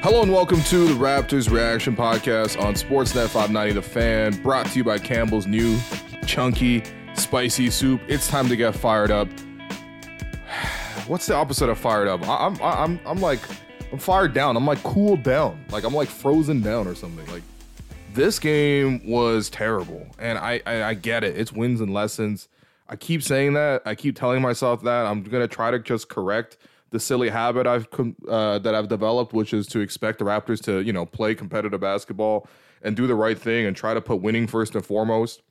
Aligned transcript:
Hello 0.00 0.22
and 0.22 0.32
welcome 0.32 0.62
to 0.62 0.86
the 0.86 0.94
Raptors 0.94 1.50
Reaction 1.50 1.96
Podcast 1.96 2.62
on 2.62 2.74
Sportsnet 2.74 3.26
590 3.30 3.72
The 3.72 3.82
Fan, 3.82 4.42
brought 4.44 4.66
to 4.66 4.78
you 4.78 4.84
by 4.84 4.96
Campbell's 4.96 5.48
new 5.48 5.76
chunky 6.24 6.84
spicy 7.14 7.68
soup. 7.68 8.00
It's 8.06 8.28
time 8.28 8.48
to 8.48 8.54
get 8.54 8.76
fired 8.76 9.10
up. 9.10 9.28
What's 11.08 11.26
the 11.26 11.34
opposite 11.34 11.68
of 11.68 11.78
fired 11.78 12.06
up? 12.06 12.26
I'm 12.28 12.56
I'm 12.62 13.00
I'm 13.04 13.20
like 13.20 13.40
I'm 13.90 13.98
fired 13.98 14.32
down. 14.34 14.56
I'm 14.56 14.66
like 14.66 14.80
cooled 14.84 15.24
down. 15.24 15.64
Like 15.70 15.82
I'm 15.82 15.94
like 15.94 16.08
frozen 16.08 16.60
down 16.62 16.86
or 16.86 16.94
something. 16.94 17.26
Like 17.32 17.42
this 18.14 18.38
game 18.38 19.04
was 19.04 19.50
terrible, 19.50 20.06
and 20.20 20.38
I 20.38 20.62
I, 20.64 20.82
I 20.84 20.94
get 20.94 21.24
it. 21.24 21.36
It's 21.36 21.52
wins 21.52 21.80
and 21.80 21.92
lessons. 21.92 22.48
I 22.88 22.94
keep 22.94 23.20
saying 23.20 23.54
that. 23.54 23.82
I 23.84 23.96
keep 23.96 24.16
telling 24.16 24.42
myself 24.42 24.80
that. 24.84 25.06
I'm 25.06 25.24
gonna 25.24 25.48
try 25.48 25.72
to 25.72 25.80
just 25.80 26.08
correct 26.08 26.56
the 26.90 27.00
silly 27.00 27.28
habit 27.28 27.66
I've 27.66 27.86
uh, 28.28 28.58
that 28.60 28.74
I've 28.74 28.88
developed, 28.88 29.32
which 29.32 29.52
is 29.52 29.66
to 29.68 29.80
expect 29.80 30.18
the 30.18 30.24
Raptors 30.24 30.62
to 30.64 30.80
you 30.80 30.92
know 30.92 31.06
play 31.06 31.34
competitive 31.34 31.80
basketball 31.80 32.48
and 32.82 32.96
do 32.96 33.06
the 33.06 33.14
right 33.14 33.38
thing 33.38 33.66
and 33.66 33.76
try 33.76 33.94
to 33.94 34.00
put 34.00 34.20
winning 34.22 34.46
first 34.46 34.74
and 34.74 34.84
foremost. 34.84 35.42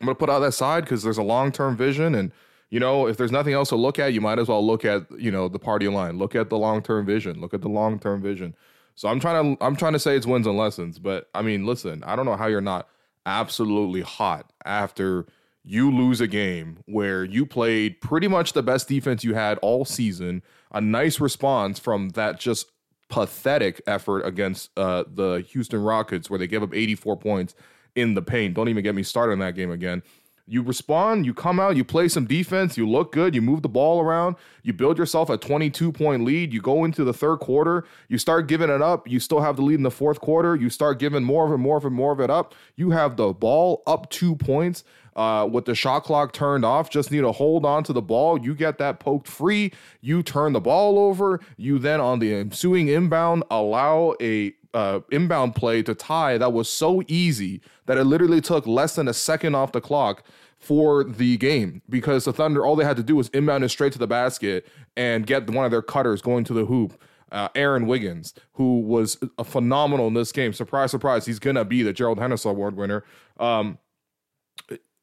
I'm 0.00 0.06
gonna 0.06 0.14
put 0.14 0.30
out 0.30 0.40
that 0.40 0.52
side 0.52 0.84
because 0.84 1.02
there's 1.02 1.18
a 1.18 1.22
long 1.22 1.52
term 1.52 1.76
vision, 1.76 2.14
and 2.14 2.32
you 2.70 2.80
know 2.80 3.06
if 3.06 3.16
there's 3.16 3.32
nothing 3.32 3.54
else 3.54 3.70
to 3.70 3.76
look 3.76 3.98
at, 3.98 4.12
you 4.12 4.20
might 4.20 4.38
as 4.38 4.48
well 4.48 4.64
look 4.64 4.84
at 4.84 5.06
you 5.18 5.30
know 5.30 5.48
the 5.48 5.58
party 5.58 5.88
line. 5.88 6.18
Look 6.18 6.34
at 6.34 6.50
the 6.50 6.58
long 6.58 6.82
term 6.82 7.06
vision. 7.06 7.40
Look 7.40 7.54
at 7.54 7.62
the 7.62 7.68
long 7.68 7.98
term 7.98 8.22
vision. 8.22 8.54
So 8.94 9.08
I'm 9.08 9.20
trying 9.20 9.56
to 9.56 9.64
I'm 9.64 9.76
trying 9.76 9.92
to 9.92 9.98
say 9.98 10.16
it's 10.16 10.26
wins 10.26 10.46
and 10.46 10.56
lessons, 10.56 10.98
but 10.98 11.28
I 11.34 11.42
mean, 11.42 11.66
listen, 11.66 12.02
I 12.04 12.16
don't 12.16 12.24
know 12.24 12.36
how 12.36 12.46
you're 12.46 12.60
not 12.60 12.88
absolutely 13.26 14.00
hot 14.00 14.52
after 14.64 15.26
you 15.66 15.90
lose 15.90 16.20
a 16.20 16.28
game 16.28 16.78
where 16.86 17.24
you 17.24 17.44
played 17.44 18.00
pretty 18.00 18.28
much 18.28 18.52
the 18.52 18.62
best 18.62 18.86
defense 18.86 19.24
you 19.24 19.34
had 19.34 19.58
all 19.58 19.84
season, 19.84 20.42
a 20.70 20.80
nice 20.80 21.18
response 21.20 21.80
from 21.80 22.10
that 22.10 22.38
just 22.38 22.70
pathetic 23.08 23.82
effort 23.84 24.20
against 24.20 24.70
uh, 24.78 25.02
the 25.12 25.44
Houston 25.50 25.82
Rockets 25.82 26.30
where 26.30 26.38
they 26.38 26.46
gave 26.46 26.62
up 26.62 26.72
84 26.72 27.16
points 27.16 27.54
in 27.96 28.14
the 28.14 28.22
paint. 28.22 28.54
Don't 28.54 28.68
even 28.68 28.84
get 28.84 28.94
me 28.94 29.02
started 29.02 29.32
on 29.32 29.38
that 29.40 29.56
game 29.56 29.72
again. 29.72 30.04
You 30.48 30.62
respond, 30.62 31.26
you 31.26 31.34
come 31.34 31.58
out, 31.58 31.74
you 31.74 31.82
play 31.82 32.06
some 32.06 32.24
defense, 32.24 32.76
you 32.76 32.88
look 32.88 33.10
good, 33.10 33.34
you 33.34 33.42
move 33.42 33.62
the 33.62 33.68
ball 33.68 34.00
around, 34.00 34.36
you 34.62 34.72
build 34.72 34.96
yourself 34.96 35.28
a 35.28 35.36
22 35.36 35.90
point 35.90 36.22
lead, 36.22 36.52
you 36.52 36.60
go 36.60 36.84
into 36.84 37.02
the 37.02 37.12
third 37.12 37.38
quarter, 37.38 37.84
you 38.08 38.16
start 38.18 38.46
giving 38.46 38.70
it 38.70 38.80
up, 38.80 39.08
you 39.08 39.18
still 39.18 39.40
have 39.40 39.56
the 39.56 39.62
lead 39.62 39.74
in 39.74 39.82
the 39.82 39.90
fourth 39.90 40.20
quarter, 40.20 40.54
you 40.54 40.70
start 40.70 41.00
giving 41.00 41.24
more 41.24 41.46
of 41.46 41.52
it, 41.52 41.58
more 41.58 41.78
of 41.78 41.84
it, 41.84 41.90
more 41.90 42.12
of 42.12 42.20
it 42.20 42.30
up. 42.30 42.54
You 42.76 42.90
have 42.90 43.16
the 43.16 43.32
ball 43.32 43.82
up 43.88 44.08
two 44.10 44.36
points 44.36 44.84
uh, 45.16 45.48
with 45.50 45.64
the 45.64 45.74
shot 45.74 46.04
clock 46.04 46.32
turned 46.32 46.64
off, 46.64 46.90
just 46.90 47.10
need 47.10 47.22
to 47.22 47.32
hold 47.32 47.64
on 47.64 47.82
to 47.84 47.92
the 47.92 48.02
ball. 48.02 48.38
You 48.38 48.54
get 48.54 48.78
that 48.78 49.00
poked 49.00 49.26
free, 49.26 49.72
you 50.02 50.22
turn 50.22 50.52
the 50.52 50.60
ball 50.60 50.98
over, 50.98 51.40
you 51.56 51.78
then 51.78 52.00
on 52.00 52.18
the 52.18 52.34
ensuing 52.34 52.88
inbound 52.88 53.42
allow 53.50 54.14
a 54.20 54.52
uh, 54.74 55.00
inbound 55.10 55.54
play 55.54 55.82
to 55.82 55.94
tie 55.94 56.36
that 56.36 56.52
was 56.52 56.68
so 56.68 57.02
easy 57.08 57.62
that 57.86 57.96
it 57.96 58.04
literally 58.04 58.42
took 58.42 58.66
less 58.66 58.94
than 58.94 59.08
a 59.08 59.14
second 59.14 59.54
off 59.54 59.72
the 59.72 59.80
clock 59.80 60.22
for 60.58 61.02
the 61.02 61.38
game 61.38 61.80
because 61.88 62.26
the 62.26 62.32
Thunder, 62.32 62.66
all 62.66 62.76
they 62.76 62.84
had 62.84 62.96
to 62.98 63.02
do 63.02 63.16
was 63.16 63.28
inbound 63.30 63.64
it 63.64 63.70
straight 63.70 63.92
to 63.94 63.98
the 63.98 64.06
basket 64.06 64.66
and 64.96 65.26
get 65.26 65.48
one 65.48 65.64
of 65.64 65.70
their 65.70 65.82
cutters 65.82 66.20
going 66.20 66.44
to 66.44 66.52
the 66.52 66.66
hoop. 66.66 67.00
Uh, 67.32 67.48
Aaron 67.54 67.86
Wiggins, 67.86 68.34
who 68.52 68.80
was 68.80 69.18
a 69.38 69.44
phenomenal 69.44 70.06
in 70.06 70.14
this 70.14 70.30
game. 70.30 70.52
Surprise, 70.52 70.92
surprise, 70.92 71.26
he's 71.26 71.40
gonna 71.40 71.64
be 71.64 71.82
the 71.82 71.92
Gerald 71.92 72.20
Henderson 72.20 72.52
Award 72.52 72.76
winner. 72.76 73.02
Um, 73.40 73.78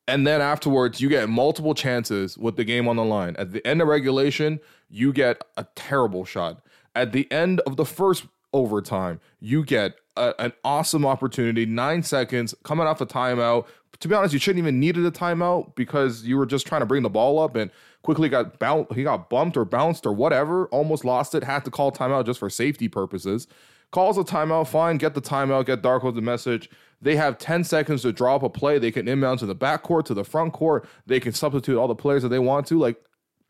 and 0.08 0.28
then 0.28 0.42
afterwards, 0.42 1.00
you 1.00 1.10
get 1.10 1.30
multiple 1.30 1.74
chances 1.74 2.38
with 2.38 2.58
the 2.58 2.64
game 2.64 2.88
on 2.88 2.98
the 2.98 3.06
line. 3.06 3.36
At 3.38 3.52
the 3.52 3.66
end 3.66 3.82
of 3.82 3.88
regulation, 3.88 4.60
you 4.90 5.14
get 5.14 5.42
a 5.56 5.66
terrible 5.76 6.26
shot. 6.26 6.62
At 6.94 7.14
the 7.14 7.32
end 7.32 7.62
of 7.62 7.78
the 7.78 7.86
first 7.86 8.26
overtime, 8.52 9.20
you 9.40 9.64
get 9.64 9.96
a, 10.18 10.34
an 10.40 10.54
awesome 10.64 11.06
opportunity. 11.06 11.66
Nine 11.66 12.04
seconds 12.04 12.54
coming 12.64 12.86
off 12.86 13.02
a 13.02 13.06
timeout. 13.06 13.66
To 14.00 14.08
be 14.08 14.16
honest, 14.16 14.34
you 14.34 14.40
shouldn't 14.40 14.60
even 14.60 14.80
needed 14.80 15.06
a 15.06 15.12
timeout 15.12 15.76
because 15.76 16.24
you 16.24 16.38
were 16.38 16.46
just 16.46 16.68
trying 16.68 16.82
to 16.82 16.86
bring 16.86 17.04
the 17.04 17.10
ball 17.10 17.40
up 17.40 17.56
and 17.56 17.72
quickly 18.02 18.28
got 18.28 18.60
bounced. 18.60 18.94
He 18.94 19.04
got 19.04 19.30
bumped 19.30 19.56
or 19.56 19.64
bounced 19.64 20.06
or 20.06 20.12
whatever. 20.12 20.68
Almost 20.68 21.06
lost 21.06 21.34
it. 21.34 21.44
Had 21.44 21.64
to 21.66 21.72
call 21.72 21.92
timeout 21.92 22.26
just 22.26 22.40
for 22.40 22.50
safety 22.50 22.90
purposes. 22.90 23.48
Calls 23.92 24.18
a 24.18 24.24
timeout. 24.24 24.68
Fine. 24.68 24.98
Get 24.98 25.14
the 25.14 25.22
timeout. 25.22 25.66
Get 25.66 25.82
Darko 25.82 26.14
the 26.14 26.22
message. 26.22 26.70
They 27.04 27.18
have 27.18 27.38
10 27.38 27.66
seconds 27.66 28.02
to 28.04 28.14
draw 28.14 28.38
up 28.38 28.44
a 28.44 28.50
play. 28.50 28.80
They 28.80 28.92
can 28.92 29.08
inbound 29.08 29.40
to 29.40 29.46
the 29.46 29.56
backcourt, 29.56 30.06
to 30.06 30.14
the 30.14 30.24
front 30.24 30.54
court. 30.54 30.88
They 31.06 31.20
can 31.20 31.34
substitute 31.34 31.78
all 31.78 31.90
the 31.90 31.96
players 31.96 32.24
that 32.24 32.30
they 32.30 32.40
want 32.40 32.66
to. 32.68 32.80
Like 32.80 32.98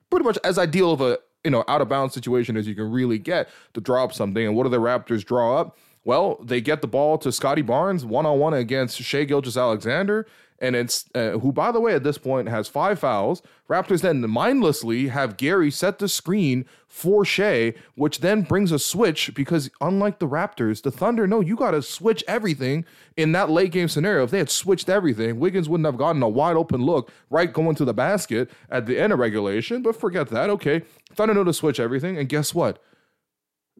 pretty 0.09 0.25
much 0.25 0.39
as 0.43 0.57
ideal 0.57 0.91
of 0.91 1.01
a 1.01 1.19
you 1.43 1.51
know 1.51 1.63
out 1.67 1.81
of 1.81 1.87
bounds 1.87 2.13
situation 2.13 2.57
as 2.57 2.67
you 2.67 2.75
can 2.75 2.91
really 2.91 3.19
get 3.19 3.49
to 3.75 3.81
draw 3.81 4.03
up 4.03 4.11
something. 4.11 4.45
And 4.45 4.55
what 4.55 4.63
do 4.63 4.69
the 4.69 4.79
Raptors 4.79 5.23
draw 5.23 5.59
up? 5.59 5.77
Well, 6.05 6.37
they 6.43 6.59
get 6.59 6.81
the 6.81 6.87
ball 6.87 7.17
to 7.19 7.31
Scottie 7.31 7.61
Barnes 7.61 8.05
one 8.05 8.25
on 8.25 8.37
one 8.37 8.53
against 8.53 9.01
Shai 9.01 9.23
Gilgeous-Alexander, 9.23 10.27
and 10.59 10.75
it's 10.75 11.05
uh, 11.15 11.31
who, 11.39 11.51
by 11.51 11.71
the 11.71 11.79
way, 11.79 11.93
at 11.93 12.03
this 12.03 12.17
point 12.17 12.47
has 12.49 12.67
five 12.67 12.99
fouls. 12.99 13.41
Raptors 13.69 14.01
then 14.01 14.29
mindlessly 14.29 15.07
have 15.07 15.37
Gary 15.37 15.71
set 15.71 15.99
the 15.99 16.07
screen 16.07 16.65
for 16.87 17.25
Shai, 17.25 17.73
which 17.95 18.19
then 18.19 18.43
brings 18.43 18.71
a 18.71 18.79
switch 18.79 19.33
because 19.33 19.69
unlike 19.81 20.19
the 20.19 20.27
Raptors, 20.27 20.81
the 20.83 20.91
Thunder, 20.91 21.25
no, 21.25 21.41
you 21.41 21.55
got 21.55 21.71
to 21.71 21.81
switch 21.81 22.23
everything 22.27 22.85
in 23.17 23.31
that 23.31 23.49
late 23.49 23.71
game 23.71 23.87
scenario. 23.87 24.23
If 24.23 24.31
they 24.31 24.37
had 24.37 24.49
switched 24.49 24.89
everything, 24.89 25.39
Wiggins 25.39 25.67
wouldn't 25.67 25.85
have 25.85 25.97
gotten 25.97 26.21
a 26.21 26.29
wide 26.29 26.55
open 26.55 26.81
look 26.81 27.11
right 27.29 27.51
going 27.51 27.75
to 27.75 27.85
the 27.85 27.93
basket 27.93 28.49
at 28.69 28.85
the 28.85 28.99
end 28.99 29.11
of 29.11 29.19
regulation. 29.19 29.81
But 29.81 29.95
forget 29.95 30.29
that. 30.29 30.49
Okay, 30.49 30.83
Thunder 31.13 31.33
know 31.33 31.43
to 31.45 31.53
switch 31.53 31.79
everything, 31.79 32.17
and 32.17 32.29
guess 32.29 32.53
what? 32.53 32.81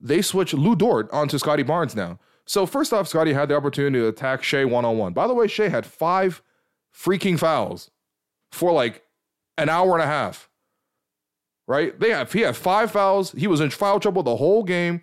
They 0.03 0.21
switch 0.21 0.53
Lu 0.53 0.75
Dort 0.75 1.09
onto 1.11 1.39
Scottie 1.39 1.63
Barnes 1.63 1.95
now. 1.95 2.19
So 2.45 2.65
first 2.65 2.91
off, 2.91 3.07
Scottie 3.07 3.31
had 3.31 3.47
the 3.47 3.55
opportunity 3.55 3.99
to 3.99 4.07
attack 4.09 4.43
Shai 4.43 4.65
one 4.65 4.83
on 4.83 4.97
one. 4.97 5.13
By 5.13 5.27
the 5.27 5.33
way, 5.33 5.47
Shai 5.47 5.69
had 5.69 5.85
five 5.85 6.43
freaking 6.93 7.39
fouls 7.39 7.89
for 8.51 8.73
like 8.73 9.03
an 9.57 9.69
hour 9.69 9.93
and 9.93 10.03
a 10.03 10.05
half. 10.05 10.49
Right? 11.65 11.97
They 11.97 12.09
have 12.09 12.33
he 12.33 12.41
had 12.41 12.57
five 12.57 12.91
fouls. 12.91 13.31
He 13.31 13.47
was 13.47 13.61
in 13.61 13.69
foul 13.69 14.01
trouble 14.01 14.23
the 14.23 14.35
whole 14.35 14.63
game. 14.63 15.01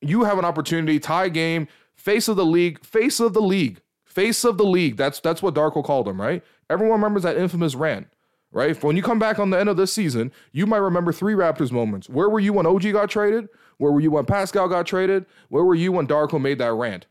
You 0.00 0.24
have 0.24 0.38
an 0.38 0.46
opportunity, 0.46 0.98
tie 0.98 1.28
game, 1.28 1.68
face 1.94 2.26
of 2.28 2.36
the 2.36 2.46
league, 2.46 2.82
face 2.82 3.20
of 3.20 3.34
the 3.34 3.42
league, 3.42 3.82
face 4.06 4.42
of 4.44 4.56
the 4.56 4.64
league. 4.64 4.96
That's 4.96 5.20
that's 5.20 5.42
what 5.42 5.54
Darko 5.54 5.84
called 5.84 6.08
him, 6.08 6.18
right? 6.18 6.42
Everyone 6.70 7.00
remembers 7.00 7.24
that 7.24 7.36
infamous 7.36 7.74
rant 7.74 8.08
right? 8.52 8.82
When 8.82 8.96
you 8.96 9.02
come 9.02 9.18
back 9.18 9.38
on 9.38 9.50
the 9.50 9.60
end 9.60 9.68
of 9.68 9.76
this 9.76 9.92
season, 9.92 10.32
you 10.50 10.66
might 10.66 10.78
remember 10.78 11.12
three 11.12 11.34
Raptors 11.34 11.70
moments. 11.70 12.08
Where 12.08 12.30
were 12.30 12.40
you 12.40 12.54
when 12.54 12.64
OG 12.64 12.90
got 12.92 13.10
traded? 13.10 13.48
Where 13.78 13.92
were 13.92 14.00
you 14.00 14.10
when 14.10 14.24
Pascal 14.24 14.68
got 14.68 14.86
traded? 14.86 15.26
Where 15.48 15.64
were 15.64 15.74
you 15.74 15.92
when 15.92 16.06
Darko 16.06 16.40
made 16.40 16.58
that 16.58 16.72
rant? 16.72 17.06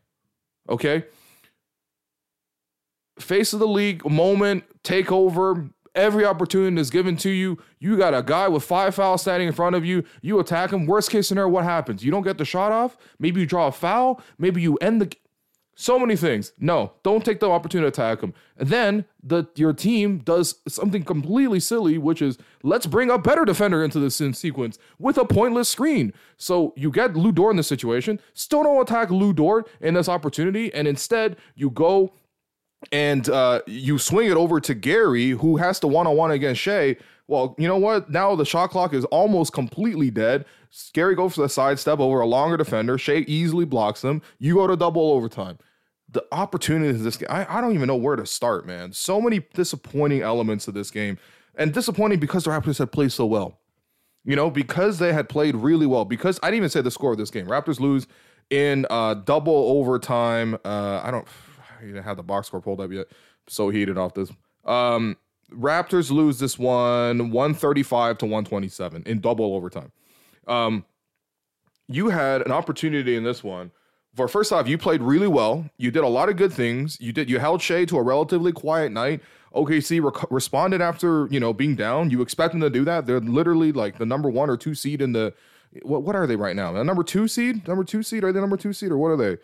Okay. 0.70 1.06
Face 3.20 3.54
of 3.54 3.60
the 3.60 3.68
league 3.68 4.04
moment, 4.10 4.64
takeover, 4.84 5.70
every 5.94 6.26
opportunity 6.26 6.80
is 6.82 6.90
given 6.90 7.16
to 7.18 7.30
you. 7.30 7.58
You 7.80 7.98
got 7.98 8.14
a 8.14 8.22
guy 8.22 8.48
with 8.48 8.64
five 8.64 8.96
fouls 8.96 9.22
standing 9.22 9.48
in 9.48 9.54
front 9.54 9.76
of 9.76 9.86
you. 9.86 10.04
You 10.22 10.40
attack 10.40 10.72
him. 10.72 10.86
Worst 10.86 11.10
case 11.10 11.28
scenario, 11.28 11.50
what 11.50 11.64
happens? 11.64 12.04
You 12.04 12.12
don't 12.12 12.24
get 12.24 12.38
the 12.38 12.46
shot 12.46 12.72
off. 12.72 12.98
Maybe 13.20 13.40
you 13.40 13.46
draw 13.46 13.68
a 13.68 13.72
foul. 13.72 14.22
Maybe 14.38 14.62
you 14.62 14.76
end 14.78 15.02
the 15.02 15.12
so 15.76 16.00
many 16.00 16.16
things. 16.16 16.54
No, 16.58 16.94
don't 17.04 17.24
take 17.24 17.42
the 17.42 17.50
opportunity 17.50 17.92
to 17.92 17.94
attack 17.94 18.22
him. 18.22 18.34
And 18.58 18.70
then 18.70 19.06
the 19.22 19.46
your 19.56 19.74
team 19.74 20.20
does 20.20 20.56
something 20.68 21.04
completely 21.04 21.60
silly, 21.60 21.98
which 21.98 22.22
is 22.22 22.38
let's 22.64 22.86
bring 22.86 23.10
a 23.10 23.18
better 23.18 23.44
defender 23.44 23.84
into 23.84 24.00
this 24.00 24.16
sequence 24.38 24.80
with 24.98 25.18
a 25.18 25.26
pointless 25.26 25.70
screen. 25.70 26.14
So 26.38 26.74
you 26.78 26.92
get 26.92 27.16
Lu 27.16 27.32
Dort 27.32 27.52
in 27.52 27.58
this 27.58 27.68
situation, 27.68 28.20
still 28.34 28.64
don't 28.64 28.82
attack 28.82 29.12
Lu 29.12 29.34
Dort 29.34 29.70
in 29.82 29.94
this 29.94 30.08
opportunity, 30.08 30.74
and 30.74 30.88
instead 30.88 31.36
you 31.56 31.70
go 31.70 32.14
and 32.92 33.28
uh, 33.30 33.62
you 33.68 33.98
swing 33.98 34.30
it 34.30 34.38
over 34.38 34.60
to 34.62 34.74
Gary, 34.74 35.32
who 35.32 35.58
has 35.58 35.80
to 35.82 35.88
one 35.88 36.08
on 36.08 36.16
one 36.16 36.32
against 36.32 36.62
Shai. 36.62 36.96
Well, 37.28 37.56
you 37.58 37.68
know 37.68 37.78
what? 37.78 38.10
Now 38.10 38.36
the 38.36 38.46
shot 38.46 38.70
clock 38.70 38.94
is 38.94 39.04
almost 39.06 39.52
completely 39.52 40.12
dead. 40.12 40.46
Gary 40.94 41.16
goes 41.16 41.36
for 41.36 41.42
the 41.42 41.50
sidestep 41.50 42.00
over 42.00 42.22
a 42.22 42.26
longer 42.26 42.58
defender. 42.58 42.98
Shai 42.98 43.26
easily 43.28 43.66
blocks 43.66 44.04
him. 44.04 44.22
You 44.40 44.56
go 44.56 44.68
to 44.68 44.76
double 44.76 45.12
overtime. 45.12 45.58
The 46.10 46.26
opportunities 46.32 47.04
this 47.04 47.18
game, 47.18 47.28
I, 47.30 47.58
I 47.58 47.62
don't 47.62 47.74
even 47.74 47.88
know 47.88 47.96
where 47.96 48.16
to 48.16 48.26
start, 48.26 48.66
man. 48.66 48.94
So 48.94 49.20
many 49.22 49.40
disappointing 49.54 50.22
elements 50.22 50.68
of 50.68 50.74
this 50.74 50.92
game. 50.92 51.18
And 51.58 51.74
disappointing 51.74 52.20
because 52.20 52.44
the 52.44 52.52
Raptors 52.52 52.78
had 52.78 52.92
played 52.92 53.12
so 53.12 53.26
well. 53.26 53.60
You 54.26 54.36
know, 54.36 54.50
because 54.50 55.00
they 55.00 55.14
had 55.14 55.30
played 55.30 55.56
really 55.56 55.86
well. 55.86 56.04
Because 56.04 56.40
I 56.44 56.48
didn't 56.48 56.58
even 56.58 56.70
say 56.70 56.82
the 56.82 56.92
score 56.92 57.12
of 57.12 57.18
this 57.18 57.32
game. 57.32 57.48
Raptors 57.48 57.80
lose 57.80 58.08
in 58.50 58.86
uh, 58.90 59.16
double 59.16 59.80
overtime. 59.80 60.56
Uh, 60.66 61.02
I 61.04 61.12
don't 61.12 61.28
I 61.78 61.86
didn't 61.86 62.04
have 62.04 62.18
the 62.18 62.24
box 62.24 62.48
score 62.48 62.62
pulled 62.62 62.82
up 62.82 62.92
yet. 62.92 63.08
So 63.48 63.70
heated 63.70 63.98
off 63.98 64.14
this. 64.14 64.32
Um, 64.66 65.18
Raptors 65.52 66.12
lose 66.12 66.40
this 66.40 66.58
one 66.58 67.32
135 67.32 68.18
to 68.20 68.26
127 68.26 69.04
in 69.06 69.20
double 69.20 69.56
overtime. 69.56 69.92
Um, 70.48 70.86
you 71.88 72.10
had 72.10 72.42
an 72.42 72.52
opportunity 72.52 73.16
in 73.16 73.24
this 73.24 73.44
one. 73.44 73.72
For 74.16 74.28
first 74.28 74.54
off, 74.54 74.68
you 74.68 74.78
played 74.78 75.02
really 75.02 75.28
well. 75.28 75.70
You 75.78 75.92
did 75.92 76.04
a 76.04 76.08
lot 76.08 76.30
of 76.30 76.38
good 76.38 76.54
things. 76.54 76.98
You 77.02 77.12
did. 77.12 77.30
You 77.30 77.40
held 77.40 77.62
Shai 77.62 77.86
to 77.86 77.98
a 77.98 78.02
relatively 78.02 78.52
quiet 78.52 78.92
night. 78.92 79.22
OKC 79.54 80.04
rec- 80.04 80.32
responded 80.32 80.82
after 80.82 81.28
you 81.30 81.40
know 81.40 81.54
being 81.54 81.76
down. 81.76 82.10
You 82.10 82.22
expect 82.22 82.54
them 82.54 82.62
to 82.62 82.70
do 82.70 82.86
that. 82.86 83.06
They're 83.06 83.20
literally 83.20 83.72
like 83.72 83.98
the 83.98 84.06
number 84.06 84.30
one 84.30 84.50
or 84.50 84.58
two 84.58 84.74
seed 84.74 85.02
in 85.02 85.12
the 85.12 85.34
What 85.84 86.04
what 86.04 86.16
are 86.16 86.28
they 86.28 86.36
right 86.38 86.56
now? 86.56 86.72
The 86.72 86.84
number 86.84 87.04
two 87.04 87.28
seed? 87.28 87.68
Number 87.68 87.84
two 87.84 88.04
seed? 88.04 88.24
Are 88.24 88.32
they 88.32 88.40
number 88.40 88.58
two 88.58 88.74
seed 88.74 88.92
or 88.92 88.98
what 88.98 89.10
are 89.10 89.18
they? 89.18 89.38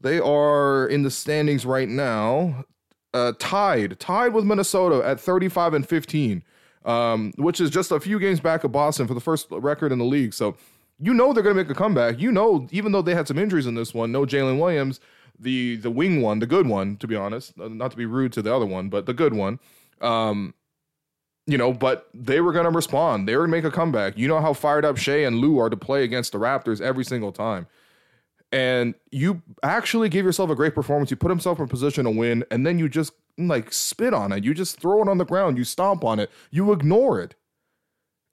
They 0.00 0.18
are 0.18 0.86
in 0.86 1.02
the 1.02 1.10
standings 1.10 1.66
right 1.66 1.88
now, 1.88 2.64
uh, 3.12 3.34
tied, 3.38 4.00
tied 4.00 4.32
with 4.32 4.44
Minnesota 4.44 5.06
at 5.06 5.20
35 5.20 5.74
and 5.74 5.86
15, 5.86 6.42
um, 6.84 7.32
which 7.36 7.60
is 7.60 7.70
just 7.70 7.90
a 7.92 8.00
few 8.00 8.18
games 8.18 8.40
back 8.40 8.64
of 8.64 8.72
Boston 8.72 9.06
for 9.06 9.14
the 9.14 9.20
first 9.20 9.46
record 9.50 9.92
in 9.92 9.98
the 9.98 10.04
league. 10.04 10.34
So 10.34 10.56
you 10.98 11.14
know 11.14 11.32
they're 11.32 11.42
going 11.42 11.56
to 11.56 11.62
make 11.62 11.70
a 11.70 11.74
comeback. 11.74 12.20
You 12.20 12.30
know, 12.30 12.68
even 12.70 12.92
though 12.92 13.02
they 13.02 13.14
had 13.14 13.26
some 13.26 13.38
injuries 13.38 13.66
in 13.66 13.74
this 13.74 13.94
one, 13.94 14.12
no 14.12 14.24
Jalen 14.24 14.58
Williams, 14.58 15.00
the 15.38 15.76
the 15.76 15.90
wing 15.90 16.20
one, 16.22 16.38
the 16.38 16.46
good 16.46 16.66
one, 16.66 16.96
to 16.98 17.06
be 17.06 17.16
honest, 17.16 17.58
uh, 17.58 17.68
not 17.68 17.90
to 17.90 17.96
be 17.96 18.06
rude 18.06 18.32
to 18.34 18.42
the 18.42 18.54
other 18.54 18.66
one, 18.66 18.88
but 18.88 19.06
the 19.06 19.14
good 19.14 19.34
one. 19.34 19.58
Um, 20.00 20.54
you 21.46 21.58
know, 21.58 21.72
but 21.72 22.08
they 22.14 22.40
were 22.40 22.52
going 22.52 22.66
to 22.66 22.70
respond. 22.70 23.26
They 23.26 23.34
were 23.34 23.46
going 23.46 23.62
to 23.62 23.68
make 23.68 23.72
a 23.72 23.74
comeback. 23.74 24.16
You 24.16 24.28
know 24.28 24.40
how 24.40 24.52
fired 24.52 24.84
up 24.84 24.96
Shai 24.96 25.24
and 25.24 25.38
Lou 25.38 25.58
are 25.58 25.70
to 25.70 25.76
play 25.76 26.04
against 26.04 26.32
the 26.32 26.38
Raptors 26.38 26.80
every 26.80 27.04
single 27.04 27.32
time 27.32 27.66
and 28.52 28.94
you 29.10 29.42
actually 29.62 30.08
gave 30.08 30.24
yourself 30.24 30.50
a 30.50 30.54
great 30.54 30.74
performance. 30.74 31.10
You 31.10 31.16
put 31.16 31.30
himself 31.30 31.58
in 31.58 31.64
a 31.64 31.68
position 31.68 32.04
to 32.04 32.10
win, 32.10 32.44
and 32.50 32.66
then 32.66 32.78
you 32.78 32.88
just 32.88 33.12
like 33.38 33.72
spit 33.72 34.12
on 34.12 34.32
it. 34.32 34.44
You 34.44 34.54
just 34.54 34.80
throw 34.80 35.02
it 35.02 35.08
on 35.08 35.18
the 35.18 35.24
ground. 35.24 35.56
You 35.56 35.64
stomp 35.64 36.04
on 36.04 36.18
it. 36.18 36.30
You 36.50 36.72
ignore 36.72 37.20
it. 37.20 37.36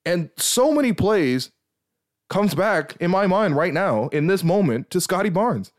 And 0.06 0.30
so 0.38 0.74
many 0.74 0.94
plays 0.94 1.52
comes 2.30 2.56
back 2.56 2.96
in 3.00 3.12
my 3.12 3.28
mind 3.28 3.56
right 3.56 3.74
now 3.74 4.08
in 4.10 4.28
this 4.28 4.44
moment 4.44 4.90
to 4.90 5.02
Scottie 5.02 5.30
Barnes. 5.30 5.72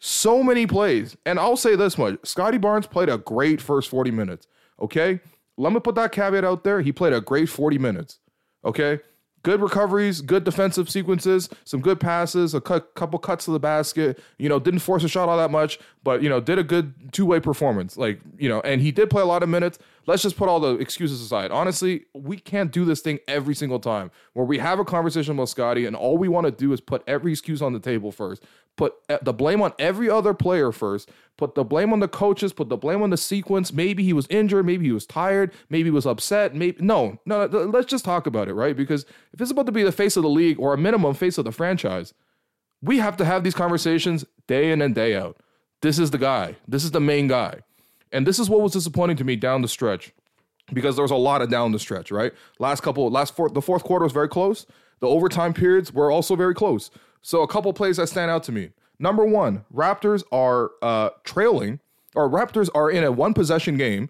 So 0.00 0.42
many 0.42 0.66
plays. 0.66 1.16
And 1.24 1.38
I'll 1.38 1.56
say 1.56 1.76
this 1.76 1.96
much 1.96 2.18
Scottie 2.24 2.58
Barnes 2.58 2.86
played 2.86 3.08
a 3.08 3.18
great 3.18 3.60
first 3.60 3.88
40 3.88 4.10
minutes. 4.10 4.46
Okay. 4.80 5.20
Let 5.56 5.72
me 5.72 5.78
put 5.78 5.94
that 5.94 6.10
caveat 6.10 6.44
out 6.44 6.64
there. 6.64 6.80
He 6.80 6.90
played 6.90 7.12
a 7.12 7.20
great 7.20 7.48
40 7.48 7.78
minutes. 7.78 8.18
Okay 8.64 8.98
good 9.44 9.60
recoveries, 9.60 10.20
good 10.20 10.42
defensive 10.42 10.90
sequences, 10.90 11.48
some 11.64 11.80
good 11.80 12.00
passes, 12.00 12.54
a 12.54 12.60
cu- 12.60 12.80
couple 12.96 13.18
cuts 13.20 13.44
to 13.44 13.52
the 13.52 13.60
basket. 13.60 14.18
You 14.38 14.48
know, 14.48 14.58
didn't 14.58 14.80
force 14.80 15.04
a 15.04 15.08
shot 15.08 15.28
all 15.28 15.36
that 15.36 15.52
much, 15.52 15.78
but 16.04 16.22
you 16.22 16.28
know, 16.28 16.40
did 16.40 16.58
a 16.58 16.62
good 16.62 17.12
two 17.12 17.26
way 17.26 17.40
performance. 17.40 17.96
Like 17.96 18.20
you 18.38 18.48
know, 18.48 18.60
and 18.60 18.80
he 18.80 18.92
did 18.92 19.10
play 19.10 19.22
a 19.22 19.26
lot 19.26 19.42
of 19.42 19.48
minutes. 19.48 19.78
Let's 20.06 20.22
just 20.22 20.36
put 20.36 20.48
all 20.48 20.60
the 20.60 20.74
excuses 20.76 21.20
aside. 21.22 21.50
Honestly, 21.50 22.04
we 22.12 22.36
can't 22.36 22.70
do 22.70 22.84
this 22.84 23.00
thing 23.00 23.20
every 23.26 23.54
single 23.54 23.80
time 23.80 24.10
where 24.34 24.44
we 24.44 24.58
have 24.58 24.78
a 24.78 24.84
conversation 24.84 25.32
about 25.32 25.48
Scottie 25.48 25.86
and 25.86 25.96
all 25.96 26.18
we 26.18 26.28
want 26.28 26.44
to 26.44 26.50
do 26.50 26.72
is 26.74 26.80
put 26.80 27.02
every 27.06 27.32
excuse 27.32 27.62
on 27.62 27.72
the 27.72 27.80
table 27.80 28.12
first 28.12 28.44
put 28.76 28.94
the 29.22 29.32
blame 29.32 29.62
on 29.62 29.72
every 29.78 30.10
other 30.10 30.34
player 30.34 30.72
first, 30.72 31.10
put 31.36 31.54
the 31.54 31.64
blame 31.64 31.92
on 31.92 32.00
the 32.00 32.08
coaches, 32.08 32.52
put 32.52 32.68
the 32.68 32.76
blame 32.76 33.02
on 33.02 33.10
the 33.10 33.16
sequence. 33.16 33.72
Maybe 33.72 34.02
he 34.02 34.12
was 34.12 34.26
injured, 34.28 34.66
maybe 34.66 34.86
he 34.86 34.92
was 34.92 35.06
tired, 35.06 35.52
maybe 35.68 35.84
he 35.84 35.90
was 35.90 36.06
upset. 36.06 36.54
Maybe 36.54 36.82
no, 36.82 37.18
no, 37.24 37.46
let's 37.46 37.86
just 37.86 38.04
talk 38.04 38.26
about 38.26 38.48
it, 38.48 38.54
right? 38.54 38.76
Because 38.76 39.04
if 39.32 39.40
it's 39.40 39.50
about 39.50 39.66
to 39.66 39.72
be 39.72 39.82
the 39.82 39.92
face 39.92 40.16
of 40.16 40.22
the 40.22 40.28
league 40.28 40.58
or 40.58 40.74
a 40.74 40.78
minimum 40.78 41.14
face 41.14 41.38
of 41.38 41.44
the 41.44 41.52
franchise, 41.52 42.14
we 42.82 42.98
have 42.98 43.16
to 43.18 43.24
have 43.24 43.44
these 43.44 43.54
conversations 43.54 44.24
day 44.46 44.70
in 44.70 44.82
and 44.82 44.94
day 44.94 45.14
out. 45.14 45.38
This 45.84 45.98
is 45.98 46.10
the 46.10 46.16
guy. 46.16 46.56
This 46.66 46.82
is 46.82 46.92
the 46.92 47.00
main 47.00 47.28
guy. 47.28 47.60
And 48.10 48.26
this 48.26 48.38
is 48.38 48.48
what 48.48 48.62
was 48.62 48.72
disappointing 48.72 49.18
to 49.18 49.24
me 49.24 49.36
down 49.36 49.60
the 49.60 49.68
stretch 49.68 50.14
because 50.72 50.96
there 50.96 51.02
was 51.02 51.10
a 51.10 51.14
lot 51.16 51.42
of 51.42 51.50
down 51.50 51.72
the 51.72 51.78
stretch, 51.78 52.10
right? 52.10 52.32
Last 52.58 52.80
couple, 52.80 53.10
last 53.10 53.36
fourth, 53.36 53.52
the 53.52 53.60
fourth 53.60 53.84
quarter 53.84 54.04
was 54.04 54.12
very 54.14 54.30
close. 54.30 54.64
The 55.00 55.08
overtime 55.08 55.52
periods 55.52 55.92
were 55.92 56.10
also 56.10 56.36
very 56.36 56.54
close. 56.54 56.90
So 57.20 57.42
a 57.42 57.46
couple 57.46 57.70
plays 57.74 57.98
that 57.98 58.06
stand 58.06 58.30
out 58.30 58.42
to 58.44 58.52
me. 58.52 58.70
Number 58.98 59.26
one, 59.26 59.66
Raptors 59.74 60.22
are 60.32 60.70
uh, 60.80 61.10
trailing, 61.22 61.80
or 62.14 62.30
Raptors 62.30 62.70
are 62.74 62.90
in 62.90 63.04
a 63.04 63.12
one 63.12 63.34
possession 63.34 63.76
game. 63.76 64.08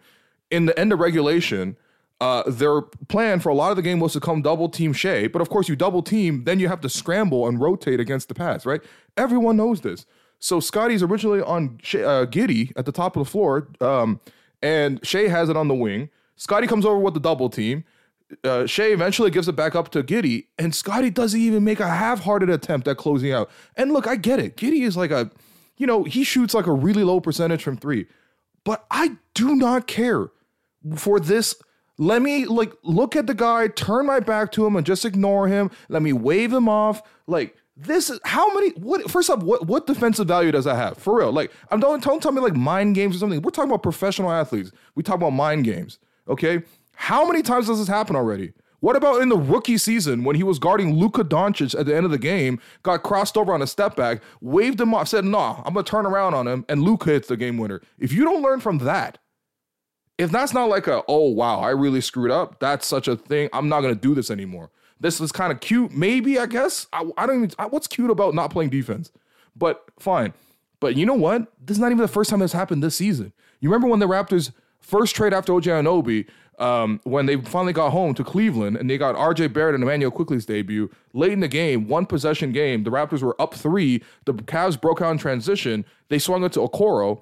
In 0.52 0.66
the 0.66 0.78
end 0.78 0.92
of 0.92 1.00
regulation, 1.00 1.76
uh, 2.20 2.48
their 2.48 2.82
plan 2.82 3.40
for 3.40 3.48
a 3.48 3.54
lot 3.54 3.72
of 3.72 3.76
the 3.76 3.82
game 3.82 3.98
was 3.98 4.12
to 4.12 4.20
come 4.20 4.42
double 4.42 4.68
team 4.68 4.92
Shai. 4.92 5.26
But 5.26 5.42
of 5.42 5.48
course, 5.48 5.68
you 5.68 5.74
double 5.74 6.04
team, 6.04 6.44
then 6.44 6.60
you 6.60 6.68
have 6.68 6.82
to 6.82 6.88
scramble 6.88 7.48
and 7.48 7.60
rotate 7.60 7.98
against 7.98 8.28
the 8.28 8.34
pass, 8.34 8.64
right? 8.64 8.80
Everyone 9.16 9.56
knows 9.56 9.80
this. 9.80 10.06
So 10.44 10.61
Scottie's 10.61 11.02
originally 11.02 11.41
on 11.41 11.79
uh, 11.94 12.26
Giddey 12.26 12.73
at 12.76 12.85
the 12.87 12.93
top 12.93 13.17
of 13.17 13.25
the 13.25 13.31
floor, 13.31 13.69
um, 13.81 14.20
and 14.62 15.05
Shai 15.06 15.29
has 15.29 15.49
it 15.49 15.56
on 15.56 15.69
the 15.69 15.75
wing. 15.75 16.11
Scottie 16.37 16.67
comes 16.67 16.85
over 16.85 16.99
with 16.99 17.14
the 17.14 17.20
double 17.20 17.49
team 17.49 17.85
uh, 18.43 18.67
Shai 18.67 18.85
eventually 18.85 19.31
gives 19.31 19.49
it 19.49 19.56
back 19.56 19.75
up 19.75 19.91
to 19.91 20.02
Giddey, 20.02 20.46
and 20.58 20.75
Scottie 20.75 21.11
doesn't 21.11 21.38
even 21.38 21.64
make 21.64 21.81
a 21.81 21.88
half-hearted 21.88 22.50
attempt 22.50 22.88
at 22.88 22.96
closing 22.96 23.32
out. 23.32 23.50
And 23.76 23.93
look, 23.93 24.06
I 24.06 24.17
get 24.17 24.41
it. 24.41 24.56
Giddey 24.56 24.82
is 24.82 24.96
like 24.96 25.11
a, 25.11 25.31
you 25.76 25.87
know, 25.87 26.05
he 26.05 26.25
shoots 26.25 26.55
like 26.55 26.67
a 26.67 26.73
really 26.73 27.05
low 27.05 27.20
percentage 27.20 27.62
from 27.62 27.76
three, 27.76 28.06
but 28.64 28.87
I 28.91 29.17
do 29.35 29.55
not 29.55 29.87
care 29.87 30.29
for 30.96 31.20
this. 31.20 31.55
Let 31.96 32.23
me 32.23 32.46
like 32.46 32.73
look 32.82 33.14
at 33.14 33.26
the 33.26 33.35
guy, 33.35 33.69
turn 33.69 34.06
my 34.06 34.20
back 34.20 34.50
to 34.52 34.67
him, 34.67 34.75
and 34.75 34.85
just 34.85 35.05
ignore 35.05 35.46
him. 35.46 35.70
Let 35.88 36.02
me 36.02 36.12
wave 36.12 36.52
him 36.52 36.69
off. 36.69 37.02
Like 37.26 37.56
this 37.76 38.10
is 38.10 38.20
how 38.24 38.52
many? 38.54 38.70
What 38.70 39.10
first 39.10 39.30
up? 39.30 39.42
What 39.42 39.66
what 39.66 39.86
defensive 39.86 40.28
value 40.28 40.52
does 40.52 40.64
that 40.64 40.76
have 40.76 40.96
for 40.98 41.18
real? 41.18 41.32
Like 41.32 41.52
I'm 41.70 41.80
don't 41.80 42.02
don't 42.02 42.22
tell 42.22 42.32
me 42.32 42.40
like 42.40 42.54
mind 42.54 42.94
games 42.94 43.16
or 43.16 43.18
something. 43.18 43.42
We're 43.42 43.50
talking 43.50 43.70
about 43.70 43.82
professional 43.82 44.30
athletes. 44.30 44.70
We 44.94 45.02
talk 45.02 45.16
about 45.16 45.30
mind 45.30 45.64
games. 45.64 45.98
Okay 46.28 46.62
how 46.96 47.26
many 47.26 47.42
times 47.42 47.66
does 47.66 47.78
this 47.78 47.88
happen 47.88 48.16
already? 48.16 48.52
What 48.80 48.96
about 48.96 49.22
in 49.22 49.30
the 49.30 49.36
rookie 49.36 49.78
season 49.78 50.24
when 50.24 50.36
he 50.36 50.42
was 50.42 50.58
guarding 50.58 50.94
Luka 50.94 51.24
Doncic 51.24 51.78
at 51.78 51.86
the 51.86 51.96
end 51.96 52.04
of 52.04 52.10
the 52.10 52.18
game, 52.18 52.60
got 52.82 53.02
crossed 53.02 53.36
over 53.36 53.54
on 53.54 53.62
a 53.62 53.66
step 53.66 53.96
back, 53.96 54.20
waved 54.42 54.80
him 54.80 54.92
off, 54.92 55.08
said, 55.08 55.24
nah, 55.24 55.62
I'm 55.64 55.72
gonna 55.72 55.84
turn 55.84 56.04
around 56.04 56.34
on 56.34 56.46
him, 56.46 56.66
and 56.68 56.82
Luka 56.82 57.10
hits 57.10 57.28
the 57.28 57.36
game 57.36 57.56
winner. 57.56 57.80
If 57.98 58.12
you 58.12 58.24
don't 58.24 58.42
learn 58.42 58.60
from 58.60 58.78
that, 58.78 59.18
if 60.18 60.30
that's 60.30 60.52
not 60.52 60.68
like 60.68 60.86
a, 60.86 61.02
oh 61.08 61.30
wow, 61.30 61.60
I 61.60 61.70
really 61.70 62.02
screwed 62.02 62.30
up, 62.30 62.60
that's 62.60 62.86
such 62.86 63.08
a 63.08 63.16
thing, 63.16 63.48
I'm 63.54 63.68
not 63.70 63.80
gonna 63.80 63.94
do 63.94 64.14
this 64.14 64.30
anymore. 64.30 64.70
This 65.04 65.20
is 65.20 65.32
kind 65.32 65.52
of 65.52 65.60
cute, 65.60 65.92
maybe, 65.92 66.38
I 66.38 66.46
guess. 66.46 66.86
I, 66.90 67.04
I 67.18 67.26
don't 67.26 67.36
even, 67.44 67.50
I, 67.58 67.66
what's 67.66 67.86
cute 67.86 68.10
about 68.10 68.34
not 68.34 68.50
playing 68.50 68.70
defense? 68.70 69.12
But 69.54 69.84
fine. 69.98 70.32
But 70.80 70.96
you 70.96 71.04
know 71.04 71.12
what? 71.12 71.52
This 71.60 71.76
is 71.76 71.78
not 71.78 71.88
even 71.88 71.98
the 71.98 72.08
first 72.08 72.30
time 72.30 72.38
this 72.38 72.54
happened 72.54 72.82
this 72.82 72.96
season. 72.96 73.34
You 73.60 73.68
remember 73.68 73.86
when 73.86 73.98
the 73.98 74.08
Raptors 74.08 74.52
first 74.80 75.14
trade 75.14 75.34
after 75.34 75.52
OG 75.52 75.64
Anunoby, 75.64 76.26
um, 76.58 77.02
when 77.04 77.26
they 77.26 77.36
finally 77.36 77.74
got 77.74 77.90
home 77.90 78.14
to 78.14 78.24
Cleveland 78.24 78.78
and 78.78 78.88
they 78.88 78.96
got 78.96 79.14
RJ 79.14 79.52
Barrett 79.52 79.74
and 79.74 79.84
Immanuel 79.84 80.10
Quickley's 80.10 80.46
debut 80.46 80.90
late 81.12 81.32
in 81.32 81.40
the 81.40 81.48
game, 81.48 81.86
one 81.86 82.06
possession 82.06 82.50
game. 82.52 82.84
The 82.84 82.90
Raptors 82.90 83.20
were 83.20 83.38
up 83.38 83.52
three. 83.52 84.02
The 84.24 84.32
Cavs 84.32 84.80
broke 84.80 85.02
out 85.02 85.10
in 85.10 85.18
transition. 85.18 85.84
They 86.08 86.18
swung 86.18 86.44
it 86.44 86.52
to 86.52 86.60
Okoro, 86.60 87.20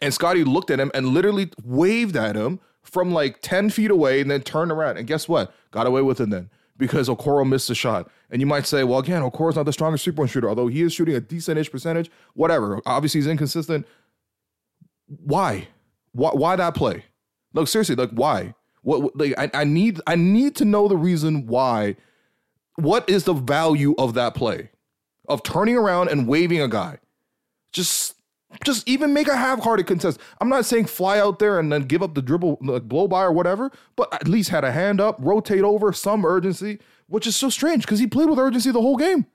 and 0.00 0.14
Scottie 0.14 0.44
looked 0.44 0.70
at 0.70 0.78
him 0.78 0.92
and 0.94 1.08
literally 1.08 1.50
waved 1.64 2.14
at 2.14 2.36
him 2.36 2.60
from 2.84 3.12
like 3.12 3.42
10 3.42 3.70
feet 3.70 3.90
away 3.90 4.20
and 4.20 4.30
then 4.30 4.42
turned 4.42 4.70
around. 4.70 4.98
And 4.98 5.08
guess 5.08 5.28
what? 5.28 5.52
Got 5.72 5.88
away 5.88 6.02
with 6.02 6.20
it 6.20 6.30
then 6.30 6.48
because 6.76 7.08
Okoro 7.08 7.48
missed 7.48 7.68
the 7.68 7.74
shot. 7.74 8.10
And 8.30 8.40
you 8.40 8.46
might 8.46 8.66
say, 8.66 8.84
well, 8.84 8.98
again, 8.98 9.22
Okoro's 9.22 9.56
not 9.56 9.66
the 9.66 9.72
strongest 9.72 10.04
three 10.04 10.12
point 10.12 10.30
shooter, 10.30 10.48
although 10.48 10.68
he 10.68 10.82
is 10.82 10.92
shooting 10.92 11.14
a 11.14 11.20
decent 11.20 11.58
ish 11.58 11.70
percentage. 11.70 12.10
Whatever. 12.34 12.80
Obviously, 12.86 13.18
he's 13.18 13.26
inconsistent. 13.26 13.86
Why? 15.06 15.68
Why, 16.12 16.30
why 16.30 16.56
that 16.56 16.74
play? 16.74 17.04
Look, 17.52 17.68
seriously, 17.68 17.96
like 17.96 18.10
why? 18.10 18.54
What 18.82 19.16
like 19.16 19.34
I, 19.38 19.50
I 19.54 19.64
need 19.64 20.00
I 20.06 20.16
need 20.16 20.56
to 20.56 20.64
know 20.64 20.88
the 20.88 20.96
reason 20.96 21.46
why. 21.46 21.96
What 22.76 23.08
is 23.08 23.24
the 23.24 23.34
value 23.34 23.94
of 23.98 24.14
that 24.14 24.34
play? 24.34 24.70
Of 25.28 25.42
turning 25.42 25.76
around 25.76 26.08
and 26.08 26.26
waving 26.26 26.60
a 26.60 26.68
guy. 26.68 26.98
Just 27.72 28.14
just 28.64 28.88
even 28.88 29.12
make 29.12 29.28
a 29.28 29.36
half-hearted 29.36 29.86
contest. 29.86 30.20
I'm 30.40 30.48
not 30.48 30.64
saying 30.64 30.86
fly 30.86 31.18
out 31.18 31.38
there 31.38 31.58
and 31.58 31.72
then 31.72 31.82
give 31.82 32.02
up 32.02 32.14
the 32.14 32.22
dribble, 32.22 32.58
like 32.60 32.84
blow 32.84 33.08
by 33.08 33.22
or 33.22 33.32
whatever, 33.32 33.70
but 33.96 34.12
at 34.12 34.28
least 34.28 34.50
had 34.50 34.64
a 34.64 34.72
hand 34.72 35.00
up, 35.00 35.16
rotate 35.18 35.62
over, 35.62 35.92
some 35.92 36.24
urgency, 36.24 36.78
which 37.06 37.26
is 37.26 37.36
so 37.36 37.48
strange 37.48 37.82
because 37.82 37.98
he 37.98 38.06
played 38.06 38.28
with 38.28 38.38
urgency 38.38 38.70
the 38.70 38.80
whole 38.80 38.96
game. 38.96 39.26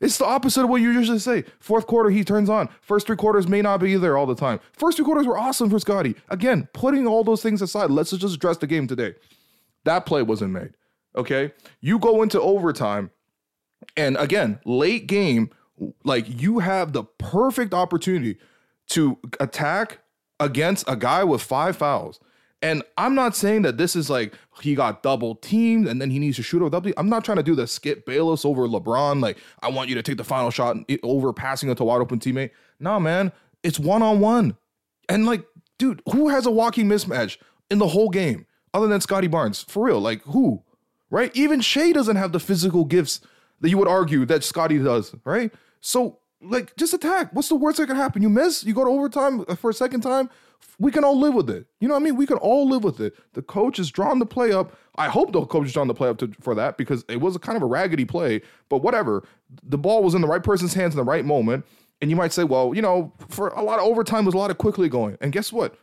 It's 0.00 0.18
the 0.18 0.26
opposite 0.26 0.62
of 0.62 0.70
what 0.70 0.80
you 0.80 0.90
usually 0.90 1.18
say. 1.18 1.44
Fourth 1.58 1.86
quarter, 1.88 2.08
he 2.10 2.22
turns 2.22 2.48
on. 2.48 2.68
First 2.80 3.08
three 3.08 3.16
quarters 3.16 3.48
may 3.48 3.62
not 3.62 3.80
be 3.80 3.96
there 3.96 4.16
all 4.16 4.26
the 4.26 4.34
time. 4.34 4.60
First 4.72 4.96
three 4.96 5.04
quarters 5.04 5.26
were 5.26 5.36
awesome 5.36 5.70
for 5.70 5.80
Scottie. 5.80 6.14
Again, 6.28 6.68
putting 6.72 7.06
all 7.06 7.24
those 7.24 7.42
things 7.42 7.60
aside, 7.62 7.90
let's 7.90 8.12
just 8.12 8.34
address 8.34 8.58
the 8.58 8.68
game 8.68 8.86
today. 8.86 9.14
That 9.84 10.06
play 10.06 10.22
wasn't 10.22 10.52
made. 10.52 10.74
Okay. 11.16 11.52
You 11.80 11.98
go 11.98 12.22
into 12.22 12.40
overtime, 12.40 13.10
and 13.96 14.16
again, 14.18 14.60
late 14.64 15.08
game, 15.08 15.50
like 16.04 16.26
you 16.28 16.60
have 16.60 16.92
the 16.92 17.04
perfect 17.04 17.74
opportunity 17.74 18.38
to 18.88 19.18
attack 19.40 19.98
against 20.40 20.88
a 20.88 20.96
guy 20.96 21.24
with 21.24 21.42
five 21.42 21.76
fouls. 21.76 22.20
And 22.60 22.82
I'm 22.96 23.14
not 23.14 23.36
saying 23.36 23.62
that 23.62 23.76
this 23.76 23.94
is 23.94 24.10
like 24.10 24.34
he 24.60 24.74
got 24.74 25.02
double 25.02 25.36
teamed 25.36 25.86
and 25.86 26.02
then 26.02 26.10
he 26.10 26.18
needs 26.18 26.36
to 26.36 26.42
shoot 26.42 26.60
over 26.60 26.70
double. 26.70 26.92
I'm 26.96 27.08
not 27.08 27.24
trying 27.24 27.36
to 27.36 27.42
do 27.42 27.54
the 27.54 27.66
Skip 27.66 28.04
Bayless 28.04 28.44
over 28.44 28.66
LeBron. 28.66 29.22
Like 29.22 29.38
I 29.62 29.68
want 29.70 29.88
you 29.88 29.94
to 29.94 30.02
take 30.02 30.16
the 30.16 30.24
final 30.24 30.50
shot 30.50 30.76
over 31.04 31.32
passing 31.32 31.70
it 31.70 31.76
to 31.76 31.84
wide 31.84 32.00
open 32.00 32.18
teammate. 32.18 32.50
Nah, 32.80 32.98
man, 32.98 33.32
it's 33.62 33.78
one 33.78 34.02
on 34.02 34.18
one. 34.18 34.56
And 35.08 35.24
like, 35.24 35.44
dude, 35.78 36.02
who 36.12 36.28
has 36.28 36.46
a 36.46 36.50
walking 36.50 36.86
mismatch 36.86 37.38
in 37.70 37.78
the 37.78 37.88
whole 37.88 38.08
game 38.08 38.46
other 38.74 38.88
than 38.88 39.00
Scottie 39.00 39.28
Barnes? 39.28 39.62
For 39.62 39.84
real, 39.84 40.00
like 40.00 40.22
who? 40.22 40.64
Right? 41.10 41.30
Even 41.36 41.60
Shai 41.60 41.92
doesn't 41.92 42.16
have 42.16 42.32
the 42.32 42.40
physical 42.40 42.84
gifts 42.84 43.20
that 43.60 43.70
you 43.70 43.78
would 43.78 43.88
argue 43.88 44.26
that 44.26 44.42
Scottie 44.42 44.78
does. 44.78 45.14
Right? 45.24 45.52
So 45.80 46.18
like 46.40 46.76
just 46.76 46.94
attack. 46.94 47.30
What's 47.32 47.48
the 47.48 47.56
worst 47.56 47.78
that 47.78 47.86
can 47.86 47.96
happen? 47.96 48.22
You 48.22 48.28
miss, 48.28 48.64
you 48.64 48.74
go 48.74 48.84
to 48.84 48.90
overtime 48.90 49.44
uh, 49.48 49.54
for 49.54 49.70
a 49.70 49.74
second 49.74 50.00
time. 50.02 50.30
We 50.78 50.90
can 50.90 51.04
all 51.04 51.18
live 51.18 51.34
with 51.34 51.50
it. 51.50 51.66
You 51.80 51.88
know 51.88 51.94
what 51.94 52.00
I 52.00 52.04
mean? 52.04 52.16
We 52.16 52.26
can 52.26 52.36
all 52.38 52.68
live 52.68 52.84
with 52.84 53.00
it. 53.00 53.14
The 53.34 53.42
coach 53.42 53.78
is 53.78 53.90
drawing 53.90 54.18
the 54.18 54.26
play 54.26 54.52
up. 54.52 54.76
I 54.96 55.08
hope 55.08 55.32
the 55.32 55.44
coach 55.46 55.66
is 55.66 55.72
drawing 55.72 55.88
the 55.88 55.94
play 55.94 56.08
up 56.08 56.18
to, 56.18 56.30
for 56.40 56.54
that 56.54 56.76
because 56.76 57.04
it 57.08 57.20
was 57.20 57.36
a 57.36 57.38
kind 57.38 57.56
of 57.56 57.62
a 57.62 57.66
raggedy 57.66 58.04
play. 58.04 58.42
But 58.68 58.82
whatever, 58.82 59.24
the 59.62 59.78
ball 59.78 60.02
was 60.02 60.14
in 60.14 60.20
the 60.20 60.28
right 60.28 60.42
person's 60.42 60.74
hands 60.74 60.94
in 60.94 60.96
the 60.96 61.04
right 61.04 61.24
moment. 61.24 61.64
And 62.00 62.10
you 62.10 62.16
might 62.16 62.32
say, 62.32 62.44
well, 62.44 62.74
you 62.74 62.82
know, 62.82 63.12
for 63.28 63.48
a 63.48 63.62
lot 63.62 63.80
of 63.80 63.84
overtime, 63.84 64.24
was 64.24 64.34
a 64.34 64.38
lot 64.38 64.50
of 64.50 64.58
Quickley 64.58 64.88
going. 64.88 65.18
And 65.20 65.32
guess 65.32 65.52
what? 65.52 65.76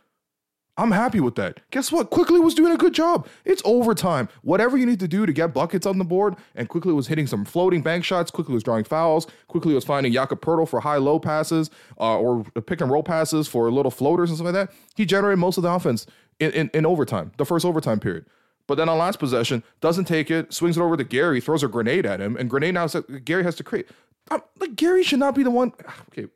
I'm 0.78 0.90
happy 0.90 1.20
with 1.20 1.36
that. 1.36 1.60
Guess 1.70 1.90
what? 1.90 2.10
Quickley 2.10 2.38
was 2.38 2.54
doing 2.54 2.72
a 2.72 2.76
good 2.76 2.92
job. 2.92 3.26
It's 3.46 3.62
overtime. 3.64 4.28
Whatever 4.42 4.76
you 4.76 4.84
need 4.84 5.00
to 5.00 5.08
do 5.08 5.24
to 5.24 5.32
get 5.32 5.54
buckets 5.54 5.86
on 5.86 5.96
the 5.96 6.04
board, 6.04 6.36
and 6.54 6.68
Quickley 6.68 6.92
was 6.92 7.06
hitting 7.06 7.26
some 7.26 7.46
floating 7.46 7.80
bank 7.80 8.04
shots. 8.04 8.30
Quickley 8.30 8.52
was 8.52 8.62
drawing 8.62 8.84
fouls. 8.84 9.26
Quickley 9.48 9.74
was 9.74 9.84
finding 9.84 10.12
Jakob 10.12 10.42
Poeltl 10.42 10.68
for 10.68 10.80
high 10.80 10.98
low 10.98 11.18
passes 11.18 11.70
uh, 11.98 12.18
or 12.18 12.44
pick 12.44 12.82
and 12.82 12.90
roll 12.90 13.02
passes 13.02 13.48
for 13.48 13.70
little 13.70 13.90
floaters 13.90 14.28
and 14.28 14.36
stuff 14.36 14.52
like 14.52 14.54
that. 14.54 14.72
He 14.96 15.06
generated 15.06 15.38
most 15.38 15.56
of 15.56 15.62
the 15.62 15.70
offense 15.70 16.06
in, 16.40 16.50
in, 16.52 16.70
in 16.74 16.84
overtime, 16.84 17.32
the 17.38 17.46
first 17.46 17.64
overtime 17.64 17.98
period. 17.98 18.26
But 18.66 18.74
then 18.74 18.88
on 18.88 18.98
last 18.98 19.18
possession, 19.18 19.62
doesn't 19.80 20.06
take 20.06 20.30
it, 20.30 20.52
swings 20.52 20.76
it 20.76 20.82
over 20.82 20.96
to 20.96 21.04
Gary, 21.04 21.40
throws 21.40 21.62
a 21.62 21.68
grenade 21.68 22.04
at 22.04 22.20
him, 22.20 22.36
and 22.36 22.50
grenade 22.50 22.74
now 22.74 22.86
says 22.86 23.04
Gary 23.24 23.44
has 23.44 23.54
to 23.56 23.64
create. 23.64 23.88
I'm, 24.30 24.42
like 24.58 24.76
Gary 24.76 25.04
should 25.04 25.20
not 25.20 25.34
be 25.34 25.42
the 25.42 25.50
one. 25.50 25.72
Okay, 26.10 26.26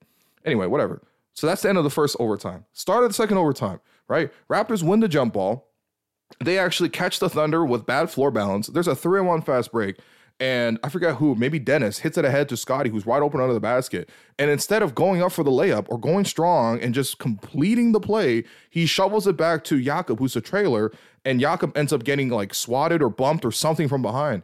anyway, 0.45 0.67
whatever. 0.67 1.03
So 1.35 1.47
that's 1.47 1.63
the 1.63 1.69
end 1.69 1.79
of 1.79 1.85
the 1.85 1.91
first 1.91 2.17
overtime. 2.21 2.65
Start 2.73 3.05
of 3.05 3.11
the 3.11 3.15
second 3.15 3.39
overtime 3.39 3.81
right? 4.11 4.31
Raptors 4.51 4.83
win 4.83 5.01
the 5.01 5.09
jump 5.09 5.33
ball. 5.33 5.69
They 6.45 6.59
actually 6.59 6.91
catch 6.91 7.21
the 7.21 7.31
Thunder 7.31 7.65
with 7.65 7.87
bad 7.87 8.11
floor 8.11 8.31
balance. 8.31 8.67
There's 8.67 8.89
a 8.89 8.95
three 8.95 9.21
on 9.21 9.27
one 9.27 9.41
fast 9.41 9.73
break. 9.73 9.99
And 10.41 10.79
I 10.83 10.89
forget 10.89 11.17
who, 11.17 11.35
maybe 11.35 11.59
Dennis 11.59 11.99
hits 11.99 12.17
it 12.17 12.25
ahead 12.25 12.49
to 12.49 12.57
Scottie, 12.57 12.89
who's 12.89 13.05
wide 13.05 13.23
open 13.23 13.41
under 13.41 13.53
the 13.53 13.61
basket. 13.61 14.09
And 14.39 14.51
instead 14.51 14.83
of 14.83 14.95
going 14.95 15.23
up 15.23 15.33
for 15.33 15.45
the 15.45 15.51
layup 15.51 15.87
or 15.91 15.99
going 15.99 16.25
strong 16.25 16.81
and 16.81 16.95
just 16.95 17.19
completing 17.19 17.93
the 17.93 18.01
play, 18.01 18.45
he 18.71 18.87
shovels 18.87 19.27
it 19.27 19.37
back 19.37 19.65
to 19.65 19.81
Jakob, 19.81 20.19
who's 20.19 20.35
a 20.37 20.41
trailer. 20.41 20.93
And 21.25 21.41
Jakob 21.41 21.77
ends 21.77 21.93
up 21.93 22.05
getting 22.05 22.31
like 22.31 22.55
swatted 22.55 23.03
or 23.03 23.11
bumped 23.11 23.45
or 23.45 23.53
something 23.53 23.87
from 23.87 24.03
behind. 24.03 24.43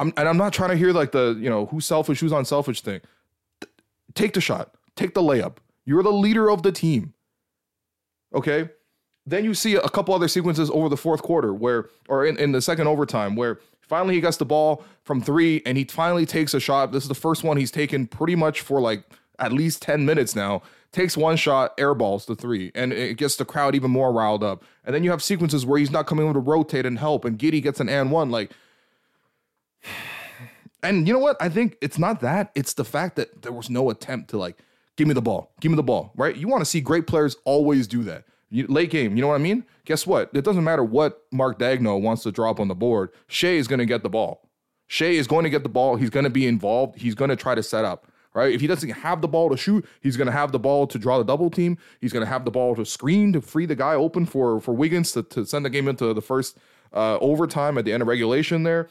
I'm, 0.00 0.12
and 0.16 0.28
I'm 0.28 0.36
not 0.36 0.52
trying 0.52 0.70
to 0.70 0.76
hear 0.76 0.92
like 0.92 1.12
the, 1.12 1.38
you 1.40 1.48
know, 1.48 1.66
who's 1.66 1.86
selfish, 1.86 2.20
who's 2.20 2.32
unselfish 2.32 2.80
thing. 2.80 3.00
Take 4.14 4.34
the 4.34 4.40
shot, 4.40 4.74
take 4.96 5.14
the 5.14 5.22
layup. 5.22 5.58
You're 5.88 6.02
the 6.02 6.12
leader 6.12 6.50
of 6.50 6.62
the 6.62 6.70
team. 6.70 7.14
Okay. 8.34 8.68
Then 9.24 9.46
you 9.46 9.54
see 9.54 9.76
a 9.76 9.88
couple 9.88 10.14
other 10.14 10.28
sequences 10.28 10.68
over 10.68 10.90
the 10.90 10.98
fourth 10.98 11.22
quarter 11.22 11.54
where, 11.54 11.88
or 12.10 12.26
in, 12.26 12.36
in 12.36 12.52
the 12.52 12.60
second 12.60 12.88
overtime, 12.88 13.36
where 13.36 13.58
finally 13.80 14.14
he 14.14 14.20
gets 14.20 14.36
the 14.36 14.44
ball 14.44 14.84
from 15.04 15.22
three 15.22 15.62
and 15.64 15.78
he 15.78 15.84
finally 15.84 16.26
takes 16.26 16.52
a 16.52 16.60
shot. 16.60 16.92
This 16.92 17.04
is 17.04 17.08
the 17.08 17.14
first 17.14 17.42
one 17.42 17.56
he's 17.56 17.70
taken 17.70 18.06
pretty 18.06 18.34
much 18.34 18.60
for 18.60 18.82
like 18.82 19.02
at 19.38 19.50
least 19.50 19.80
10 19.80 20.04
minutes 20.04 20.36
now. 20.36 20.60
Takes 20.92 21.16
one 21.16 21.36
shot, 21.36 21.74
airballs 21.78 22.26
the 22.26 22.34
three, 22.34 22.70
and 22.74 22.92
it 22.92 23.16
gets 23.16 23.36
the 23.36 23.46
crowd 23.46 23.74
even 23.74 23.90
more 23.90 24.12
riled 24.12 24.44
up. 24.44 24.64
And 24.84 24.94
then 24.94 25.04
you 25.04 25.10
have 25.10 25.22
sequences 25.22 25.64
where 25.64 25.78
he's 25.78 25.90
not 25.90 26.06
coming 26.06 26.26
over 26.26 26.34
to 26.34 26.40
rotate 26.40 26.84
and 26.84 26.98
help, 26.98 27.24
and 27.24 27.38
Giddey 27.38 27.62
gets 27.62 27.80
an 27.80 27.88
and 27.88 28.10
one. 28.10 28.30
Like, 28.30 28.50
and 30.82 31.08
you 31.08 31.14
know 31.14 31.18
what? 31.18 31.40
I 31.40 31.48
think 31.48 31.78
it's 31.80 31.98
not 31.98 32.20
that. 32.20 32.52
It's 32.54 32.74
the 32.74 32.84
fact 32.84 33.16
that 33.16 33.40
there 33.40 33.52
was 33.52 33.70
no 33.70 33.88
attempt 33.88 34.28
to 34.30 34.38
like 34.38 34.58
Give 34.98 35.06
me 35.06 35.14
the 35.14 35.22
ball. 35.22 35.52
Give 35.60 35.70
me 35.70 35.76
the 35.76 35.84
ball, 35.84 36.12
right? 36.16 36.36
You 36.36 36.48
want 36.48 36.60
to 36.60 36.64
see 36.64 36.80
great 36.80 37.06
players 37.06 37.36
always 37.44 37.86
do 37.86 38.02
that. 38.02 38.24
You, 38.50 38.66
late 38.66 38.90
game, 38.90 39.14
you 39.16 39.22
know 39.22 39.28
what 39.28 39.36
I 39.36 39.38
mean? 39.38 39.64
Guess 39.84 40.08
what? 40.08 40.28
It 40.34 40.42
doesn't 40.42 40.64
matter 40.64 40.82
what 40.82 41.22
Mark 41.30 41.56
Daigneault 41.56 42.02
wants 42.02 42.24
to 42.24 42.32
drop 42.32 42.58
on 42.58 42.66
the 42.66 42.74
board. 42.74 43.10
Shai 43.28 43.50
is 43.50 43.68
going 43.68 43.78
to 43.78 43.86
get 43.86 44.02
the 44.02 44.08
ball. 44.08 44.50
Shai 44.88 45.10
is 45.10 45.28
going 45.28 45.44
to 45.44 45.50
get 45.50 45.62
the 45.62 45.68
ball. 45.68 45.94
He's 45.94 46.10
going 46.10 46.24
to 46.24 46.30
be 46.30 46.48
involved. 46.48 46.98
He's 46.98 47.14
going 47.14 47.28
to 47.28 47.36
try 47.36 47.54
to 47.54 47.62
set 47.62 47.84
up, 47.84 48.08
right? 48.34 48.52
If 48.52 48.60
he 48.60 48.66
doesn't 48.66 48.90
have 48.90 49.20
the 49.20 49.28
ball 49.28 49.50
to 49.50 49.56
shoot, 49.56 49.86
he's 50.00 50.16
going 50.16 50.26
to 50.26 50.32
have 50.32 50.50
the 50.50 50.58
ball 50.58 50.88
to 50.88 50.98
draw 50.98 51.18
the 51.18 51.24
double 51.24 51.48
team. 51.48 51.78
He's 52.00 52.12
going 52.12 52.24
to 52.24 52.28
have 52.28 52.44
the 52.44 52.50
ball 52.50 52.74
to 52.74 52.84
screen 52.84 53.32
to 53.34 53.40
free 53.40 53.66
the 53.66 53.76
guy 53.76 53.94
open 53.94 54.26
for 54.26 54.60
for 54.60 54.74
Wiggins 54.74 55.12
to, 55.12 55.22
to 55.22 55.46
send 55.46 55.64
the 55.64 55.70
game 55.70 55.86
into 55.86 56.12
the 56.12 56.22
first 56.22 56.58
uh, 56.92 57.18
overtime 57.18 57.78
at 57.78 57.84
the 57.84 57.92
end 57.92 58.02
of 58.02 58.08
regulation 58.08 58.64
there. 58.64 58.88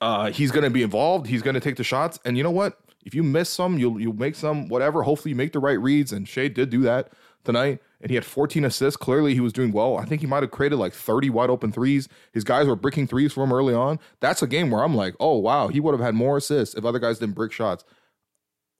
Uh, 0.00 0.30
he's 0.30 0.52
going 0.52 0.62
to 0.62 0.70
be 0.70 0.84
involved. 0.84 1.26
He's 1.26 1.42
going 1.42 1.54
to 1.54 1.60
take 1.60 1.74
the 1.74 1.82
shots. 1.82 2.20
And 2.24 2.36
you 2.36 2.44
know 2.44 2.52
what? 2.52 2.78
If 3.04 3.14
you 3.14 3.22
miss 3.22 3.50
some, 3.50 3.78
you'll 3.78 4.00
you'll 4.00 4.12
make 4.14 4.34
some 4.34 4.68
whatever. 4.68 5.02
Hopefully 5.02 5.30
you 5.30 5.36
make 5.36 5.52
the 5.52 5.58
right 5.58 5.80
reads. 5.80 6.12
And 6.12 6.28
Shai 6.28 6.48
did 6.48 6.70
do 6.70 6.82
that 6.82 7.12
tonight. 7.44 7.80
And 8.00 8.10
he 8.10 8.14
had 8.14 8.24
14 8.24 8.64
assists. 8.64 8.96
Clearly 8.96 9.34
he 9.34 9.40
was 9.40 9.52
doing 9.52 9.72
well. 9.72 9.96
I 9.96 10.04
think 10.04 10.20
he 10.20 10.26
might 10.26 10.42
have 10.42 10.52
created 10.52 10.76
like 10.76 10.92
30 10.92 11.30
wide 11.30 11.50
open 11.50 11.72
threes. 11.72 12.08
His 12.32 12.44
guys 12.44 12.66
were 12.66 12.76
bricking 12.76 13.06
threes 13.06 13.32
for 13.32 13.42
him 13.42 13.52
early 13.52 13.74
on. 13.74 13.98
That's 14.20 14.42
a 14.42 14.46
game 14.46 14.70
where 14.70 14.84
I'm 14.84 14.94
like, 14.94 15.14
oh 15.18 15.38
wow, 15.38 15.68
he 15.68 15.80
would 15.80 15.92
have 15.92 16.04
had 16.04 16.14
more 16.14 16.36
assists 16.36 16.74
if 16.74 16.84
other 16.84 16.98
guys 16.98 17.18
didn't 17.18 17.34
brick 17.34 17.52
shots. 17.52 17.84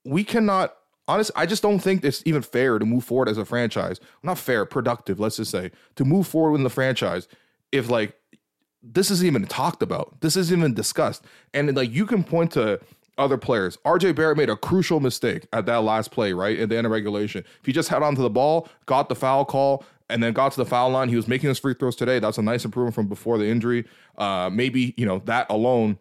We 0.05 0.23
cannot 0.23 0.75
honestly, 1.09 1.33
I 1.35 1.45
just 1.45 1.63
don't 1.63 1.79
think 1.79 2.05
it's 2.05 2.23
even 2.25 2.41
fair 2.41 2.79
to 2.79 2.85
move 2.85 3.03
forward 3.03 3.27
as 3.27 3.37
a 3.37 3.45
franchise. 3.45 3.99
Not 4.23 4.37
fair, 4.37 4.65
productive, 4.65 5.19
let's 5.19 5.37
just 5.37 5.51
say, 5.51 5.71
to 5.95 6.05
move 6.05 6.27
forward 6.27 6.55
in 6.55 6.63
the 6.63 6.69
franchise 6.69 7.27
if 7.71 7.89
like 7.89 8.15
this 8.81 9.11
isn't 9.11 9.27
even 9.27 9.45
talked 9.45 9.81
about. 9.81 10.21
This 10.21 10.37
isn't 10.37 10.57
even 10.57 10.73
discussed. 10.73 11.25
And 11.53 11.75
like 11.75 11.91
you 11.91 12.05
can 12.05 12.23
point 12.23 12.51
to 12.51 12.79
other 13.19 13.37
players. 13.37 13.77
RJ 13.85 14.15
Barrett 14.15 14.37
made 14.37 14.49
a 14.49 14.55
crucial 14.55 14.99
mistake 14.99 15.45
at 15.53 15.65
that 15.67 15.83
last 15.83 16.11
play, 16.11 16.33
right? 16.33 16.59
At 16.59 16.69
the 16.69 16.77
end 16.77 16.87
of 16.87 16.91
regulation. 16.91 17.43
If 17.59 17.65
he 17.65 17.71
just 17.71 17.89
held 17.89 18.01
onto 18.01 18.21
the 18.21 18.29
ball, 18.29 18.67
got 18.85 19.09
the 19.09 19.15
foul 19.15 19.45
call, 19.45 19.83
and 20.09 20.23
then 20.23 20.33
got 20.33 20.53
to 20.53 20.57
the 20.57 20.65
foul 20.65 20.89
line, 20.89 21.09
he 21.09 21.15
was 21.15 21.27
making 21.27 21.49
his 21.49 21.59
free 21.59 21.75
throws 21.75 21.95
today. 21.95 22.19
That's 22.19 22.37
a 22.37 22.41
nice 22.41 22.65
improvement 22.65 22.95
from 22.95 23.07
before 23.07 23.37
the 23.37 23.47
injury. 23.47 23.85
Uh, 24.17 24.49
maybe, 24.51 24.93
you 24.97 25.05
know, 25.05 25.19
that 25.25 25.45
alone 25.49 25.99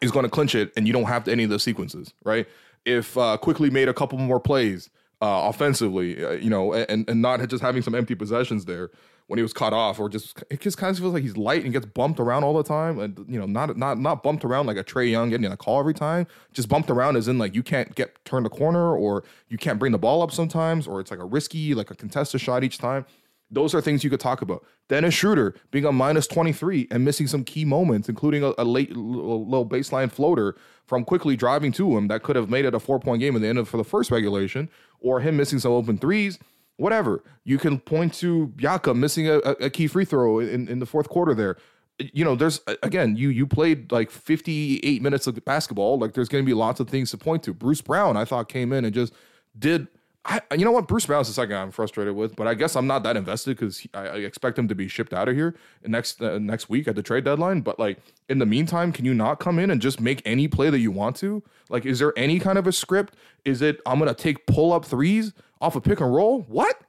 is 0.00 0.10
going 0.10 0.24
to 0.24 0.30
clinch 0.30 0.54
it, 0.54 0.72
and 0.76 0.86
you 0.86 0.92
don't 0.92 1.04
have 1.04 1.24
to 1.24 1.32
any 1.32 1.44
of 1.44 1.50
the 1.50 1.58
sequences, 1.58 2.14
right? 2.24 2.48
If 2.84 3.18
uh, 3.18 3.36
Quickley 3.36 3.70
made 3.70 3.88
a 3.88 3.94
couple 3.94 4.18
more 4.18 4.40
plays 4.40 4.88
uh, 5.20 5.42
offensively, 5.44 6.24
uh, 6.24 6.32
you 6.32 6.50
know, 6.50 6.72
and, 6.72 7.08
and 7.08 7.20
not 7.20 7.46
just 7.48 7.62
having 7.62 7.82
some 7.82 7.94
empty 7.94 8.14
possessions 8.14 8.64
there, 8.64 8.90
when 9.28 9.38
he 9.38 9.42
was 9.42 9.52
cut 9.52 9.72
off, 9.72 9.98
or 9.98 10.08
just 10.08 10.42
it 10.50 10.60
just 10.60 10.78
kind 10.78 10.90
of 10.90 10.98
feels 10.98 11.12
like 11.12 11.22
he's 11.22 11.36
light 11.36 11.64
and 11.64 11.72
gets 11.72 11.86
bumped 11.86 12.20
around 12.20 12.44
all 12.44 12.54
the 12.54 12.62
time, 12.62 12.98
and 12.98 13.24
you 13.28 13.38
know, 13.38 13.46
not 13.46 13.76
not 13.76 13.98
not 13.98 14.22
bumped 14.22 14.44
around 14.44 14.66
like 14.66 14.76
a 14.76 14.84
Trae 14.84 15.10
Young 15.10 15.30
getting 15.30 15.44
in 15.44 15.52
a 15.52 15.56
call 15.56 15.80
every 15.80 15.94
time. 15.94 16.26
Just 16.52 16.68
bumped 16.68 16.90
around 16.90 17.16
as 17.16 17.26
in 17.26 17.38
like 17.38 17.54
you 17.54 17.62
can't 17.62 17.94
get 17.94 18.24
turn 18.24 18.44
the 18.44 18.48
corner, 18.48 18.94
or 18.96 19.24
you 19.48 19.58
can't 19.58 19.78
bring 19.78 19.92
the 19.92 19.98
ball 19.98 20.22
up 20.22 20.30
sometimes, 20.30 20.86
or 20.86 21.00
it's 21.00 21.10
like 21.10 21.20
a 21.20 21.24
risky 21.24 21.74
like 21.74 21.90
a 21.90 21.94
contested 21.94 22.40
shot 22.40 22.62
each 22.62 22.78
time. 22.78 23.04
Those 23.50 23.74
are 23.74 23.80
things 23.80 24.02
you 24.02 24.10
could 24.10 24.20
talk 24.20 24.42
about. 24.42 24.64
Dennis 24.88 25.14
Schroeder 25.14 25.54
being 25.70 25.84
a 25.84 25.92
minus 25.92 26.26
23 26.26 26.88
and 26.90 27.04
missing 27.04 27.28
some 27.28 27.44
key 27.44 27.64
moments, 27.64 28.08
including 28.08 28.42
a, 28.42 28.52
a 28.58 28.64
late 28.64 28.90
little 28.96 29.66
baseline 29.66 30.10
floater 30.10 30.56
from 30.84 31.04
Quickley 31.04 31.36
driving 31.36 31.70
to 31.72 31.96
him 31.96 32.08
that 32.08 32.24
could 32.24 32.34
have 32.34 32.50
made 32.50 32.64
it 32.64 32.74
a 32.74 32.80
four 32.80 32.98
point 32.98 33.20
game 33.20 33.34
at 33.36 33.42
the 33.42 33.48
end 33.48 33.58
of 33.58 33.68
for 33.68 33.76
the 33.76 33.84
first 33.84 34.10
regulation, 34.10 34.68
or 35.00 35.20
him 35.20 35.36
missing 35.36 35.58
some 35.58 35.72
open 35.72 35.98
threes 35.98 36.38
whatever. 36.76 37.22
You 37.44 37.58
can 37.58 37.78
point 37.78 38.14
to 38.14 38.52
Yaka 38.58 38.94
missing 38.94 39.28
a, 39.28 39.38
a 39.38 39.70
key 39.70 39.86
free 39.86 40.04
throw 40.04 40.38
in, 40.38 40.68
in 40.68 40.78
the 40.78 40.86
fourth 40.86 41.08
quarter 41.08 41.34
there. 41.34 41.56
You 41.98 42.24
know, 42.24 42.34
there's 42.34 42.60
again, 42.82 43.16
you 43.16 43.30
you 43.30 43.46
played 43.46 43.90
like 43.90 44.10
58 44.10 45.00
minutes 45.00 45.26
of 45.26 45.42
basketball. 45.44 45.98
Like 45.98 46.12
there's 46.12 46.28
going 46.28 46.44
to 46.44 46.46
be 46.46 46.54
lots 46.54 46.78
of 46.78 46.88
things 46.88 47.10
to 47.12 47.18
point 47.18 47.42
to. 47.44 47.54
Bruce 47.54 47.80
Brown, 47.80 48.16
I 48.16 48.26
thought, 48.26 48.48
came 48.48 48.72
in 48.72 48.84
and 48.84 48.92
just 48.92 49.14
did. 49.58 49.88
I, 50.28 50.40
you 50.58 50.64
know 50.64 50.72
what? 50.72 50.88
Bruce 50.88 51.06
Brown's 51.06 51.28
the 51.28 51.34
second 51.34 51.54
I'm 51.54 51.70
frustrated 51.70 52.16
with, 52.16 52.34
but 52.34 52.48
I 52.48 52.54
guess 52.54 52.74
I'm 52.74 52.88
not 52.88 53.04
that 53.04 53.16
invested 53.16 53.56
because 53.56 53.86
I, 53.94 54.08
I, 54.08 54.16
expect 54.16 54.58
him 54.58 54.66
to 54.66 54.74
be 54.74 54.88
shipped 54.88 55.12
out 55.12 55.28
of 55.28 55.36
here 55.36 55.54
next 55.86 56.20
uh, 56.20 56.40
next 56.40 56.68
week 56.68 56.88
at 56.88 56.96
the 56.96 57.02
trade 57.02 57.22
deadline. 57.24 57.60
But 57.60 57.78
like 57.78 57.98
in 58.28 58.40
the 58.40 58.46
meantime, 58.46 58.92
can 58.92 59.04
you 59.04 59.14
not 59.14 59.38
come 59.38 59.60
in 59.60 59.70
and 59.70 59.80
just 59.80 60.00
make 60.00 60.20
any 60.26 60.48
play 60.48 60.68
that 60.68 60.80
you 60.80 60.90
want 60.90 61.14
to? 61.16 61.44
Like, 61.70 61.86
is 61.86 62.00
there 62.00 62.12
any 62.16 62.40
kind 62.40 62.58
of 62.58 62.66
a 62.66 62.72
script? 62.72 63.14
Is 63.44 63.62
it 63.62 63.80
I'm 63.86 64.00
gonna 64.00 64.14
take 64.14 64.46
pull 64.46 64.72
up 64.72 64.84
threes? 64.84 65.32
Off 65.60 65.76
a 65.76 65.80
pick 65.80 66.00
and 66.00 66.14
roll? 66.14 66.42
What? 66.42 66.80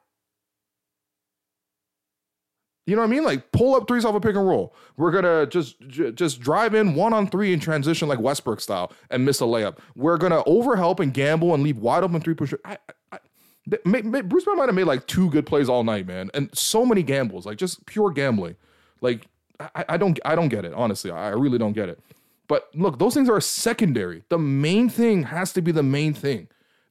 You 2.87 2.95
know 2.95 3.01
what 3.01 3.09
I 3.09 3.11
mean? 3.11 3.23
Like 3.25 3.51
pull 3.51 3.75
up 3.75 3.85
threes 3.87 4.05
off 4.05 4.15
a 4.15 4.19
pick 4.19 4.35
and 4.35 4.47
roll. 4.47 4.73
We're 4.95 5.11
gonna 5.11 5.45
just 5.45 5.75
j- 5.87 6.13
just 6.13 6.39
drive 6.39 6.73
in 6.73 6.95
one 6.95 7.13
on 7.13 7.27
three 7.27 7.51
and 7.51 7.61
transition 7.61 8.07
like 8.07 8.19
Westbrook 8.19 8.61
style 8.61 8.93
and 9.09 9.25
miss 9.25 9.41
a 9.41 9.43
layup. 9.43 9.77
We're 9.95 10.17
gonna 10.17 10.41
overhelp 10.45 11.01
and 11.01 11.13
gamble 11.13 11.53
and 11.53 11.63
leave 11.63 11.77
wide 11.77 12.03
open 12.03 12.21
three 12.21 12.33
pusher. 12.33 12.59
I, 12.63 12.77
I, 13.11 13.19
I, 13.67 14.21
Bruce 14.21 14.45
Brown 14.45 14.57
might 14.57 14.69
have 14.69 14.75
made 14.75 14.85
like 14.85 15.05
two 15.05 15.29
good 15.29 15.45
plays 15.45 15.67
all 15.67 15.83
night, 15.83 16.07
man, 16.07 16.31
and 16.33 16.49
so 16.57 16.85
many 16.85 17.03
gambles, 17.03 17.45
like 17.45 17.57
just 17.57 17.85
pure 17.85 18.09
gambling. 18.09 18.55
Like 19.01 19.27
I, 19.59 19.83
I 19.89 19.97
don't 19.97 20.17
I 20.23 20.35
don't 20.35 20.49
get 20.49 20.63
it 20.63 20.73
honestly. 20.73 21.11
I 21.11 21.29
really 21.29 21.57
don't 21.57 21.73
get 21.73 21.89
it. 21.89 21.99
But 22.47 22.69
look, 22.73 22.99
those 22.99 23.13
things 23.13 23.27
are 23.27 23.41
secondary. 23.41 24.23
The 24.29 24.37
main 24.37 24.87
thing 24.87 25.23
has 25.23 25.51
to 25.53 25.61
be 25.61 25.73
the 25.73 25.83
main 25.83 26.13
thing. 26.13 26.47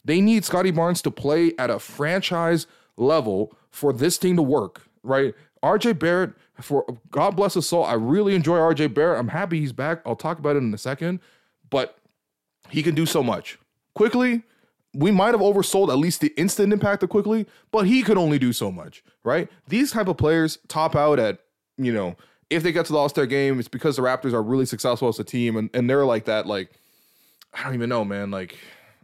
They 0.06 0.20
need 0.20 0.44
Scottie 0.44 0.70
Barnes 0.70 1.02
to 1.02 1.10
play 1.10 1.52
at 1.58 1.68
a 1.68 1.80
franchise 1.80 2.68
level 2.96 3.52
for 3.70 3.92
this 3.92 4.16
team 4.18 4.36
to 4.36 4.42
work, 4.42 4.82
right? 5.02 5.34
RJ 5.64 5.98
Barrett, 5.98 6.30
for 6.60 6.86
God 7.10 7.32
bless 7.36 7.54
his 7.54 7.68
soul, 7.68 7.84
I 7.84 7.94
really 7.94 8.36
enjoy 8.36 8.56
RJ 8.56 8.94
Barrett. 8.94 9.18
I'm 9.18 9.28
happy 9.28 9.58
he's 9.58 9.72
back. 9.72 10.00
I'll 10.06 10.14
talk 10.14 10.38
about 10.38 10.54
it 10.54 10.60
in 10.60 10.72
a 10.72 10.78
second, 10.78 11.18
but 11.70 11.98
he 12.70 12.84
can 12.84 12.94
do 12.94 13.04
so 13.04 13.20
much. 13.20 13.58
Quickley, 13.94 14.44
we 14.94 15.10
might 15.10 15.32
have 15.32 15.40
oversold 15.40 15.88
at 15.88 15.98
least 15.98 16.20
the 16.20 16.32
instant 16.36 16.72
impact 16.72 17.02
of 17.02 17.10
Quickley, 17.10 17.44
but 17.72 17.86
he 17.86 18.02
could 18.02 18.16
only 18.16 18.38
do 18.38 18.52
so 18.52 18.70
much, 18.70 19.02
right? 19.24 19.48
These 19.66 19.90
type 19.90 20.06
of 20.06 20.16
players 20.16 20.58
top 20.68 20.94
out 20.94 21.18
at, 21.18 21.40
you 21.76 21.92
know, 21.92 22.16
if 22.48 22.62
they 22.62 22.70
get 22.70 22.86
to 22.86 22.92
the 22.92 22.98
All 22.98 23.08
Star 23.08 23.26
game, 23.26 23.58
it's 23.58 23.66
because 23.66 23.96
the 23.96 24.02
Raptors 24.02 24.32
are 24.32 24.42
really 24.42 24.66
successful 24.66 25.08
as 25.08 25.18
a 25.18 25.24
team 25.24 25.56
and, 25.56 25.68
and 25.74 25.90
they're 25.90 26.04
like 26.04 26.26
that, 26.26 26.46
like, 26.46 26.70
I 27.52 27.64
don't 27.64 27.74
even 27.74 27.88
know, 27.88 28.04
man. 28.04 28.30
Like, 28.30 28.56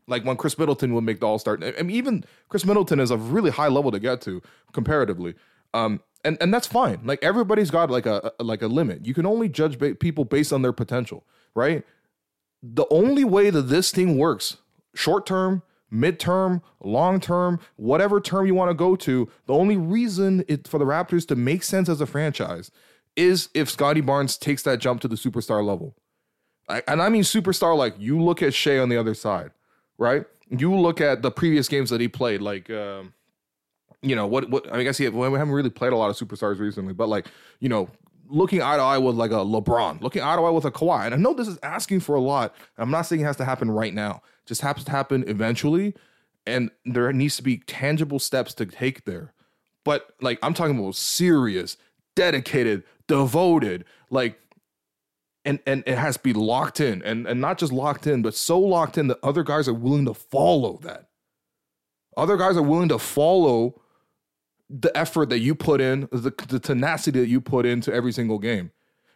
like 0.06 0.24
when 0.24 0.36
Khris 0.36 0.58
Middleton 0.58 0.94
would 0.94 1.04
make 1.04 1.20
the 1.20 1.26
All 1.26 1.38
Star. 1.38 1.58
I 1.62 1.82
mean, 1.82 1.96
even 1.96 2.24
Khris 2.48 2.64
Middleton 2.64 3.00
is 3.00 3.10
a 3.10 3.16
really 3.16 3.50
high 3.50 3.68
level 3.68 3.90
to 3.90 3.98
get 3.98 4.20
to 4.22 4.42
comparatively. 4.72 5.34
Um, 5.74 6.00
and 6.24 6.36
and 6.40 6.52
that's 6.52 6.66
fine. 6.66 7.00
Like 7.04 7.22
everybody's 7.22 7.70
got 7.70 7.90
like 7.90 8.06
a, 8.06 8.32
a 8.38 8.44
like 8.44 8.62
a 8.62 8.68
limit. 8.68 9.06
You 9.06 9.14
can 9.14 9.26
only 9.26 9.48
judge 9.48 9.78
ba- 9.78 9.94
people 9.94 10.24
based 10.24 10.52
on 10.52 10.62
their 10.62 10.72
potential, 10.72 11.26
right? 11.54 11.84
The 12.62 12.86
only 12.90 13.24
way 13.24 13.50
that 13.50 13.62
this 13.62 13.90
thing 13.90 14.18
works, 14.18 14.58
short 14.94 15.26
term, 15.26 15.62
midterm, 15.92 16.62
long 16.80 17.20
term, 17.20 17.58
whatever 17.76 18.20
term 18.20 18.46
you 18.46 18.54
want 18.54 18.70
to 18.70 18.74
go 18.74 18.96
to, 18.96 19.28
the 19.46 19.54
only 19.54 19.76
reason 19.76 20.44
it 20.48 20.68
for 20.68 20.78
the 20.78 20.84
Raptors 20.84 21.26
to 21.28 21.36
make 21.36 21.62
sense 21.62 21.88
as 21.88 22.00
a 22.00 22.06
franchise 22.06 22.70
is 23.16 23.48
if 23.52 23.68
Scottie 23.68 24.00
Barnes 24.00 24.38
takes 24.38 24.62
that 24.62 24.78
jump 24.78 25.00
to 25.02 25.08
the 25.08 25.16
superstar 25.16 25.64
level. 25.64 25.94
I, 26.68 26.82
and 26.86 27.02
I 27.02 27.08
mean 27.08 27.22
superstar 27.22 27.76
like 27.76 27.94
you 27.98 28.22
look 28.22 28.42
at 28.42 28.54
Shai 28.54 28.78
on 28.78 28.88
the 28.88 28.96
other 28.96 29.14
side, 29.14 29.50
right? 29.98 30.24
You 30.48 30.74
look 30.74 31.00
at 31.00 31.22
the 31.22 31.30
previous 31.30 31.68
games 31.68 31.90
that 31.90 32.00
he 32.00 32.08
played, 32.08 32.42
like 32.42 32.68
um, 32.70 33.14
you 34.02 34.16
know 34.16 34.26
what 34.26 34.50
what 34.50 34.70
I 34.72 34.76
mean, 34.76 34.84
guess 34.84 34.98
he 34.98 35.08
we 35.08 35.22
haven't 35.24 35.50
really 35.50 35.70
played 35.70 35.92
a 35.92 35.96
lot 35.96 36.10
of 36.10 36.16
superstars 36.16 36.58
recently, 36.58 36.92
but 36.92 37.08
like 37.08 37.26
you 37.60 37.68
know 37.68 37.88
looking 38.28 38.62
eye 38.62 38.76
to 38.76 38.82
eye 38.82 38.98
with 38.98 39.14
like 39.14 39.30
a 39.30 39.36
LeBron, 39.36 40.00
looking 40.00 40.22
eye 40.22 40.36
to 40.36 40.42
eye 40.42 40.50
with 40.50 40.64
a 40.64 40.70
Kawhi. 40.70 41.04
And 41.04 41.14
I 41.14 41.18
know 41.18 41.34
this 41.34 41.48
is 41.48 41.58
asking 41.62 42.00
for 42.00 42.14
a 42.14 42.20
lot. 42.20 42.54
I'm 42.78 42.90
not 42.90 43.02
saying 43.02 43.20
it 43.20 43.24
has 43.24 43.36
to 43.36 43.44
happen 43.44 43.70
right 43.70 43.92
now. 43.92 44.22
It 44.42 44.48
just 44.48 44.62
happens 44.62 44.84
to 44.86 44.90
happen 44.90 45.24
eventually, 45.26 45.94
and 46.46 46.70
there 46.84 47.12
needs 47.12 47.36
to 47.36 47.42
be 47.42 47.58
tangible 47.58 48.18
steps 48.18 48.54
to 48.54 48.66
take 48.66 49.04
there. 49.04 49.32
But 49.84 50.14
like 50.20 50.38
I'm 50.42 50.54
talking 50.54 50.78
about 50.78 50.96
serious, 50.96 51.76
dedicated, 52.14 52.84
devoted, 53.06 53.84
like 54.10 54.38
and 55.44 55.58
and 55.66 55.82
it 55.86 55.98
has 55.98 56.16
to 56.16 56.22
be 56.22 56.32
locked 56.32 56.80
in 56.80 57.02
and 57.02 57.26
and 57.26 57.40
not 57.40 57.58
just 57.58 57.72
locked 57.72 58.06
in, 58.06 58.22
but 58.22 58.34
so 58.34 58.58
locked 58.58 58.98
in 58.98 59.08
that 59.08 59.18
other 59.22 59.42
guys 59.42 59.68
are 59.68 59.74
willing 59.74 60.04
to 60.06 60.14
follow 60.14 60.78
that. 60.82 61.08
Other 62.16 62.36
guys 62.36 62.56
are 62.56 62.62
willing 62.62 62.90
to 62.90 62.98
follow 62.98 63.80
the 64.68 64.96
effort 64.96 65.28
that 65.28 65.40
you 65.40 65.54
put 65.54 65.80
in, 65.80 66.08
the, 66.10 66.32
the 66.48 66.58
tenacity 66.58 67.20
that 67.20 67.28
you 67.28 67.40
put 67.40 67.66
into 67.66 67.92
every 67.92 68.12
single 68.12 68.38
game. 68.38 68.70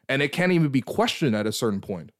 And 0.08 0.22
it 0.22 0.30
can't 0.30 0.52
even 0.52 0.68
be 0.68 0.82
questioned 0.82 1.34
at 1.34 1.46
a 1.46 1.52
certain 1.52 1.80
point, 1.80 2.12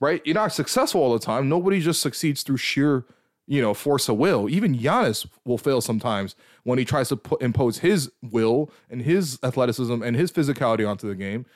right? 0.00 0.20
You're 0.24 0.34
not 0.34 0.52
successful 0.52 1.02
all 1.02 1.12
the 1.12 1.18
time. 1.18 1.48
Nobody 1.48 1.80
just 1.80 2.00
succeeds 2.00 2.42
through 2.42 2.58
sheer, 2.58 3.06
you 3.46 3.60
know, 3.62 3.74
force 3.74 4.08
of 4.08 4.18
will. 4.18 4.48
Even 4.48 4.78
Giannis 4.78 5.26
will 5.44 5.58
fail 5.58 5.80
sometimes 5.80 6.36
when 6.62 6.78
he 6.78 6.84
tries 6.84 7.08
to 7.08 7.16
put, 7.16 7.42
impose 7.42 7.78
his 7.78 8.12
will 8.22 8.70
and 8.90 9.02
his 9.02 9.38
athleticism 9.42 10.02
and 10.02 10.14
his 10.14 10.30
physicality 10.30 10.88
onto 10.88 11.08
the 11.08 11.14
game. 11.14 11.46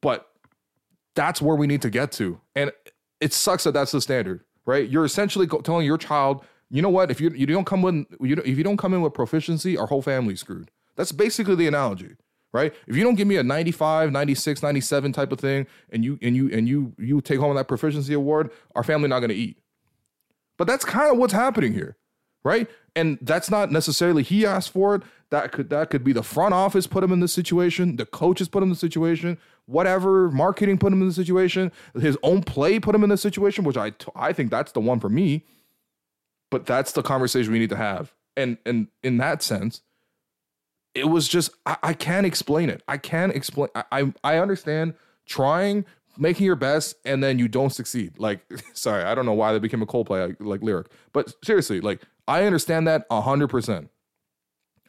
But 0.00 0.28
that's 1.18 1.42
where 1.42 1.56
we 1.56 1.66
need 1.66 1.82
to 1.82 1.90
get 1.90 2.12
to. 2.12 2.40
And 2.54 2.70
it 3.20 3.32
sucks 3.32 3.64
that 3.64 3.72
that's 3.72 3.90
the 3.90 4.00
standard, 4.00 4.44
right? 4.64 4.88
You're 4.88 5.04
essentially 5.04 5.46
telling 5.46 5.84
your 5.84 5.98
child 5.98 6.44
you 6.70 6.82
know 6.82 6.90
what? 6.90 7.10
If 7.10 7.20
you 7.20 7.30
you 7.30 7.46
don't 7.46 7.64
come 7.64 7.84
in, 7.86 8.06
you 8.20 8.36
if 8.44 8.58
you 8.58 8.64
don't 8.64 8.76
come 8.76 8.92
in 8.92 9.00
with 9.00 9.14
proficiency, 9.14 9.76
our 9.76 9.86
whole 9.86 10.02
family's 10.02 10.40
screwed. 10.40 10.70
That's 10.96 11.12
basically 11.12 11.54
the 11.54 11.66
analogy, 11.66 12.16
right? 12.52 12.74
If 12.86 12.96
you 12.96 13.04
don't 13.04 13.14
give 13.14 13.26
me 13.26 13.36
a 13.36 13.42
95, 13.42 14.12
96, 14.12 14.62
97 14.62 15.12
type 15.12 15.32
of 15.32 15.40
thing, 15.40 15.66
and 15.90 16.04
you 16.04 16.18
and 16.20 16.36
you 16.36 16.50
and 16.52 16.68
you 16.68 16.92
you 16.98 17.20
take 17.20 17.40
home 17.40 17.54
that 17.56 17.68
proficiency 17.68 18.12
award, 18.12 18.50
our 18.74 18.82
family 18.82 19.08
not 19.08 19.20
going 19.20 19.30
to 19.30 19.36
eat. 19.36 19.58
But 20.58 20.66
that's 20.66 20.84
kind 20.84 21.10
of 21.10 21.18
what's 21.18 21.32
happening 21.32 21.72
here, 21.72 21.96
right? 22.44 22.68
And 22.98 23.18
that's 23.22 23.50
not 23.50 23.70
necessarily 23.70 24.22
he 24.22 24.44
asked 24.44 24.70
for 24.70 24.96
it. 24.96 25.02
That 25.30 25.52
could 25.52 25.68
that 25.70 25.90
could 25.90 26.04
be 26.04 26.12
the 26.12 26.22
front 26.22 26.54
office 26.54 26.86
put 26.86 27.04
him 27.04 27.12
in 27.12 27.20
this 27.20 27.32
situation, 27.32 27.96
the 27.96 28.06
coaches 28.06 28.48
put 28.48 28.62
him 28.62 28.64
in 28.64 28.70
the 28.70 28.76
situation, 28.76 29.38
whatever 29.66 30.30
marketing 30.30 30.78
put 30.78 30.92
him 30.92 31.02
in 31.02 31.08
the 31.08 31.14
situation, 31.14 31.70
his 32.00 32.16
own 32.22 32.42
play 32.42 32.80
put 32.80 32.94
him 32.94 33.04
in 33.04 33.10
the 33.10 33.18
situation, 33.18 33.64
which 33.64 33.76
I 33.76 33.92
I 34.16 34.32
think 34.32 34.50
that's 34.50 34.72
the 34.72 34.80
one 34.80 35.00
for 35.00 35.10
me 35.10 35.44
but 36.50 36.66
that's 36.66 36.92
the 36.92 37.02
conversation 37.02 37.52
we 37.52 37.58
need 37.58 37.70
to 37.70 37.76
have. 37.76 38.14
And 38.36 38.58
and 38.64 38.88
in 39.02 39.18
that 39.18 39.42
sense, 39.42 39.82
it 40.94 41.04
was 41.08 41.28
just 41.28 41.50
I, 41.66 41.76
I 41.82 41.92
can't 41.92 42.26
explain 42.26 42.70
it. 42.70 42.82
I 42.88 42.96
can't 42.96 43.34
explain. 43.34 43.68
I, 43.74 43.84
I 43.92 44.12
I 44.24 44.38
understand 44.38 44.94
trying, 45.26 45.84
making 46.16 46.46
your 46.46 46.56
best, 46.56 46.96
and 47.04 47.22
then 47.22 47.38
you 47.38 47.48
don't 47.48 47.70
succeed. 47.70 48.18
Like, 48.18 48.40
sorry, 48.72 49.04
I 49.04 49.14
don't 49.14 49.26
know 49.26 49.34
why 49.34 49.52
that 49.52 49.60
became 49.60 49.82
a 49.82 49.86
Coldplay 49.86 50.36
like 50.40 50.62
lyric, 50.62 50.88
but 51.12 51.34
seriously, 51.44 51.80
like 51.80 52.02
I 52.28 52.44
understand 52.44 52.86
that 52.86 53.06
hundred 53.10 53.48
percent. 53.48 53.90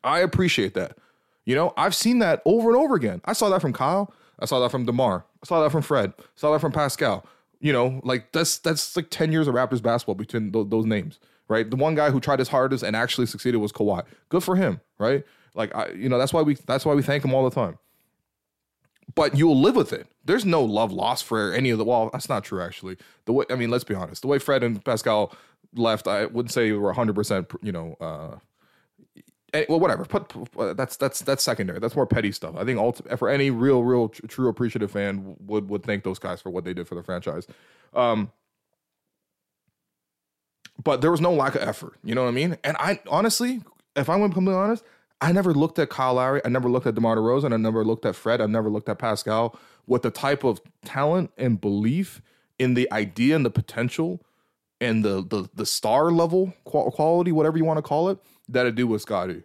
I 0.03 0.19
appreciate 0.19 0.75
that. 0.75 0.97
You 1.45 1.55
know, 1.55 1.73
I've 1.75 1.95
seen 1.95 2.19
that 2.19 2.43
over 2.45 2.69
and 2.69 2.77
over 2.77 2.93
again. 2.93 3.21
I 3.25 3.33
saw 3.33 3.49
that 3.49 3.61
from 3.61 3.73
Kyle. 3.73 4.13
I 4.39 4.45
saw 4.45 4.59
that 4.59 4.69
from 4.69 4.85
DeMar. 4.85 5.25
I 5.41 5.45
saw 5.45 5.63
that 5.63 5.71
from 5.71 5.81
Fred. 5.81 6.13
I 6.17 6.23
saw 6.35 6.51
that 6.51 6.59
from 6.59 6.71
Pascal. 6.71 7.25
You 7.59 7.73
know, 7.73 7.99
like 8.03 8.31
that's 8.31 8.59
that's 8.59 8.95
like 8.95 9.09
ten 9.09 9.31
years 9.31 9.47
of 9.47 9.55
Raptors 9.55 9.81
basketball 9.81 10.15
between 10.15 10.51
th- 10.51 10.67
those 10.69 10.85
names 10.85 11.19
right? 11.49 11.69
The 11.69 11.75
one 11.75 11.95
guy 11.95 12.11
who 12.11 12.21
tried 12.21 12.39
his 12.39 12.47
hardest 12.47 12.83
and 12.83 12.95
actually 12.95 13.25
succeeded 13.25 13.57
was 13.57 13.73
Kawhi. 13.73 14.05
Good 14.29 14.43
for 14.43 14.55
him, 14.55 14.79
right? 14.97 15.25
Like 15.55 15.75
I, 15.75 15.89
you 15.89 16.07
know, 16.07 16.17
that's 16.17 16.31
why 16.31 16.43
we 16.43 16.53
that's 16.53 16.85
why 16.85 16.93
we 16.93 17.01
thank 17.01 17.25
him 17.25 17.33
all 17.33 17.43
the 17.43 17.53
time. 17.53 17.77
But 19.15 19.35
you'll 19.35 19.59
live 19.59 19.75
with 19.75 19.91
it. 19.91 20.07
There's 20.23 20.45
no 20.45 20.63
love 20.63 20.91
lost 20.91 21.25
for 21.25 21.51
any 21.51 21.71
of 21.71 21.79
the. 21.79 21.83
Well, 21.83 22.11
that's 22.13 22.29
not 22.29 22.43
true 22.45 22.61
actually. 22.61 22.95
The 23.25 23.33
way 23.33 23.45
I 23.49 23.55
mean, 23.55 23.71
let's 23.71 23.83
be 23.83 23.95
honest. 23.95 24.21
The 24.21 24.27
way 24.27 24.37
Fred 24.37 24.63
and 24.63 24.83
Pascal 24.85 25.35
left, 25.75 26.07
I 26.07 26.25
wouldn't 26.25 26.51
say 26.51 26.71
we 26.71 26.77
were 26.77 26.87
100. 26.87 27.15
percent 27.15 27.51
You 27.61 27.71
know. 27.71 27.95
uh 27.99 28.37
eh, 29.53 29.65
well, 29.69 29.79
whatever. 29.79 30.05
Put, 30.05 30.31
that's 30.77 30.95
that's 30.97 31.21
that's 31.21 31.43
secondary. 31.43 31.79
That's 31.79 31.95
more 31.95 32.05
petty 32.07 32.31
stuff. 32.31 32.55
I 32.55 32.63
think 32.65 32.79
ulti- 32.79 33.17
for 33.17 33.29
any 33.29 33.49
real, 33.49 33.83
real, 33.83 34.09
true 34.09 34.47
appreciative 34.49 34.91
fan 34.91 35.35
would 35.39 35.69
would 35.69 35.83
thank 35.83 36.03
those 36.03 36.19
guys 36.19 36.41
for 36.41 36.49
what 36.49 36.63
they 36.65 36.73
did 36.73 36.87
for 36.87 36.95
the 36.95 37.03
franchise. 37.03 37.47
Um, 37.93 38.31
but 40.83 41.01
there 41.01 41.11
was 41.11 41.21
no 41.21 41.33
lack 41.33 41.55
of 41.55 41.61
effort. 41.61 41.93
You 42.03 42.15
know 42.15 42.23
what 42.23 42.29
I 42.29 42.33
mean? 42.33 42.57
And 42.63 42.77
I 42.79 42.99
honestly, 43.07 43.61
if 43.95 44.09
I'm 44.09 44.21
completely 44.31 44.53
honest, 44.53 44.83
I 45.21 45.31
never 45.31 45.53
looked 45.53 45.79
at 45.79 45.89
Kyle 45.89 46.13
Lowry. 46.13 46.41
I 46.45 46.49
never 46.49 46.69
looked 46.69 46.87
at 46.87 46.95
DeMar 46.95 47.17
DeRozan. 47.17 47.53
I 47.53 47.57
never 47.57 47.83
looked 47.83 48.05
at 48.05 48.15
Fred. 48.15 48.39
I 48.39 48.45
never 48.45 48.69
looked 48.69 48.87
at 48.87 48.99
Pascal 48.99 49.57
with 49.85 50.03
the 50.03 50.11
type 50.11 50.43
of 50.43 50.61
talent 50.85 51.31
and 51.37 51.59
belief 51.59 52.21
in 52.57 52.75
the 52.75 52.91
idea 52.91 53.35
and 53.35 53.45
the 53.45 53.49
potential 53.49 54.21
and 54.81 55.03
the 55.03 55.23
the, 55.23 55.49
the 55.53 55.65
star 55.65 56.11
level 56.11 56.53
quality, 56.63 57.31
whatever 57.31 57.57
you 57.57 57.65
want 57.65 57.77
to 57.77 57.83
call 57.83 58.09
it, 58.09 58.19
that 58.47 58.65
I 58.65 58.69
do 58.71 58.87
with 58.87 59.01
Scottie. 59.01 59.43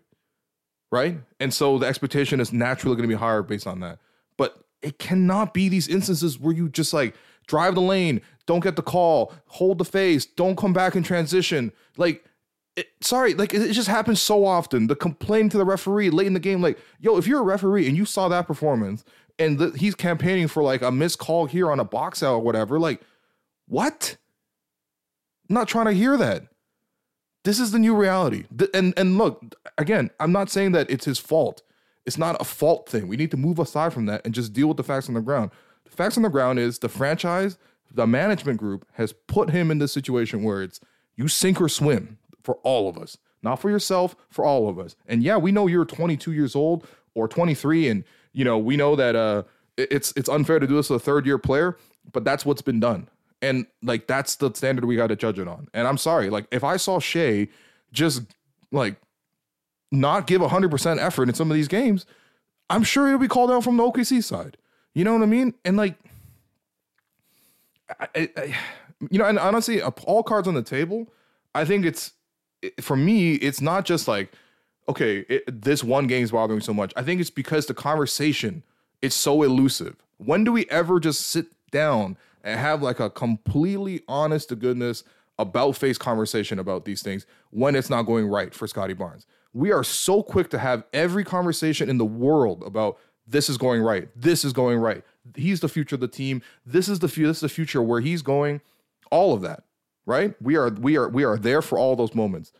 Right? 0.92 1.18
And 1.40 1.52
so 1.52 1.78
the 1.78 1.86
expectation 1.86 2.38
is 2.40 2.52
naturally 2.52 2.94
going 2.96 3.08
to 3.08 3.12
be 3.12 3.18
higher 3.18 3.42
based 3.42 3.66
on 3.66 3.80
that. 3.80 3.98
But 4.36 4.56
it 4.80 4.98
cannot 4.98 5.52
be 5.52 5.68
these 5.68 5.88
instances 5.88 6.38
where 6.38 6.54
you 6.54 6.68
just 6.68 6.92
like 6.92 7.16
drive 7.46 7.74
the 7.74 7.80
lane, 7.80 8.20
don't 8.46 8.60
get 8.60 8.76
the 8.76 8.82
call, 8.82 9.32
hold 9.46 9.78
the 9.78 9.84
face, 9.84 10.26
don't 10.26 10.56
come 10.56 10.72
back 10.72 10.94
in 10.94 11.02
transition. 11.02 11.72
Like, 11.96 12.24
it, 12.76 12.88
sorry, 13.00 13.34
like 13.34 13.54
it, 13.54 13.72
just 13.72 13.88
happens 13.88 14.20
so 14.20 14.44
often. 14.44 14.86
The 14.86 14.96
complaint 14.96 15.52
to 15.52 15.58
the 15.58 15.64
referee 15.64 16.10
late 16.10 16.26
in 16.26 16.34
the 16.34 16.40
game, 16.40 16.60
like, 16.60 16.78
yo, 17.00 17.16
if 17.16 17.26
you're 17.26 17.40
a 17.40 17.44
referee 17.44 17.86
and 17.86 17.96
you 17.96 18.04
saw 18.04 18.28
that 18.28 18.46
performance 18.46 19.04
and 19.38 19.58
the, 19.58 19.70
he's 19.70 19.94
campaigning 19.94 20.48
for 20.48 20.62
like 20.62 20.82
a 20.82 20.90
missed 20.90 21.18
call 21.18 21.46
here 21.46 21.70
on 21.70 21.80
a 21.80 21.84
box 21.84 22.22
out 22.22 22.34
or 22.34 22.40
whatever, 22.40 22.78
like, 22.78 23.00
what? 23.66 24.16
I'm 25.48 25.54
not 25.54 25.68
trying 25.68 25.86
to 25.86 25.92
hear 25.92 26.16
that. 26.16 26.44
This 27.44 27.60
is 27.60 27.72
the 27.72 27.78
new 27.78 27.94
reality. 27.94 28.44
And 28.72 28.94
and 28.96 29.18
look, 29.18 29.54
again, 29.76 30.10
I'm 30.18 30.32
not 30.32 30.50
saying 30.50 30.72
that 30.72 30.90
it's 30.90 31.04
his 31.04 31.18
fault. 31.18 31.62
It's 32.06 32.18
not 32.18 32.40
a 32.40 32.44
fault 32.44 32.88
thing. 32.88 33.08
We 33.08 33.16
need 33.16 33.30
to 33.30 33.36
move 33.36 33.58
aside 33.58 33.92
from 33.92 34.06
that 34.06 34.22
and 34.24 34.34
just 34.34 34.52
deal 34.52 34.68
with 34.68 34.76
the 34.76 34.82
facts 34.82 35.08
on 35.08 35.14
the 35.14 35.20
ground. 35.20 35.50
The 35.84 35.90
facts 35.90 36.16
on 36.16 36.22
the 36.22 36.28
ground 36.28 36.58
is 36.58 36.78
the 36.78 36.88
franchise 36.88 37.58
the 37.94 38.06
management 38.06 38.58
group 38.58 38.86
has 38.94 39.12
put 39.12 39.50
him 39.50 39.70
in 39.70 39.78
this 39.78 39.92
situation 39.92 40.42
where 40.42 40.62
it's 40.62 40.80
you 41.16 41.28
sink 41.28 41.60
or 41.60 41.68
swim 41.68 42.18
for 42.42 42.56
all 42.56 42.88
of 42.88 42.98
us, 42.98 43.16
not 43.42 43.60
for 43.60 43.70
yourself, 43.70 44.16
for 44.28 44.44
all 44.44 44.68
of 44.68 44.78
us. 44.78 44.96
And 45.06 45.22
yeah, 45.22 45.36
we 45.36 45.52
know 45.52 45.68
you're 45.68 45.84
22 45.84 46.32
years 46.32 46.56
old 46.56 46.86
or 47.14 47.28
23, 47.28 47.88
and 47.88 48.04
you 48.32 48.44
know 48.44 48.58
we 48.58 48.76
know 48.76 48.96
that 48.96 49.14
uh, 49.14 49.44
it's 49.76 50.12
it's 50.16 50.28
unfair 50.28 50.58
to 50.58 50.66
do 50.66 50.74
this 50.74 50.88
to 50.88 50.94
a 50.94 50.98
third 50.98 51.24
year 51.24 51.38
player, 51.38 51.78
but 52.12 52.24
that's 52.24 52.44
what's 52.44 52.62
been 52.62 52.80
done, 52.80 53.08
and 53.44 53.66
like 53.82 54.06
that's 54.06 54.36
the 54.36 54.52
standard 54.54 54.84
we 54.84 54.96
got 54.96 55.08
to 55.08 55.16
judge 55.16 55.38
it 55.38 55.48
on. 55.48 55.68
And 55.74 55.86
I'm 55.86 55.98
sorry, 55.98 56.30
like 56.30 56.46
if 56.50 56.64
I 56.64 56.76
saw 56.76 56.98
Shai 56.98 57.48
just 57.92 58.22
like 58.72 58.96
not 59.92 60.26
give 60.26 60.40
100% 60.40 60.98
effort 60.98 61.28
in 61.28 61.34
some 61.34 61.50
of 61.50 61.54
these 61.54 61.68
games, 61.68 62.06
I'm 62.70 62.82
sure 62.82 63.06
it'll 63.06 63.18
be 63.18 63.28
called 63.28 63.50
out 63.50 63.62
from 63.62 63.76
the 63.76 63.82
OKC 63.82 64.22
side. 64.22 64.56
You 64.94 65.04
know 65.04 65.12
what 65.12 65.22
I 65.22 65.26
mean? 65.26 65.54
And 65.64 65.76
like 65.76 65.96
I, 68.00 68.08
I, 68.14 68.56
you 69.10 69.18
know, 69.18 69.26
and 69.26 69.38
honestly, 69.38 69.82
all 69.82 70.22
cards 70.22 70.48
on 70.48 70.54
the 70.54 70.62
table. 70.62 71.08
I 71.54 71.64
think 71.64 71.84
it's 71.84 72.12
for 72.80 72.96
me. 72.96 73.34
It's 73.34 73.60
not 73.60 73.84
just 73.84 74.08
like 74.08 74.32
okay, 74.88 75.24
it, 75.28 75.62
this 75.62 75.82
one 75.82 76.06
game 76.06 76.22
is 76.22 76.30
bothering 76.30 76.58
me 76.58 76.64
so 76.64 76.74
much. 76.74 76.92
I 76.96 77.02
think 77.02 77.20
it's 77.20 77.30
because 77.30 77.66
the 77.66 77.74
conversation 77.74 78.62
is 79.00 79.14
so 79.14 79.42
elusive. 79.42 79.96
When 80.18 80.44
do 80.44 80.52
we 80.52 80.66
ever 80.66 81.00
just 81.00 81.26
sit 81.26 81.46
down 81.70 82.16
and 82.44 82.60
have 82.60 82.82
like 82.82 83.00
a 83.00 83.10
completely 83.10 84.02
honest 84.08 84.50
to 84.50 84.56
goodness 84.56 85.02
about 85.38 85.72
face 85.76 85.98
conversation 85.98 86.60
about 86.60 86.84
these 86.84 87.02
things 87.02 87.26
when 87.50 87.74
it's 87.74 87.90
not 87.90 88.02
going 88.04 88.28
right 88.28 88.54
for 88.54 88.68
Scottie 88.68 88.94
Barnes? 88.94 89.26
We 89.52 89.72
are 89.72 89.84
so 89.84 90.22
quick 90.22 90.50
to 90.50 90.58
have 90.58 90.84
every 90.92 91.24
conversation 91.24 91.90
in 91.90 91.98
the 91.98 92.04
world 92.04 92.62
about 92.64 92.98
this 93.26 93.48
is 93.48 93.58
going 93.58 93.82
right, 93.82 94.08
this 94.16 94.44
is 94.44 94.52
going 94.52 94.78
right, 94.78 95.02
he's 95.36 95.60
the 95.60 95.68
future 95.68 95.96
of 95.96 96.00
the 96.00 96.08
team. 96.08 96.42
This 96.66 96.88
is 96.88 97.00
the 97.00 97.08
this 97.08 97.38
is 97.38 97.40
the 97.40 97.48
future 97.48 97.82
where 97.82 98.00
he's 98.00 98.22
going. 98.22 98.60
All 99.10 99.34
of 99.34 99.42
that. 99.42 99.64
right? 100.06 100.34
We 100.42 100.56
are 100.56 100.70
we 100.70 100.96
are 100.96 101.08
we 101.08 101.24
are 101.24 101.38
there 101.38 101.62
for 101.62 101.78
all 101.78 101.96
those 101.96 102.14
moments. 102.14 102.52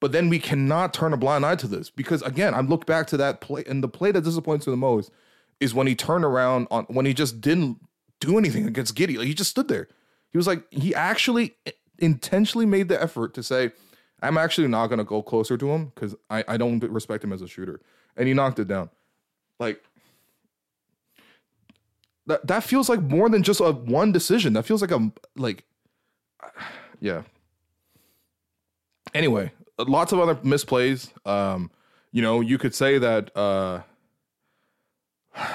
But 0.00 0.12
then 0.12 0.28
we 0.28 0.38
cannot 0.38 0.92
turn 0.92 1.12
a 1.12 1.16
blind 1.16 1.46
eye 1.46 1.56
to 1.56 1.66
this 1.68 1.90
because 1.90 2.22
again, 2.22 2.54
I 2.54 2.60
look 2.60 2.86
back 2.86 3.06
to 3.08 3.16
that 3.18 3.40
play 3.40 3.64
and 3.66 3.82
the 3.82 3.88
play 3.88 4.12
that 4.12 4.24
disappoints 4.24 4.66
me 4.66 4.72
the 4.72 4.76
most 4.76 5.10
is 5.60 5.74
when 5.74 5.86
he 5.86 5.94
turned 5.94 6.24
around 6.24 6.68
on 6.70 6.84
when 6.84 7.06
he 7.06 7.14
just 7.14 7.40
didn't 7.40 7.78
do 8.20 8.38
anything 8.38 8.66
against 8.66 8.96
Giddey. 8.96 9.16
Like 9.16 9.26
he 9.26 9.34
just 9.34 9.50
stood 9.50 9.68
there. 9.68 9.88
He 10.30 10.38
was 10.38 10.46
like 10.46 10.64
he 10.70 10.94
actually 10.94 11.56
intentionally 11.98 12.66
made 12.66 12.88
the 12.88 13.00
effort 13.00 13.34
to 13.34 13.42
say, 13.42 13.72
I'm 14.22 14.38
actually 14.38 14.68
not 14.68 14.88
gonna 14.88 15.04
go 15.04 15.22
closer 15.22 15.56
to 15.56 15.70
him 15.70 15.92
because 15.94 16.14
I, 16.30 16.44
I 16.48 16.56
don't 16.56 16.82
respect 16.84 17.22
him 17.24 17.32
as 17.32 17.42
a 17.42 17.48
shooter. 17.48 17.80
And 18.16 18.26
he 18.28 18.34
knocked 18.34 18.58
it 18.58 18.68
down. 18.68 18.90
Like 19.60 19.82
that 22.26 22.46
that 22.46 22.64
feels 22.64 22.88
like 22.88 23.00
more 23.00 23.28
than 23.28 23.42
just 23.42 23.60
a 23.60 23.72
one 23.72 24.12
decision. 24.12 24.54
That 24.54 24.64
feels 24.64 24.80
like 24.80 24.90
a 24.90 25.12
like 25.36 25.64
yeah. 27.00 27.22
Anyway, 29.12 29.52
lots 29.78 30.12
of 30.12 30.18
other 30.18 30.34
misplays. 30.36 31.10
Um, 31.26 31.70
you 32.10 32.22
know, 32.22 32.40
you 32.40 32.58
could 32.58 32.74
say 32.74 32.98
that 32.98 33.36
uh 33.36 33.82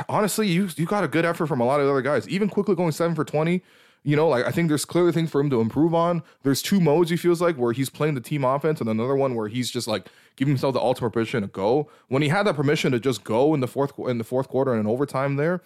honestly, 0.10 0.48
you 0.48 0.70
you 0.76 0.86
got 0.86 1.04
a 1.04 1.08
good 1.08 1.26
effort 1.26 1.48
from 1.48 1.62
a 1.62 1.65
lot 1.65 1.80
of 1.80 1.88
other 1.88 2.02
guys. 2.02 2.28
Even 2.28 2.50
Quickley 2.50 2.76
going 2.76 2.92
seven 2.92 3.15
for 3.15 3.26
twenty. 3.26 3.62
You 4.04 4.15
know, 4.15 4.30
like 4.30 4.46
I 4.46 4.52
think 4.52 4.70
there's 4.70 4.86
clearly 4.86 5.12
things 5.12 5.30
for 5.30 5.42
him 5.42 5.50
to 5.50 5.60
improve 5.60 5.94
on. 5.94 6.24
There's 6.44 6.62
two 6.62 6.80
modes 6.80 7.10
he 7.10 7.18
feels 7.18 7.42
like 7.42 7.58
where 7.58 7.74
he's 7.74 7.89
playing 7.89 8.15
the 8.15 8.22
team 8.22 8.46
offense, 8.46 8.80
and 8.80 8.89
another 8.89 9.15
one 9.15 9.36
where 9.36 9.50
he's 9.50 9.70
just 9.70 9.88
like 9.88 10.08
giving 10.38 10.54
himself 10.54 10.74
the 10.74 10.80
ultimate 10.80 11.12
permission 11.12 11.42
to 11.42 11.48
go. 11.48 11.89
When 12.08 12.22
he 12.22 12.30
had 12.30 12.44
that 12.44 12.56
permission 12.56 12.94
to 12.94 13.00
just 13.00 13.24
go 13.24 13.54
in 13.54 13.60
the 13.60 13.68
fourth 13.68 13.92
in 14.00 14.18
the 14.18 14.24
fourth 14.24 14.48
quarter 14.48 14.72
and 14.72 14.80
in 14.80 14.88
overtime, 14.88 15.36
there, 15.36 15.62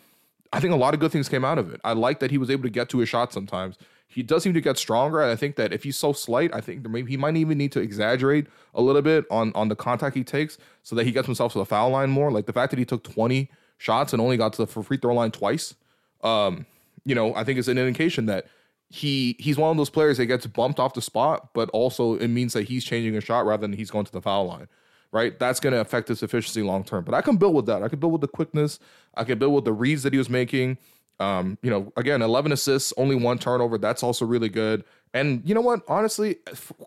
I 0.51 0.59
think 0.59 0.73
a 0.73 0.77
lot 0.77 0.95
of 0.95 0.99
good 0.99 1.11
things 1.11 1.29
came 1.29 1.45
out 1.45 1.59
of 1.59 1.71
it. 1.71 1.79
I 1.83 1.93
like 1.93 2.19
that 2.19 2.31
he 2.31 2.39
was 2.39 2.49
able 2.49 2.63
to 2.63 2.69
get 2.69 2.89
to 2.89 2.99
his 2.99 3.09
shot 3.09 3.31
sometimes. 3.33 3.77
He 4.07 4.21
does 4.21 4.43
seem 4.43 4.53
to 4.53 4.61
get 4.61 4.77
stronger, 4.77 5.21
and 5.21 5.31
I 5.31 5.35
think 5.35 5.55
that 5.55 5.73
if 5.73 5.83
he's 5.83 5.97
so 5.97 6.13
slight, 6.13 6.53
I 6.53 6.61
think 6.61 6.87
maybe 6.87 7.11
he 7.11 7.17
might 7.17 7.35
even 7.35 7.57
need 7.57 7.71
to 7.71 7.79
exaggerate 7.79 8.47
a 8.73 8.81
little 8.81 9.01
bit 9.03 9.25
on 9.29 9.51
on 9.53 9.69
the 9.69 9.75
contact 9.75 10.15
he 10.15 10.23
takes 10.23 10.57
so 10.81 10.95
that 10.95 11.05
he 11.05 11.11
gets 11.11 11.27
himself 11.27 11.53
to 11.53 11.59
the 11.59 11.65
foul 11.65 11.91
line 11.91 12.09
more. 12.09 12.31
Like 12.31 12.47
the 12.47 12.53
fact 12.53 12.71
that 12.71 12.79
he 12.79 12.85
took 12.85 13.03
20 13.03 13.49
shots 13.77 14.13
and 14.13 14.21
only 14.21 14.37
got 14.37 14.53
to 14.53 14.65
the 14.65 14.83
free 14.83 14.97
throw 14.97 15.13
line 15.13 15.31
twice, 15.31 15.75
um, 16.23 16.65
you 17.05 17.15
know, 17.15 17.35
I 17.35 17.43
think 17.43 17.59
it's 17.59 17.67
an 17.67 17.77
indication 17.77 18.25
that 18.27 18.47
he 18.89 19.35
he's 19.39 19.57
one 19.57 19.71
of 19.71 19.77
those 19.77 19.89
players 19.89 20.17
that 20.17 20.27
gets 20.27 20.45
bumped 20.45 20.79
off 20.79 20.93
the 20.93 21.01
spot, 21.01 21.49
but 21.53 21.69
also 21.69 22.15
it 22.15 22.27
means 22.27 22.53
that 22.53 22.63
he's 22.63 22.83
changing 22.85 23.15
a 23.15 23.21
shot 23.21 23.45
rather 23.45 23.61
than 23.61 23.73
he's 23.73 23.91
going 23.91 24.05
to 24.05 24.11
the 24.11 24.21
foul 24.21 24.47
line 24.47 24.67
right? 25.13 25.37
That's 25.39 25.59
going 25.61 25.73
to 25.73 25.79
affect 25.79 26.09
his 26.09 26.23
efficiency 26.23 26.61
long 26.63 26.83
term. 26.83 27.05
But 27.05 27.13
I 27.13 27.21
can 27.21 27.37
build 27.37 27.55
with 27.55 27.67
that. 27.67 27.83
I 27.83 27.87
can 27.87 27.99
build 27.99 28.11
with 28.11 28.21
the 28.21 28.27
quickness. 28.27 28.79
I 29.15 29.23
can 29.23 29.39
build 29.39 29.53
with 29.53 29.63
the 29.63 29.71
reads 29.71 30.03
that 30.03 30.11
he 30.11 30.17
was 30.17 30.29
making. 30.29 30.77
Um, 31.19 31.57
you 31.61 31.69
know, 31.69 31.93
again, 31.95 32.21
11 32.21 32.51
assists, 32.51 32.91
only 32.97 33.15
one 33.15 33.37
turnover. 33.37 33.77
That's 33.77 34.03
also 34.03 34.25
really 34.25 34.49
good. 34.49 34.83
And 35.13 35.47
you 35.47 35.53
know 35.53 35.61
what? 35.61 35.81
Honestly, 35.87 36.37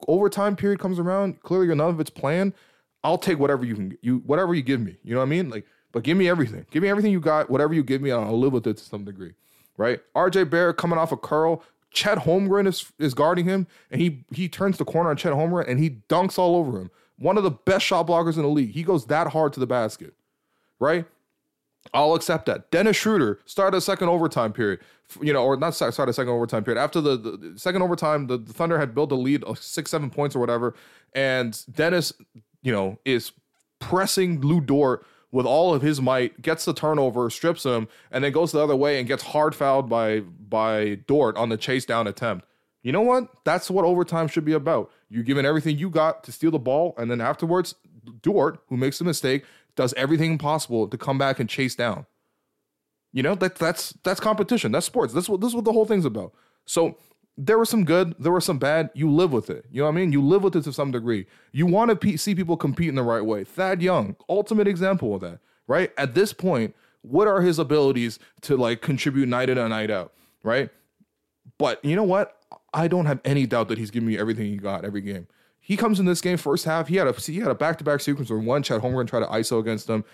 overtime 0.09 0.57
period 0.57 0.81
comes 0.81 0.99
around. 0.99 1.40
Clearly, 1.42 1.68
none 1.68 1.88
of 1.88 2.01
it's 2.01 2.11
planned. 2.11 2.53
I'll 3.05 3.18
take 3.18 3.38
whatever 3.38 3.64
you 3.64 3.77
can, 3.77 3.96
you 4.03 4.18
whatever 4.27 4.53
you 4.53 4.62
give 4.62 4.81
me. 4.81 4.96
You 5.05 5.14
know 5.14 5.20
what 5.20 5.27
I 5.27 5.31
mean? 5.31 5.49
Like, 5.49 5.64
but 5.97 6.03
give 6.03 6.19
me 6.19 6.29
everything. 6.29 6.67
Give 6.71 6.83
me 6.83 6.91
everything 6.91 7.11
you 7.11 7.21
got. 7.21 7.49
Whatever 7.49 7.73
you 7.73 7.83
give 7.83 8.03
me, 8.03 8.11
I'll 8.11 8.39
live 8.39 8.53
with 8.53 8.67
it 8.67 8.77
to 8.77 8.85
some 8.85 9.07
degree, 9.07 9.33
right? 9.79 9.99
RJ 10.15 10.51
Barrett 10.51 10.77
coming 10.77 10.99
off 10.99 11.11
a 11.11 11.17
curl. 11.17 11.63
Chet 11.91 12.19
Holmgren 12.19 12.67
is 12.67 12.93
is 12.99 13.15
guarding 13.15 13.47
him, 13.47 13.67
and 13.91 13.99
he 13.99 14.27
he 14.31 14.47
turns 14.47 14.77
the 14.77 14.85
corner 14.85 15.09
on 15.09 15.17
Chet 15.17 15.33
Holmgren, 15.33 15.67
and 15.67 15.81
he 15.81 16.03
dunks 16.11 16.39
all 16.39 16.55
over 16.55 16.79
him 16.79 16.91
one 17.19 17.39
of 17.39 17.45
the 17.45 17.51
best 17.51 17.87
shot 17.87 18.09
blockers 18.09 18.37
in 18.37 18.43
the 18.43 18.49
league. 18.49 18.73
He 18.73 18.83
goes 18.83 19.07
that 19.07 19.29
hard 19.29 19.55
to 19.55 19.61
the 19.61 19.67
basket, 19.67 20.13
right? 20.79 21.07
I'll 21.95 22.15
accept 22.15 22.45
that. 22.45 22.71
Dennis 22.71 22.99
Schroeder 22.99 23.41
started 23.47 23.79
a 23.79 23.81
second 23.81 24.11
overtime 24.11 24.53
period, 24.53 24.81
you 25.23 25.33
know, 25.33 25.45
or 25.45 25.57
not 25.57 25.75
started 25.75 26.11
a 26.11 26.13
second 26.13 26.35
overtime 26.35 26.63
period. 26.63 26.79
After 26.79 27.01
the, 27.01 27.17
the 27.17 27.59
second 27.59 27.81
overtime, 27.81 28.27
the, 28.27 28.37
the, 28.37 28.53
Thunder 28.53 28.79
had 28.79 28.95
built 28.95 29.13
a 29.13 29.15
lead 29.15 29.45
of 29.45 29.59
six, 29.59 29.93
seven 29.93 30.11
points 30.11 30.37
or 30.37 30.41
whatever, 30.41 30.75
and 31.15 31.59
Dennis, 31.73 32.13
you 32.63 32.71
know, 32.71 32.99
is 33.07 33.33
pressing 33.79 34.43
Lu 34.43 34.61
Dort 34.61 35.07
with 35.33 35.47
all 35.47 35.75
of 35.75 35.83
his 35.83 36.01
might, 36.01 36.41
gets 36.41 36.65
the 36.65 36.73
turnover, 36.73 37.29
strips 37.31 37.65
him, 37.65 37.89
and 38.11 38.25
then 38.25 38.33
goes 38.33 38.53
the 38.53 38.61
other 38.61 38.77
way 38.77 38.99
and 38.99 39.09
gets 39.09 39.23
hard 39.23 39.55
fouled 39.55 39.89
by 39.89 40.21
by 40.21 40.97
Dort 41.07 41.37
on 41.37 41.49
the 41.49 41.57
chase 41.57 41.85
down 41.85 42.07
attempt. 42.07 42.47
You 42.83 42.93
know 42.93 43.03
what? 43.03 43.29
That's 43.45 43.69
what 43.69 43.85
overtime 43.85 44.29
should 44.29 44.45
be 44.45 44.53
about. 44.53 44.91
You're 45.09 45.25
giving 45.25 45.45
everything 45.45 45.79
you 45.79 45.91
got 45.91 46.23
to 46.25 46.33
steal 46.33 46.53
the 46.53 46.59
ball, 46.59 46.95
and 46.97 47.11
then 47.11 47.21
afterwards, 47.21 47.75
Dort, 48.23 48.61
who 48.69 48.77
makes 48.77 49.01
a 49.01 49.05
mistake, 49.05 49.45
does 49.75 49.93
everything 49.95 50.39
possible 50.39 50.87
to 50.89 50.97
come 50.97 51.19
back 51.19 51.41
and 51.41 51.49
chase 51.49 51.75
down. 51.75 52.07
You 53.12 53.23
know 53.23 53.35
that 53.37 53.57
that's 53.57 53.95
that's 54.05 54.21
competition. 54.21 54.73
That's 54.73 54.87
sports. 54.87 55.12
That's 55.12 55.29
what 55.29 55.41
this 55.41 55.49
is 55.49 55.55
what 55.55 55.65
the 55.65 55.73
whole 55.73 55.87
thing's 55.87 56.05
about. 56.05 56.33
So 56.67 56.97
there 57.38 57.59
was 57.59 57.68
some 57.68 57.85
good, 57.85 58.14
there 58.18 58.33
was 58.33 58.44
some 58.44 58.59
bad. 58.59 58.90
You 58.94 59.11
live 59.11 59.33
with 59.33 59.51
it. 59.51 59.66
You 59.70 59.81
know 59.81 59.87
what 59.87 59.92
I 59.92 60.01
mean? 60.01 60.12
You 60.12 60.22
live 60.22 60.42
with 60.42 60.57
it 60.57 60.64
to 60.64 60.72
some 60.72 60.90
degree. 60.90 61.27
You 61.53 61.66
want 61.66 61.90
to 61.90 61.96
pe- 61.96 62.16
see 62.16 62.35
people 62.35 62.57
compete 62.57 62.88
in 62.88 62.94
the 62.94 63.03
right 63.03 63.25
way. 63.25 63.44
Thad 63.44 63.83
Young, 63.83 64.16
ultimate 64.29 64.66
example 64.66 65.14
of 65.14 65.20
that. 65.20 65.40
Right 65.66 65.92
at 65.99 66.14
this 66.14 66.33
point, 66.33 66.75
what 67.03 67.29
are 67.29 67.40
his 67.40 67.59
abilities 67.59 68.18
to 68.42 68.57
like 68.57 68.81
contribute 68.81 69.29
night 69.29 69.51
in 69.51 69.59
and 69.59 69.70
night 69.70 69.90
out? 69.90 70.12
Right. 70.42 70.70
But 71.59 71.85
you 71.85 71.96
know 71.96 72.05
what? 72.05 72.38
I 72.72 72.88
don't 72.88 73.07
have 73.07 73.20
any 73.25 73.46
doubt 73.46 73.68
that 73.68 73.79
he's 73.79 73.90
giving 73.90 74.09
me 74.09 74.18
everything 74.18 74.46
he 74.46 74.57
got 74.57 74.85
every 74.85 75.01
game. 75.01 75.27
He 75.61 75.77
comes 75.77 75.99
in 75.99 76.07
this 76.07 76.20
game 76.20 76.37
first 76.37 76.64
half. 76.64 76.87
He 76.88 76.96
had 76.96 77.09
a 77.09 77.12
he 77.12 77.40
had 77.40 77.51
a 77.51 77.55
back 77.55 77.79
to 77.79 77.85
back 77.85 78.01
sequence 78.01 78.31
where 78.31 78.38
one 78.38 78.62
Chet 78.62 78.81
Holmgren 78.81 79.09
tried 79.09 79.20
to 79.20 79.27
ISO 79.27 79.59
against 79.59 79.88
him. 79.88 80.05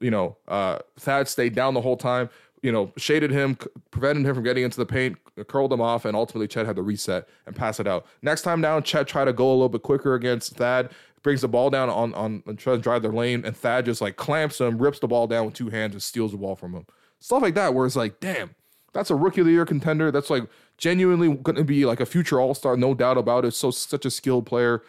You 0.00 0.10
know, 0.10 0.36
uh, 0.46 0.80
Thad 0.98 1.28
stayed 1.28 1.54
down 1.54 1.72
the 1.72 1.80
whole 1.80 1.96
time. 1.96 2.28
You 2.62 2.72
know, 2.72 2.92
shaded 2.96 3.30
him, 3.30 3.56
prevented 3.92 4.26
him 4.26 4.34
from 4.34 4.42
getting 4.42 4.64
into 4.64 4.78
the 4.78 4.86
paint, 4.86 5.16
curled 5.46 5.72
him 5.72 5.80
off, 5.80 6.04
and 6.04 6.16
ultimately 6.16 6.48
Chet 6.48 6.66
had 6.66 6.74
to 6.76 6.82
reset 6.82 7.28
and 7.46 7.54
pass 7.54 7.78
it 7.78 7.86
out. 7.86 8.04
Next 8.20 8.42
time 8.42 8.60
down, 8.60 8.82
Chet 8.82 9.06
tried 9.06 9.26
to 9.26 9.32
go 9.32 9.48
a 9.48 9.52
little 9.52 9.68
bit 9.68 9.82
quicker 9.82 10.14
against 10.14 10.56
Thad, 10.56 10.90
brings 11.22 11.40
the 11.40 11.48
ball 11.48 11.70
down 11.70 11.88
on 11.88 12.14
on 12.14 12.42
and 12.46 12.58
tries 12.58 12.78
to 12.78 12.82
drive 12.82 13.02
their 13.02 13.12
lane, 13.12 13.44
and 13.44 13.56
Thad 13.56 13.84
just 13.84 14.00
like 14.00 14.16
clamps 14.16 14.60
him, 14.60 14.78
rips 14.78 14.98
the 14.98 15.06
ball 15.06 15.26
down 15.26 15.46
with 15.46 15.54
two 15.54 15.70
hands, 15.70 15.94
and 15.94 16.02
steals 16.02 16.32
the 16.32 16.38
ball 16.38 16.56
from 16.56 16.72
him. 16.74 16.86
Stuff 17.20 17.42
like 17.42 17.54
that, 17.54 17.74
where 17.74 17.86
it's 17.86 17.96
like, 17.96 18.18
damn, 18.20 18.54
that's 18.92 19.10
a 19.10 19.14
rookie 19.14 19.40
of 19.40 19.46
the 19.46 19.52
year 19.52 19.66
contender. 19.66 20.10
That's 20.10 20.30
like 20.30 20.44
genuinely 20.78 21.34
going 21.34 21.56
to 21.56 21.64
be 21.64 21.84
like 21.84 22.00
a 22.00 22.06
future 22.06 22.40
All 22.40 22.54
Star, 22.54 22.76
no 22.76 22.94
doubt 22.94 23.18
about 23.18 23.44
it. 23.44 23.52
So 23.52 23.70
such 23.70 24.04
a 24.04 24.10
skilled 24.10 24.46
player, 24.46 24.82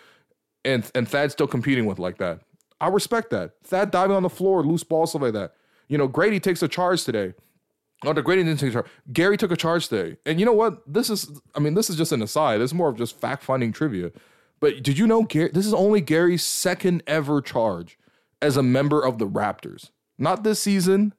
and 0.66 0.90
and 0.96 1.08
Thad's 1.08 1.34
still 1.34 1.48
competing 1.48 1.86
with 1.86 2.00
like 2.00 2.18
that. 2.18 2.40
I 2.82 2.88
respect 2.88 3.30
that. 3.32 3.52
Thad 3.64 3.92
diving 3.92 4.16
on 4.16 4.24
the 4.24 4.30
floor, 4.30 4.64
loose 4.64 4.84
ball, 4.84 5.06
stuff 5.06 5.22
like 5.22 5.34
that. 5.34 5.54
You 5.88 5.98
know, 5.98 6.08
Grady 6.08 6.40
takes 6.40 6.64
a 6.64 6.68
charge 6.68 7.04
today. 7.04 7.34
Oh, 8.06 8.14
the 8.14 8.22
great 8.22 8.38
didn't 8.38 8.58
charge. 8.60 8.86
Gary 9.12 9.36
took 9.36 9.52
a 9.52 9.58
charge 9.58 9.90
today. 9.90 10.18
And 10.26 10.40
you 10.40 10.46
know 10.46 10.54
what? 10.54 10.82
This 10.92 11.10
is, 11.10 11.30
I 11.56 11.60
mean, 11.60 11.74
this 11.74 11.90
is 11.90 11.98
just 11.98 12.12
an 12.12 12.22
aside. 12.22 12.62
It's 12.62 12.74
more 12.74 12.90
of 12.90 12.98
just 12.98 13.20
fact 13.20 13.44
finding 13.44 13.74
trivia. 13.74 14.12
But 14.60 14.84
did 14.84 14.98
you 14.98 15.06
know 15.08 15.24
Gary, 15.24 15.50
this 15.54 15.66
is 15.66 15.74
only 15.74 16.02
Gary's 16.02 16.44
second 16.44 17.04
ever 17.08 17.42
charge 17.42 17.98
as 18.42 18.58
a 18.58 18.64
member 18.64 19.02
of 19.04 19.18
the 19.18 19.28
Raptors? 19.28 19.90
Not 20.18 20.44
this 20.44 20.60
season, 20.60 21.14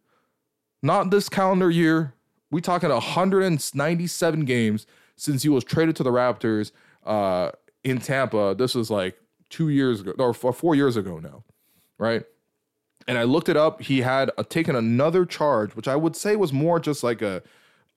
not 0.83 1.11
this 1.11 1.29
calendar 1.29 1.71
year, 1.71 2.15
we 2.51 2.61
talking 2.61 2.91
197 2.91 4.45
games 4.45 4.87
since 5.17 5.43
he 5.43 5.49
was 5.49 5.65
traded 5.65 5.97
to 5.97 6.03
the 6.03 6.11
Raptors 6.11 6.73
uh, 7.05 7.51
in 7.85 7.99
Tampa. 7.99 8.55
This 8.57 8.75
was 8.75 8.91
like 8.91 9.17
two 9.51 9.69
years 9.69 10.01
ago 10.01 10.13
or 10.19 10.33
four 10.33 10.75
years 10.75 10.97
ago 10.97 11.19
now, 11.19 11.45
right? 11.99 12.25
And 13.09 13.19
I 13.19 13.25
looked 13.25 13.49
it 13.49 13.57
up. 13.57 13.83
He 13.83 14.03
had 14.03 14.31
uh, 14.37 14.45
taken 14.45 14.77
another 14.77 15.25
charge, 15.25 15.75
which 15.75 15.89
I 15.89 15.97
would 15.97 16.15
say 16.15 16.37
was 16.37 16.53
more 16.53 16.79
just 16.79 17.03
like 17.03 17.23
a, 17.23 17.43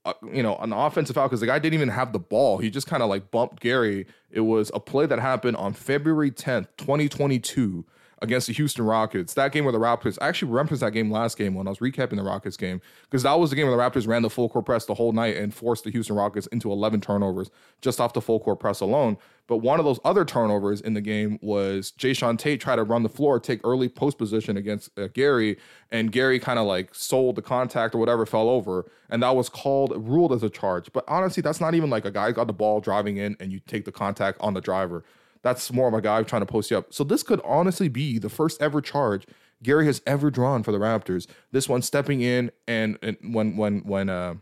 a 0.05 0.15
you 0.31 0.41
know, 0.41 0.55
an 0.57 0.73
offensive 0.73 1.15
foul 1.15 1.27
because 1.27 1.39
the 1.39 1.45
guy 1.45 1.59
didn't 1.59 1.75
even 1.75 1.89
have 1.89 2.13
the 2.13 2.19
ball. 2.19 2.57
He 2.57 2.69
just 2.69 2.87
kind 2.87 3.03
of 3.03 3.09
like 3.09 3.31
bumped 3.31 3.59
Gary. 3.59 4.05
It 4.31 4.41
was 4.41 4.71
a 4.73 4.79
play 4.79 5.05
that 5.05 5.19
happened 5.19 5.57
on 5.57 5.73
February 5.73 6.31
10th, 6.31 6.67
2022 6.77 7.85
against 8.23 8.47
the 8.47 8.53
Houston 8.53 8.85
Rockets. 8.85 9.33
That 9.33 9.51
game 9.51 9.65
where 9.65 9.73
the 9.73 9.79
Raptors 9.79 10.17
I 10.21 10.29
actually 10.29 10.51
referenced 10.51 10.79
that 10.79 10.93
game 10.93 11.11
last 11.11 11.37
game 11.37 11.53
when 11.53 11.67
I 11.67 11.69
was 11.69 11.79
recapping 11.79 12.15
the 12.15 12.23
Rockets 12.23 12.55
game 12.55 12.81
because 13.03 13.21
that 13.23 13.37
was 13.37 13.49
the 13.49 13.57
game 13.57 13.67
where 13.67 13.75
the 13.75 13.83
Raptors 13.83 14.07
ran 14.07 14.21
the 14.21 14.29
full 14.29 14.49
court 14.49 14.65
press 14.65 14.85
the 14.85 14.93
whole 14.93 15.11
night 15.11 15.35
and 15.35 15.53
forced 15.53 15.83
the 15.83 15.91
Houston 15.91 16.15
Rockets 16.15 16.47
into 16.47 16.71
11 16.71 17.01
turnovers 17.01 17.51
just 17.81 17.99
off 17.99 18.13
the 18.13 18.21
full 18.21 18.39
court 18.39 18.61
press 18.61 18.79
alone. 18.79 19.17
But 19.45 19.57
one 19.57 19.77
of 19.77 19.83
those 19.83 19.99
other 20.05 20.23
turnovers 20.23 20.79
in 20.79 20.93
the 20.93 21.01
game 21.01 21.37
was 21.41 21.91
Jae'Sean 21.97 22.39
Tate 22.39 22.61
tried 22.61 22.77
to 22.77 22.83
run 22.83 23.03
the 23.03 23.09
floor, 23.09 23.41
take 23.41 23.59
early 23.65 23.89
post 23.89 24.17
position 24.17 24.55
against 24.55 24.97
uh, 24.97 25.09
Gary, 25.13 25.57
and 25.91 26.09
Gary 26.09 26.39
kind 26.39 26.57
of 26.57 26.65
like 26.65 26.95
sold 26.95 27.35
the 27.35 27.41
contact 27.41 27.93
or 27.93 27.97
whatever, 27.97 28.25
fell 28.25 28.47
over, 28.47 28.89
and 29.09 29.21
that 29.21 29.35
was 29.35 29.49
called 29.49 29.93
ruled 29.97 30.31
as 30.31 30.43
a 30.43 30.49
charge. 30.49 30.93
But 30.93 31.03
honestly, 31.09 31.41
that's 31.41 31.59
not 31.59 31.75
even 31.75 31.89
like 31.89 32.05
a 32.05 32.11
guy 32.11 32.31
got 32.31 32.47
the 32.47 32.53
ball 32.53 32.79
driving 32.79 33.17
in 33.17 33.35
and 33.41 33.51
you 33.51 33.59
take 33.59 33.83
the 33.83 33.91
contact 33.91 34.37
on 34.39 34.53
the 34.53 34.61
driver. 34.61 35.03
That's 35.43 35.71
more 35.71 35.87
of 35.87 35.93
a 35.93 36.01
guy 36.01 36.23
trying 36.23 36.41
to 36.41 36.45
post 36.45 36.71
you 36.71 36.77
up. 36.77 36.93
So 36.93 37.03
this 37.03 37.21
could 37.21 37.41
honestly 37.45 37.89
be 37.89 38.17
the 38.17 38.29
first 38.29 38.61
ever 38.61 38.81
charge 38.81 39.25
Gary 39.63 39.85
has 39.85 40.01
ever 40.05 40.29
drawn 40.29 40.61
for 40.61 40.71
the 40.71 40.77
Raptors. 40.77 41.25
This 41.51 41.69
one 41.69 41.81
stepping 41.81 42.21
in 42.21 42.51
and, 42.67 42.99
and 43.01 43.17
when 43.33 43.55
when 43.55 43.79
when 43.79 44.09
uh 44.09 44.35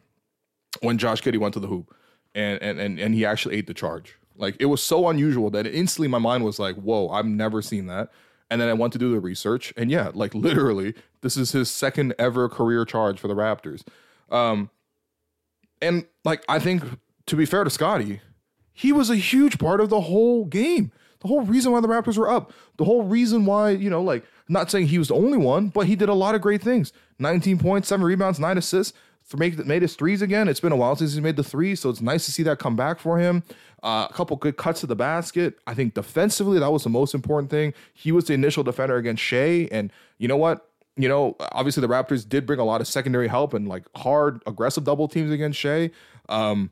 when 0.81 0.97
Josh 0.97 1.21
Giddey 1.21 1.37
went 1.37 1.53
to 1.53 1.59
the 1.59 1.67
hoop 1.67 1.95
and 2.33 2.61
and 2.61 2.79
and 2.79 2.99
and 2.99 3.13
he 3.13 3.25
actually 3.25 3.55
ate 3.55 3.67
the 3.67 3.73
charge. 3.73 4.17
Like 4.35 4.55
it 4.59 4.65
was 4.65 4.81
so 4.81 5.07
unusual 5.07 5.49
that 5.51 5.67
instantly 5.67 6.07
my 6.07 6.17
mind 6.17 6.43
was 6.43 6.57
like, 6.57 6.75
"Whoa, 6.75 7.09
I've 7.09 7.25
never 7.25 7.61
seen 7.61 7.85
that." 7.87 8.09
And 8.49 8.59
then 8.59 8.67
I 8.67 8.73
went 8.73 8.91
to 8.93 8.99
do 8.99 9.11
the 9.11 9.19
research, 9.19 9.73
and 9.77 9.91
yeah, 9.91 10.11
like 10.13 10.33
literally, 10.33 10.95
this 11.21 11.37
is 11.37 11.51
his 11.51 11.69
second 11.69 12.15
ever 12.17 12.49
career 12.49 12.83
charge 12.83 13.19
for 13.19 13.27
the 13.27 13.35
Raptors. 13.35 13.83
Um, 14.29 14.71
and 15.81 16.05
like 16.25 16.43
I 16.49 16.59
think 16.59 16.83
to 17.27 17.35
be 17.35 17.45
fair 17.45 17.63
to 17.63 17.69
Scottie, 17.69 18.21
he 18.81 18.91
was 18.91 19.11
a 19.11 19.15
huge 19.15 19.59
part 19.59 19.79
of 19.79 19.89
the 19.89 20.01
whole 20.01 20.43
game. 20.45 20.91
The 21.19 21.27
whole 21.27 21.41
reason 21.41 21.71
why 21.71 21.81
the 21.81 21.87
Raptors 21.87 22.17
were 22.17 22.31
up. 22.31 22.51
The 22.77 22.83
whole 22.83 23.03
reason 23.03 23.45
why, 23.45 23.69
you 23.69 23.91
know, 23.91 24.01
like, 24.01 24.23
not 24.49 24.71
saying 24.71 24.87
he 24.87 24.97
was 24.97 25.09
the 25.09 25.13
only 25.13 25.37
one, 25.37 25.67
but 25.67 25.85
he 25.85 25.95
did 25.95 26.09
a 26.09 26.15
lot 26.15 26.33
of 26.33 26.41
great 26.41 26.63
things 26.63 26.91
19 27.19 27.59
points, 27.59 27.89
seven 27.89 28.03
rebounds, 28.03 28.39
nine 28.39 28.57
assists. 28.57 28.97
Make, 29.37 29.63
made 29.67 29.83
his 29.83 29.95
threes 29.95 30.23
again. 30.23 30.47
It's 30.47 30.59
been 30.59 30.71
a 30.71 30.75
while 30.75 30.95
since 30.95 31.13
he's 31.13 31.21
made 31.21 31.35
the 31.35 31.43
three, 31.43 31.75
so 31.75 31.91
it's 31.91 32.01
nice 32.01 32.25
to 32.25 32.31
see 32.31 32.41
that 32.41 32.57
come 32.57 32.75
back 32.75 32.99
for 32.99 33.19
him. 33.19 33.43
Uh, 33.83 34.07
a 34.09 34.13
couple 34.13 34.35
good 34.35 34.57
cuts 34.57 34.79
to 34.81 34.87
the 34.87 34.95
basket. 34.95 35.59
I 35.67 35.75
think 35.75 35.93
defensively, 35.93 36.57
that 36.57 36.71
was 36.71 36.83
the 36.83 36.89
most 36.89 37.13
important 37.13 37.51
thing. 37.51 37.75
He 37.93 38.11
was 38.11 38.25
the 38.25 38.33
initial 38.33 38.63
defender 38.63 38.97
against 38.97 39.21
Shai, 39.21 39.69
and 39.71 39.93
you 40.17 40.27
know 40.27 40.37
what? 40.37 40.67
You 40.97 41.07
know, 41.07 41.37
obviously 41.51 41.81
the 41.81 41.87
Raptors 41.87 42.27
did 42.27 42.47
bring 42.47 42.59
a 42.59 42.65
lot 42.65 42.81
of 42.81 42.87
secondary 42.87 43.27
help 43.27 43.53
and 43.53 43.67
like 43.67 43.83
hard, 43.95 44.41
aggressive 44.47 44.83
double 44.83 45.07
teams 45.07 45.31
against 45.31 45.59
Shai. 45.59 45.91
Um, 46.27 46.71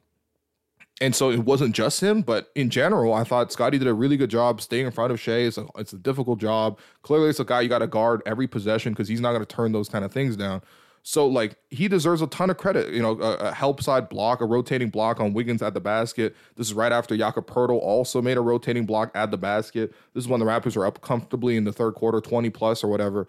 and 1.01 1.15
so 1.15 1.31
it 1.31 1.39
wasn't 1.39 1.73
just 1.73 2.01
him, 2.01 2.21
but 2.21 2.51
in 2.55 2.69
general, 2.69 3.13
I 3.13 3.23
thought 3.23 3.51
Scottie 3.51 3.77
did 3.77 3.87
a 3.87 3.93
really 3.93 4.17
good 4.17 4.29
job 4.29 4.61
staying 4.61 4.85
in 4.85 4.91
front 4.91 5.13
of 5.13 5.19
Shai. 5.19 5.39
It's 5.39 5.57
a, 5.57 5.65
it's 5.77 5.93
a 5.93 5.97
difficult 5.97 6.39
job. 6.39 6.77
Clearly, 7.03 7.29
it's 7.29 7.39
a 7.39 7.45
guy 7.45 7.61
you 7.61 7.69
got 7.69 7.79
to 7.79 7.87
guard 7.87 8.21
every 8.25 8.47
possession 8.47 8.91
because 8.91 9.07
he's 9.07 9.21
not 9.21 9.31
going 9.31 9.45
to 9.45 9.55
turn 9.55 9.71
those 9.71 9.87
kind 9.87 10.03
of 10.03 10.11
things 10.11 10.35
down. 10.35 10.61
So 11.03 11.25
like 11.25 11.55
he 11.69 11.87
deserves 11.87 12.21
a 12.21 12.27
ton 12.27 12.49
of 12.49 12.57
credit. 12.57 12.93
You 12.93 13.01
know, 13.01 13.19
a, 13.21 13.35
a, 13.35 13.53
help 13.53 13.81
side 13.81 14.09
block, 14.09 14.41
a 14.41 14.45
rotating 14.45 14.89
block 14.89 15.19
on 15.21 15.33
Wiggins 15.33 15.61
at 15.61 15.73
the 15.73 15.79
basket. 15.79 16.35
This 16.55 16.67
is 16.67 16.73
right 16.73 16.91
after 16.91 17.15
Jakob 17.15 17.47
Poeltl 17.47 17.81
also 17.81 18.21
made 18.21 18.37
a 18.37 18.41
rotating 18.41 18.85
block 18.85 19.11
at 19.15 19.31
the 19.31 19.37
basket. 19.37 19.93
This 20.13 20.25
is 20.25 20.27
when 20.27 20.41
the 20.41 20.45
Raptors 20.45 20.75
are 20.75 20.85
up 20.85 21.01
comfortably 21.01 21.55
in 21.55 21.63
the 21.63 21.71
third 21.71 21.95
quarter, 21.95 22.19
twenty 22.19 22.49
plus 22.49 22.83
or 22.83 22.87
whatever. 22.89 23.27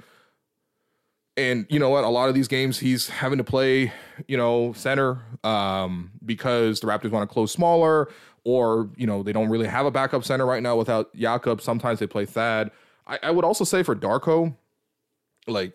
And 1.37 1.67
you 1.71 1.79
know 1.79 1.89
what? 1.89 2.05
A 2.05 2.09
lot 2.09 2.29
of 2.29 2.35
these 2.35 2.49
games 2.49 2.79
he's 2.79 3.09
having 3.09 3.39
to 3.39 3.45
play, 3.45 3.93
you 4.29 4.37
know, 4.37 4.73
center 4.75 5.23
um, 5.45 6.11
because 6.25 6.81
the 6.81 6.87
Raptors 6.87 7.11
want 7.11 7.29
to 7.29 7.33
close 7.33 7.53
smaller, 7.53 8.09
or 8.45 8.91
you 8.97 9.07
know 9.07 9.23
they 9.23 9.33
don't 9.33 9.49
really 9.49 9.67
have 9.67 9.87
a 9.87 9.91
backup 9.91 10.25
center 10.25 10.45
right 10.45 10.63
now 10.63 10.77
without 10.77 11.15
Jakob. 11.15 11.61
Sometimes 11.61 11.99
they 11.99 12.07
play 12.07 12.27
Thad. 12.27 12.71
I, 13.07 13.19
I 13.23 13.31
would 13.31 13.45
also 13.45 13.65
say 13.65 13.83
for 13.83 13.95
Darko, 13.95 14.55
like 15.47 15.73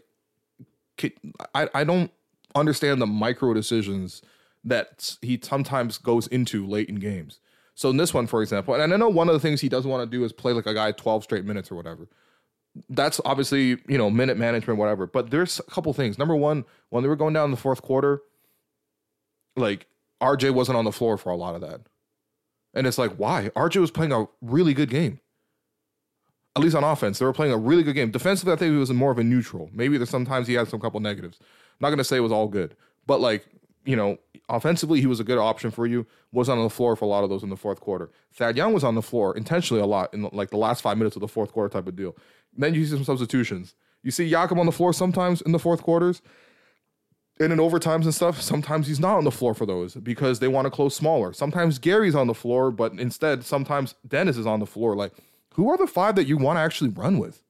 I, 1.54 1.70
I 1.74 1.84
don't 1.84 2.12
understand 2.54 3.02
the 3.02 3.08
micro 3.08 3.54
decisions 3.54 4.22
that 4.64 5.18
he 5.22 5.40
sometimes 5.42 5.98
goes 5.98 6.28
into 6.28 6.66
late 6.66 6.90
in 6.90 6.96
games. 6.96 7.40
So 7.76 7.90
in 7.90 7.98
this 7.98 8.14
one, 8.14 8.26
for 8.26 8.42
example, 8.42 8.74
and 8.74 8.94
I 8.94 8.98
know 8.98 9.10
one 9.10 9.28
of 9.28 9.34
the 9.34 9.40
things 9.40 9.62
he 9.62 9.70
doesn't 9.70 9.90
want 9.90 10.10
to 10.10 10.18
do 10.18 10.24
is 10.24 10.32
play 10.32 10.54
like 10.54 10.66
a 10.66 10.74
guy 10.74 10.92
12 10.92 11.24
straight 11.24 11.46
minutes 11.46 11.72
or 11.72 11.76
whatever. 11.76 12.08
That's 12.90 13.22
obviously, 13.24 13.78
you 13.88 13.98
know, 13.98 14.10
minute 14.10 14.38
management, 14.38 14.80
whatever. 14.80 15.08
But 15.08 15.32
there's 15.32 15.60
a 15.60 15.72
couple 15.72 15.94
things. 15.94 16.18
Number 16.18 16.36
one, 16.36 16.66
when 16.90 17.04
they 17.04 17.10
were 17.10 17.16
going 17.16 17.34
down 17.34 17.46
in 17.46 17.52
the 17.52 17.58
fourth 17.58 17.82
quarter, 17.82 18.22
like 19.56 19.88
RJ 20.22 20.52
wasn't 20.54 20.78
on 20.78 20.86
the 20.86 20.92
floor 20.92 21.18
for 21.18 21.30
a 21.30 21.36
lot 21.38 21.56
of 21.56 21.62
that. 21.62 21.82
And 22.74 22.86
it's 22.86 22.98
like, 22.98 23.14
why? 23.16 23.50
RJ 23.56 23.80
was 23.80 23.92
playing 23.92 24.12
a 24.12 24.28
really 24.42 24.74
good 24.74 24.90
game 24.90 25.20
at 26.56 26.62
least 26.62 26.76
on 26.76 26.84
offense, 26.84 27.20
they 27.20 27.26
were 27.26 27.34
playing 27.34 27.52
a 27.52 27.58
really 27.58 27.84
good 27.84 27.96
game. 27.96 28.12
Defensively, 28.12 28.54
I 28.54 28.56
think 28.56 28.72
he 28.72 28.78
was 28.78 28.92
more 28.92 29.12
of 29.12 29.20
a 29.20 29.24
neutral. 29.24 29.70
Maybe 29.74 29.98
there's 29.98 30.10
sometimes 30.10 30.48
he 30.48 30.54
had 30.54 30.68
some 30.70 30.80
couple 30.80 31.00
negatives. 31.02 31.38
I'm 31.42 31.48
not 31.82 31.90
gonna 31.90 32.04
say 32.04 32.18
it 32.18 32.22
was 32.22 32.32
all 32.32 32.48
good, 32.48 32.76
but 33.06 33.20
like 33.20 33.46
you 33.86 33.96
know, 33.96 34.18
offensively 34.50 35.00
he 35.00 35.08
was 35.08 35.20
a 35.20 35.24
good 35.24 35.38
option 35.38 35.72
for 35.72 35.86
you. 35.86 36.06
Was 36.32 36.50
on 36.50 36.62
the 36.62 36.70
floor 36.70 36.96
for 36.96 37.06
a 37.06 37.08
lot 37.08 37.24
of 37.24 37.30
those 37.30 37.44
in 37.44 37.50
the 37.50 37.56
fourth 37.58 37.80
quarter. 37.80 38.12
Thad 38.34 38.58
Young 38.58 38.74
was 38.74 38.84
on 38.84 38.96
the 38.96 39.02
floor 39.02 39.36
intentionally 39.36 39.82
a 39.82 39.86
lot 39.86 40.14
in 40.14 40.24
like 40.34 40.50
the 40.50 40.58
last 40.58 40.82
five 40.82 40.98
minutes 40.98 41.16
of 41.16 41.22
the 41.22 41.28
fourth 41.28 41.52
quarter 41.52 41.70
type 41.70 41.88
of 41.88 41.96
deal. 41.96 42.16
then 42.58 42.74
you 42.74 42.86
see 42.86 42.92
some 42.92 43.04
substitutions. 43.04 43.76
You 44.04 44.12
see 44.12 44.30
Jakob 44.30 44.60
on 44.60 44.66
the 44.66 44.72
floor 44.72 44.94
sometimes 44.94 45.42
in 45.42 45.52
the 45.52 45.60
fourth 45.60 45.82
quarters. 45.82 46.22
And 47.38 47.52
in 47.52 47.60
overtimes 47.60 48.04
and 48.04 48.16
stuff, 48.16 48.40
sometimes 48.40 48.88
he's 48.88 49.00
not 49.00 49.18
on 49.18 49.26
the 49.26 49.32
floor 49.32 49.54
for 49.54 49.66
those 49.66 49.96
because 49.96 50.40
they 50.40 50.48
want 50.48 50.68
to 50.68 50.72
close 50.72 50.96
smaller. 50.96 51.34
Sometimes 51.34 51.80
Gary's 51.80 52.16
on 52.16 52.28
the 52.28 52.34
floor, 52.34 52.72
but 52.72 52.94
instead, 52.94 53.44
sometimes 53.44 53.94
Dennis 54.08 54.38
is 54.38 54.46
on 54.46 54.62
the 54.62 54.66
floor. 54.66 54.96
Like 54.96 55.12
who 55.56 55.70
are 55.70 55.78
the 55.78 55.88
five 55.88 56.16
that 56.16 56.28
you 56.28 56.38
want 56.38 56.58
to 56.58 56.62
actually 56.62 56.90
run 56.90 57.18
with? 57.18 57.42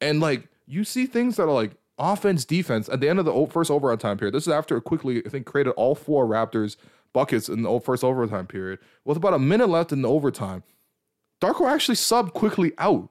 And 0.00 0.20
like 0.20 0.48
you 0.66 0.84
see 0.84 1.06
things 1.06 1.36
that 1.36 1.44
are 1.44 1.52
like 1.52 1.72
offense, 1.98 2.44
defense 2.44 2.88
at 2.88 3.00
the 3.00 3.08
end 3.08 3.18
of 3.18 3.24
the 3.24 3.46
first 3.50 3.70
overtime 3.70 4.18
period. 4.18 4.34
This 4.34 4.46
is 4.46 4.52
after 4.52 4.76
it 4.76 4.82
Quickley, 4.82 5.24
I 5.24 5.28
think, 5.28 5.46
created 5.46 5.70
all 5.72 5.94
four 5.94 6.26
Raptors 6.26 6.76
buckets 7.12 7.48
in 7.48 7.62
the 7.62 7.80
first 7.80 8.04
overtime 8.04 8.46
period. 8.46 8.78
With 9.04 9.16
about 9.16 9.34
a 9.34 9.38
minute 9.38 9.68
left 9.68 9.92
in 9.92 10.02
the 10.02 10.08
overtime, 10.08 10.62
Darko 11.40 11.70
actually 11.70 11.96
subbed 11.96 12.32
Quickley 12.32 12.72
out 12.78 13.10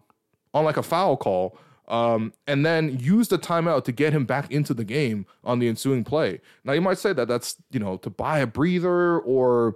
on 0.54 0.65
like 0.65 0.78
a 0.78 0.84
foul 0.84 1.17
call. 1.17 1.58
Um, 1.88 2.32
and 2.48 2.65
then 2.65 3.00
used 3.00 3.32
the 3.32 3.38
timeout 3.38 3.84
to 3.84 3.91
get 3.91 4.13
him 4.13 4.24
back 4.24 4.50
into 4.50 4.74
the 4.74 4.86
game 4.86 5.26
on 5.44 5.60
the 5.60 5.67
ensuing 5.67 6.06
play. 6.06 6.39
Now 6.63 6.72
you 6.72 6.80
might 6.80 7.00
say 7.00 7.12
that 7.12 7.28
that's 7.28 7.58
you 7.70 7.82
know 7.82 7.98
to 7.98 8.10
buy 8.10 8.39
a 8.39 8.48
breather 8.48 9.20
or 9.20 9.76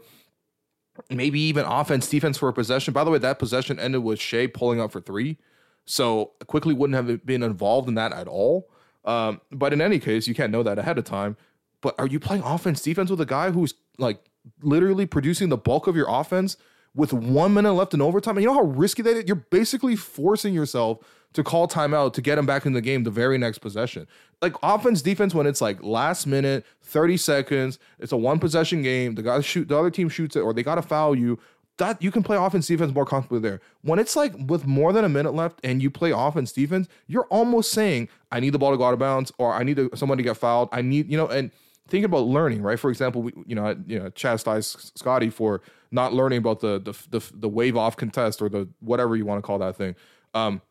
maybe 1.10 1.42
even 1.42 1.66
offense, 1.66 2.08
defense 2.08 2.38
for 2.38 2.48
a 2.48 2.54
possession. 2.54 2.94
By 2.94 3.04
the 3.04 3.12
way, 3.12 3.18
that 3.18 3.38
possession 3.38 3.80
ended 3.80 4.04
with 4.04 4.20
Shai 4.20 4.48
pulling 4.48 4.80
up 4.80 4.94
for 4.94 5.02
three. 5.02 5.38
So 5.86 6.32
Quickley 6.48 6.74
wouldn't 6.74 6.96
have 6.96 7.26
been 7.26 7.44
involved 7.44 7.90
in 7.90 7.96
that 7.96 8.14
at 8.14 8.30
all. 8.30 8.70
Um, 9.06 9.42
but 9.52 9.72
in 9.72 9.82
any 9.82 10.00
case, 10.00 10.28
you 10.28 10.34
can't 10.34 10.52
know 10.52 10.64
that 10.64 10.78
ahead 10.80 10.98
of 10.98 11.06
time. 11.06 11.38
But 11.82 11.96
are 12.00 12.08
you 12.08 12.20
playing 12.20 12.44
offense, 12.44 12.82
defense 12.82 13.10
with 13.10 13.22
a 13.22 13.26
guy 13.26 13.52
who's 13.52 13.76
like 13.98 14.20
literally 14.62 15.06
producing 15.06 15.50
the 15.50 15.58
bulk 15.58 15.88
of 15.88 15.96
your 15.96 16.08
offense 16.10 16.58
with 16.96 17.14
one 17.14 17.54
minute 17.54 17.74
left 17.74 17.94
in 17.94 18.02
overtime? 18.02 18.38
And 18.38 18.44
you 18.44 18.50
know 18.50 18.56
how 18.56 18.64
risky 18.64 19.04
that 19.04 19.16
is? 19.16 19.26
You're 19.28 19.36
basically 19.36 19.96
forcing 19.96 20.54
yourself 20.54 21.00
to 21.34 21.44
call 21.44 21.68
timeout 21.68 22.14
to 22.14 22.22
get 22.22 22.38
him 22.38 22.46
back 22.46 22.66
in 22.66 22.74
the 22.74 22.82
game 22.82 23.04
the 23.04 23.12
very 23.12 23.38
next 23.38 23.60
possession. 23.60 24.08
Like 24.42 24.56
offense, 24.64 25.02
defense, 25.02 25.36
when 25.36 25.46
it's 25.46 25.62
like 25.62 25.84
last 25.84 26.26
minute, 26.26 26.66
30 26.82 27.18
seconds, 27.18 27.78
it's 28.00 28.14
a 28.14 28.18
one 28.18 28.40
possession 28.40 28.82
game, 28.82 29.16
the 29.16 29.22
guy 29.22 29.42
shoot 29.42 29.68
the 29.68 29.78
other 29.78 29.92
team 29.92 30.08
shoots 30.08 30.36
it, 30.36 30.40
or 30.40 30.54
they 30.54 30.64
gotta 30.64 30.82
foul 30.82 31.14
you. 31.14 31.38
That 31.78 32.02
you 32.02 32.10
can 32.10 32.24
play 32.24 32.38
offense 32.38 32.68
defense 32.68 32.94
more 32.94 33.06
comfortably 33.06 33.40
there. 33.40 33.60
When 33.82 34.00
it's 34.00 34.16
like 34.16 34.34
with 34.48 34.66
more 34.66 34.94
than 34.94 35.04
a 35.04 35.10
minute 35.10 35.34
left 35.34 35.60
and 35.64 35.84
you 35.84 35.92
play 35.92 36.12
offense 36.12 36.54
defense, 36.54 36.88
you're 37.08 37.26
almost 37.26 37.72
saying, 37.72 38.08
I 38.32 38.40
need 38.40 38.52
the 38.52 38.60
ball 38.60 38.72
to 38.72 38.78
go 38.78 38.86
out 38.86 38.94
of 38.94 39.00
bounds, 39.00 39.32
or 39.38 39.54
I 39.54 39.64
need 39.64 39.76
to, 39.76 39.90
someone 39.94 40.18
to 40.18 40.24
get 40.24 40.38
fouled. 40.38 40.70
I 40.72 40.82
need, 40.82 41.12
you 41.12 41.18
know, 41.18 41.28
and 41.28 41.52
thinking 41.88 42.06
about 42.06 42.26
learning, 42.26 42.62
right? 42.62 42.80
For 42.80 42.90
example, 42.90 43.24
we, 43.24 43.34
you 43.46 43.56
know, 43.56 43.76
you 43.86 44.00
know, 44.00 44.10
chastise 44.10 44.92
Scottie 44.96 45.30
for 45.30 45.62
not 45.92 46.14
learning 46.14 46.40
about 46.40 46.62
the 46.62 46.80
the 46.80 46.94
the, 47.10 47.32
the 47.34 47.50
wave 47.50 47.76
off 47.76 47.98
contest 47.98 48.42
or 48.42 48.50
the 48.50 48.68
whatever 48.80 49.16
you 49.16 49.26
want 49.26 49.40
to 49.40 49.46
call 49.46 49.60
that 49.60 49.76
thing. 49.76 49.96
Um, 50.34 50.62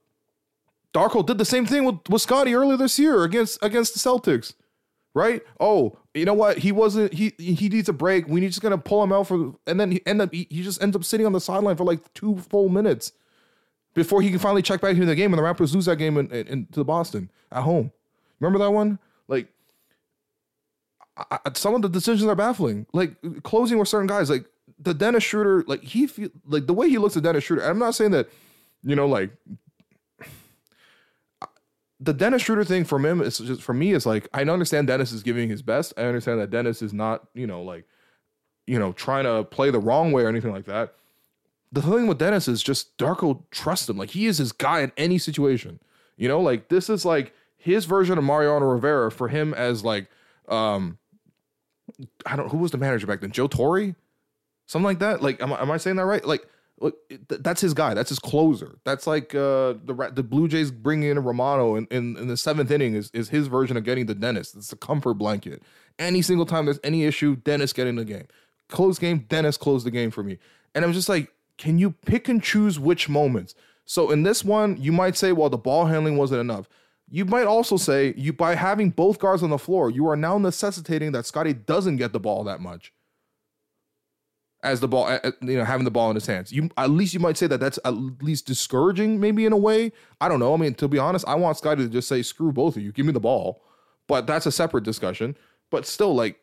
did 0.95 1.39
the 1.39 1.45
same 1.45 1.67
thing 1.67 1.85
with, 1.85 1.99
with 2.09 2.23
Scottie 2.23 2.55
earlier 2.55 2.77
this 2.77 2.99
year 2.99 3.25
against 3.25 3.59
against 3.63 3.95
the 3.95 4.01
Celtics, 4.01 4.55
right? 5.15 5.43
Oh, 5.61 5.97
you 6.13 6.25
know 6.25 6.35
what? 6.35 6.59
He 6.59 6.73
wasn't. 6.73 7.15
He 7.15 7.33
he 7.39 7.69
needs 7.69 7.89
a 7.89 7.93
break. 7.93 8.29
We 8.29 8.41
need 8.41 8.49
just 8.49 8.61
gonna 8.61 8.79
pull 8.79 9.03
him 9.03 9.13
out 9.13 9.29
for, 9.29 9.55
and 9.67 9.81
then 9.81 9.93
he 9.93 10.03
end 10.07 10.21
up 10.21 10.33
he, 10.33 10.47
he 10.51 10.63
just 10.63 10.83
ends 10.83 10.95
up 10.95 11.05
sitting 11.05 11.25
on 11.25 11.33
the 11.33 11.41
sideline 11.41 11.77
for 11.77 11.85
like 11.85 12.13
two 12.15 12.37
full 12.39 12.69
minutes 12.69 13.13
before 13.95 14.21
he 14.21 14.31
can 14.31 14.39
finally 14.39 14.63
check 14.63 14.81
back 14.81 14.95
into 14.95 15.07
the 15.07 15.15
game. 15.15 15.33
And 15.33 15.39
the 15.39 15.47
Raptors 15.47 15.73
lose 15.73 15.87
that 15.87 15.97
game 15.97 16.17
in, 16.19 16.31
in, 16.31 16.47
in 16.49 16.67
to 16.73 16.85
Boston 16.85 17.31
at 17.51 17.63
home. 17.63 17.93
Remember 18.41 18.59
that 18.59 18.73
one? 18.73 18.99
Like 19.29 19.49
I, 21.17 21.39
some 21.55 21.75
of 21.75 21.83
the 21.83 21.89
decisions 21.89 22.29
are 22.29 22.35
baffling. 22.35 22.87
Like 22.93 23.17
closing 23.45 23.79
with 23.79 23.89
certain 23.89 24.09
guys, 24.09 24.29
like 24.29 24.47
the 24.79 24.95
Dennis 24.95 25.23
Schroeder, 25.23 25.65
like 25.67 25.83
he 25.83 26.07
feel 26.07 26.29
like 26.47 26.67
the 26.67 26.75
way 26.75 26.89
he 26.89 26.99
looks 26.99 27.17
at 27.17 27.23
Dennis 27.23 27.45
Schroeder. 27.45 27.65
I'm 27.65 27.79
not 27.79 27.95
saying 27.95 28.11
that, 28.11 28.29
you 28.83 28.97
know, 28.97 29.07
like 29.07 29.31
the 32.05 32.13
Dennis 32.13 32.43
Schroeder 32.43 32.65
thing 32.65 32.85
from 32.85 33.05
him 33.05 33.21
is 33.21 33.39
just 33.39 33.63
for 33.63 33.73
me 33.73 33.93
is 33.93 34.05
like 34.05 34.29
I 34.33 34.43
understand 34.43 34.89
Dennis 34.89 35.13
is 35.13 35.23
giving 35.23 35.49
his 35.49 35.63
best. 35.63 35.95
I 35.97 36.03
understand 36.03 36.41
that 36.41 36.51
Dennis 36.51 36.83
is 36.83 36.93
not, 36.93 37.27
you 37.35 37.47
know, 37.47 37.63
like, 37.63 37.87
you 38.67 38.79
know, 38.79 38.93
trying 38.93 39.25
to 39.25 39.45
play 39.45 39.71
the 39.71 39.79
wrong 39.79 40.13
way 40.13 40.23
or 40.23 40.29
anything 40.29 40.53
like 40.53 40.67
that. 40.67 40.95
The 41.73 41.83
thing 41.83 42.07
with 42.07 42.19
Dennis 42.19 42.47
is 42.47 42.63
just 42.63 42.97
Darko 42.99 43.43
trust 43.51 43.89
him. 43.89 43.97
Like 43.97 44.11
he 44.11 44.27
is 44.27 44.39
his 44.39 44.53
guy 44.53 44.81
in 44.81 44.93
any 44.97 45.19
situation. 45.19 45.81
You 46.17 46.29
know, 46.29 46.41
like 46.41 46.69
this 46.69 46.91
is 46.91 47.05
like 47.05 47.33
his 47.57 47.87
version 47.87 48.19
of 48.19 48.25
Mariano 48.25 48.67
Rivera 48.67 49.11
for 49.11 49.29
him 49.29 49.55
as 49.55 49.85
like 49.85 50.09
um 50.49 50.99
I 52.27 52.37
don't 52.37 52.51
who 52.51 52.59
was 52.59 52.71
the 52.71 52.79
manager 52.79 53.07
back 53.07 53.21
then? 53.21 53.33
Joe 53.33 53.47
Torre? 53.47 53.95
Something 54.67 54.85
like 54.85 54.99
that? 54.99 55.23
Like 55.23 55.41
am 55.41 55.53
I, 55.53 55.63
am 55.63 55.71
I 55.71 55.79
saying 55.79 55.97
that 55.97 56.05
right? 56.05 56.25
Like 56.25 56.47
that's 57.29 57.61
his 57.61 57.75
guy. 57.75 57.95
That's 57.95 58.09
his 58.09 58.19
closer. 58.19 58.79
That's 58.85 59.07
like 59.07 59.35
uh, 59.35 59.75
the 59.85 60.11
the 60.13 60.23
Blue 60.23 60.49
Jays 60.49 60.71
bringing 60.71 61.11
in 61.11 61.19
Romano 61.19 61.77
in, 61.77 61.87
in, 61.91 62.17
in, 62.17 62.29
the 62.29 62.37
seventh 62.37 62.71
inning 62.71 62.95
is, 62.95 63.11
is 63.15 63.29
his 63.29 63.47
version 63.47 63.77
of 63.77 63.85
getting 63.85 64.07
the 64.07 64.15
Dennis. 64.15 64.55
It's 64.55 64.73
a 64.73 64.77
comfort 64.77 65.15
blanket. 65.15 65.63
Any 65.99 66.23
single 66.23 66.47
time 66.47 66.67
there's 66.67 66.81
any 66.85 67.05
issue, 67.05 67.37
Dennis 67.37 67.73
getting 67.73 67.97
the 67.97 68.05
game. 68.05 68.27
Close 68.69 68.99
game, 68.99 69.27
Dennis 69.29 69.57
closed 69.57 69.87
the 69.87 69.91
game 69.91 70.11
for 70.11 70.23
me. 70.23 70.39
And 70.75 70.85
I'm 70.85 70.93
just 70.93 71.09
like, 71.09 71.33
can 71.57 71.79
you 71.79 71.93
pick 71.93 72.29
and 72.29 72.43
choose 72.43 72.79
which 72.79 73.09
moments? 73.09 73.55
So 73.85 74.11
in 74.11 74.23
this 74.23 74.45
one, 74.45 74.77
you 74.81 74.93
might 74.93 75.17
say, 75.17 75.33
well, 75.33 75.51
the 75.51 75.59
ball 75.59 75.87
handling 75.87 76.17
wasn't 76.17 76.41
enough. 76.41 76.69
You 77.11 77.25
might 77.25 77.47
also 77.47 77.77
say, 77.77 78.15
you 78.17 78.33
by 78.33 78.55
having 78.57 78.91
both 78.91 79.19
guards 79.19 79.43
on 79.43 79.51
the 79.51 79.59
floor, 79.59 79.91
you 79.91 80.09
are 80.09 80.17
now 80.17 80.39
necessitating 80.39 81.13
that 81.13 81.27
Scottie 81.27 81.53
doesn't 81.53 81.97
get 81.97 82.13
the 82.13 82.21
ball 82.21 82.45
that 82.45 82.61
much 82.61 82.93
as 84.65 84.81
the 84.81 84.89
ball, 84.89 85.19
you 85.43 85.57
know, 85.57 85.65
having 85.65 85.85
the 85.85 85.91
ball 85.91 86.11
in 86.11 86.17
his 86.17 86.27
hands. 86.27 86.51
You 86.51 86.71
at 86.77 86.91
least 86.91 87.15
you 87.15 87.21
might 87.21 87.37
say 87.37 87.47
that 87.47 87.61
that's 87.61 87.79
at 87.85 87.93
least 88.23 88.47
discouraging, 88.47 89.21
maybe 89.21 89.45
in 89.45 89.53
a 89.53 89.57
way. 89.57 89.93
I 90.21 90.29
don't 90.29 90.41
know. 90.41 90.55
I 90.55 90.57
mean, 90.57 90.75
to 90.75 90.89
be 90.89 90.99
honest, 90.99 91.27
I 91.29 91.35
want 91.35 91.59
Sky 91.59 91.75
to 91.75 91.89
just 91.89 92.09
say, 92.09 92.23
"Screw 92.23 92.51
both 92.51 92.77
of 92.77 92.83
you, 92.83 92.91
give 92.91 93.07
me 93.07 93.13
the 93.13 93.21
ball," 93.21 93.63
but 94.09 94.27
that's 94.27 94.47
a 94.47 94.53
separate 94.53 94.83
discussion. 94.83 95.37
But 95.71 95.87
still, 95.87 96.15
like 96.15 96.41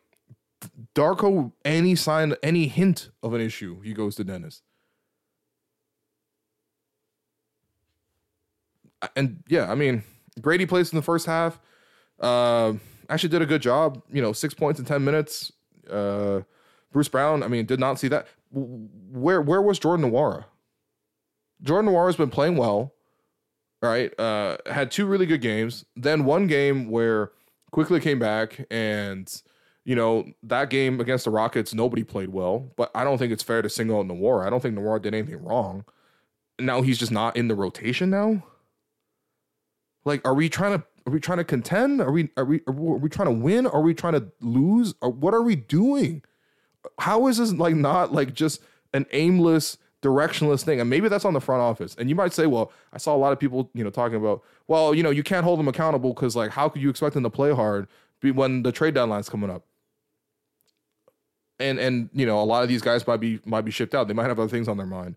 Darko, 0.94 1.52
any 1.64 1.94
sign, 1.96 2.34
any 2.42 2.68
hint 2.68 3.10
of 3.22 3.34
an 3.34 3.40
issue, 3.40 3.80
he 3.80 3.92
goes 3.92 4.14
to 4.16 4.24
Dennis. 4.24 4.62
And 9.16 9.42
yeah, 9.48 9.70
I 9.70 9.74
mean, 9.74 10.04
Gradey 10.40 10.68
plays 10.68 10.92
in 10.92 10.96
the 10.96 11.02
first 11.02 11.26
half. 11.26 11.58
Uh, 12.20 12.74
actually, 13.08 13.30
did 13.30 13.42
a 13.42 13.46
good 13.46 13.62
job. 13.62 14.00
You 14.12 14.22
know, 14.22 14.32
six 14.32 14.54
points 14.54 14.78
in 14.78 14.86
ten 14.86 15.04
minutes. 15.04 15.50
Uh, 15.90 16.42
Bruce 16.92 17.08
Brown, 17.08 17.42
I 17.42 17.48
mean, 17.48 17.66
did 17.66 17.80
not 17.80 17.98
see 17.98 18.08
that. 18.08 18.26
Where 18.50 19.40
where 19.40 19.62
was 19.62 19.78
Jordan 19.78 20.10
Nwora? 20.10 20.44
Jordan 21.62 21.90
Nwora 21.90 22.06
has 22.06 22.16
been 22.16 22.30
playing 22.30 22.56
well, 22.56 22.92
right? 23.80 24.18
Uh, 24.18 24.58
had 24.66 24.90
two 24.90 25.06
really 25.06 25.26
good 25.26 25.40
games. 25.40 25.84
Then 25.96 26.24
one 26.24 26.46
game 26.46 26.90
where 26.90 27.32
Quickley 27.70 28.00
came 28.00 28.18
back 28.18 28.66
and 28.70 29.42
you 29.84 29.96
know, 29.96 30.24
that 30.44 30.70
game 30.70 31.00
against 31.00 31.24
the 31.24 31.30
Rockets, 31.30 31.74
nobody 31.74 32.04
played 32.04 32.28
well, 32.28 32.70
but 32.76 32.90
I 32.94 33.02
don't 33.04 33.18
think 33.18 33.32
it's 33.32 33.42
fair 33.42 33.62
to 33.62 33.68
single 33.68 33.98
out 33.98 34.06
Nwora. 34.06 34.46
I 34.46 34.50
don't 34.50 34.60
think 34.60 34.76
Nwora 34.78 35.02
did 35.02 35.14
anything 35.14 35.42
wrong. 35.42 35.84
Now 36.58 36.82
he's 36.82 36.98
just 36.98 37.10
not 37.10 37.36
in 37.36 37.48
the 37.48 37.54
rotation 37.54 38.10
now. 38.10 38.44
Like, 40.04 40.26
are 40.26 40.34
we 40.34 40.48
trying 40.48 40.78
to 40.78 40.84
are 41.06 41.12
we 41.12 41.18
trying 41.18 41.38
to 41.38 41.44
contend? 41.44 42.00
Are 42.00 42.12
we 42.12 42.28
are 42.36 42.44
we 42.44 42.60
are 42.66 42.72
we 42.72 43.08
trying 43.08 43.26
to 43.26 43.32
win? 43.32 43.66
Are 43.66 43.80
we 43.80 43.94
trying 43.94 44.12
to 44.14 44.30
lose? 44.40 44.94
Or 45.00 45.10
what 45.10 45.34
are 45.34 45.42
we 45.42 45.56
doing? 45.56 46.22
How 46.98 47.26
is 47.28 47.38
this 47.38 47.52
like 47.52 47.74
not 47.74 48.12
like 48.12 48.34
just 48.34 48.60
an 48.94 49.06
aimless, 49.12 49.78
directionless 50.02 50.64
thing? 50.64 50.80
And 50.80 50.90
maybe 50.90 51.08
that's 51.08 51.24
on 51.24 51.34
the 51.34 51.40
front 51.40 51.62
office. 51.62 51.94
And 51.98 52.08
you 52.08 52.14
might 52.14 52.32
say, 52.32 52.46
well, 52.46 52.72
I 52.92 52.98
saw 52.98 53.14
a 53.14 53.18
lot 53.18 53.32
of 53.32 53.38
people, 53.38 53.70
you 53.74 53.84
know, 53.84 53.90
talking 53.90 54.16
about, 54.16 54.42
well, 54.68 54.94
you 54.94 55.02
know, 55.02 55.10
you 55.10 55.22
can't 55.22 55.44
hold 55.44 55.58
them 55.58 55.68
accountable 55.68 56.12
because 56.12 56.36
like 56.36 56.50
how 56.50 56.68
could 56.68 56.82
you 56.82 56.90
expect 56.90 57.14
them 57.14 57.22
to 57.22 57.30
play 57.30 57.52
hard 57.52 57.88
when 58.22 58.62
the 58.62 58.72
trade 58.72 58.94
deadline's 58.94 59.28
coming 59.28 59.50
up? 59.50 59.64
and 61.62 61.78
and 61.78 62.10
you 62.12 62.26
know 62.26 62.40
a 62.40 62.44
lot 62.44 62.62
of 62.62 62.68
these 62.68 62.82
guys 62.82 63.06
might 63.06 63.18
be 63.18 63.40
might 63.44 63.62
be 63.62 63.70
shipped 63.70 63.94
out. 63.94 64.08
They 64.08 64.14
might 64.14 64.26
have 64.26 64.38
other 64.38 64.48
things 64.48 64.68
on 64.68 64.76
their 64.76 64.86
mind. 64.86 65.16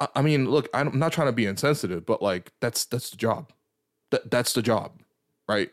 I, 0.00 0.08
I 0.16 0.22
mean, 0.22 0.50
look, 0.50 0.68
I'm 0.74 0.98
not 0.98 1.12
trying 1.12 1.28
to 1.28 1.32
be 1.32 1.46
insensitive, 1.46 2.06
but 2.06 2.22
like 2.22 2.52
that's 2.60 2.84
that's 2.86 3.10
the 3.10 3.16
job. 3.16 3.52
That 4.10 4.30
that's 4.30 4.52
the 4.54 4.62
job, 4.62 4.92
right? 5.48 5.70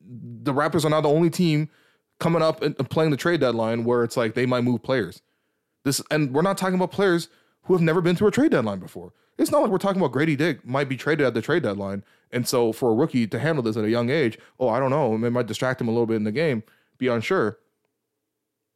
The 0.00 0.54
Raptors 0.54 0.84
are 0.84 0.90
not 0.90 1.02
the 1.02 1.08
only 1.08 1.30
team 1.30 1.68
coming 2.18 2.42
up 2.42 2.62
and 2.62 2.76
playing 2.90 3.10
the 3.10 3.16
trade 3.16 3.40
deadline 3.40 3.84
where 3.84 4.04
it's 4.04 4.16
like 4.16 4.34
they 4.34 4.46
might 4.46 4.64
move 4.64 4.82
players. 4.82 5.22
This 5.84 6.00
and 6.10 6.32
we're 6.32 6.42
not 6.42 6.58
talking 6.58 6.74
about 6.74 6.90
players 6.90 7.28
who 7.64 7.74
have 7.74 7.82
never 7.82 8.00
been 8.00 8.16
through 8.16 8.28
a 8.28 8.32
trade 8.32 8.52
deadline 8.52 8.78
before. 8.78 9.12
It's 9.38 9.50
not 9.50 9.60
like 9.60 9.70
we're 9.70 9.78
talking 9.78 10.00
about 10.00 10.12
Gradey 10.12 10.36
Dick 10.36 10.64
might 10.66 10.88
be 10.88 10.96
traded 10.96 11.26
at 11.26 11.34
the 11.34 11.42
trade 11.42 11.62
deadline, 11.62 12.02
and 12.30 12.48
so 12.48 12.72
for 12.72 12.90
a 12.90 12.94
rookie 12.94 13.26
to 13.26 13.38
handle 13.38 13.62
this 13.62 13.76
at 13.76 13.84
a 13.84 13.90
young 13.90 14.08
age, 14.08 14.38
oh, 14.58 14.68
I 14.68 14.80
don't 14.80 14.90
know, 14.90 15.14
it 15.14 15.30
might 15.30 15.46
distract 15.46 15.80
him 15.80 15.88
a 15.88 15.90
little 15.90 16.06
bit 16.06 16.16
in 16.16 16.24
the 16.24 16.32
game, 16.32 16.62
be 16.96 17.08
unsure. 17.08 17.58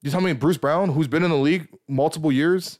You 0.03 0.11
tell 0.11 0.21
me 0.21 0.33
Bruce 0.35 0.59
Brown, 0.59 0.91
who's 0.91 1.09
been 1.09 1.25
in 1.25 1.31
the 1.31 1.37
league 1.37 1.69
multiple 1.89 2.31
years, 2.31 2.79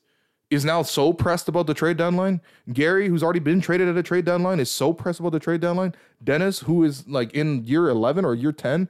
is 0.51 0.65
now 0.65 0.83
so 0.83 1.13
pressed 1.13 1.49
about 1.49 1.67
the 1.67 1.75
trade 1.75 1.97
deadline. 1.97 2.41
Gary, 2.73 3.09
who's 3.09 3.23
already 3.23 3.41
been 3.41 3.61
traded 3.61 3.89
at 3.89 3.97
a 3.97 4.03
trade 4.03 4.25
deadline, 4.25 4.59
is 4.59 4.71
so 4.71 4.93
pressed 4.93 5.21
about 5.21 5.33
the 5.33 5.39
trade 5.39 5.61
deadline. 5.61 5.95
Dennis, 6.23 6.61
who 6.61 6.83
is 6.83 7.07
like 7.07 7.33
in 7.33 7.65
year 7.65 7.89
11 7.89 8.25
or 8.25 8.35
year 8.35 8.53
10, 8.53 8.89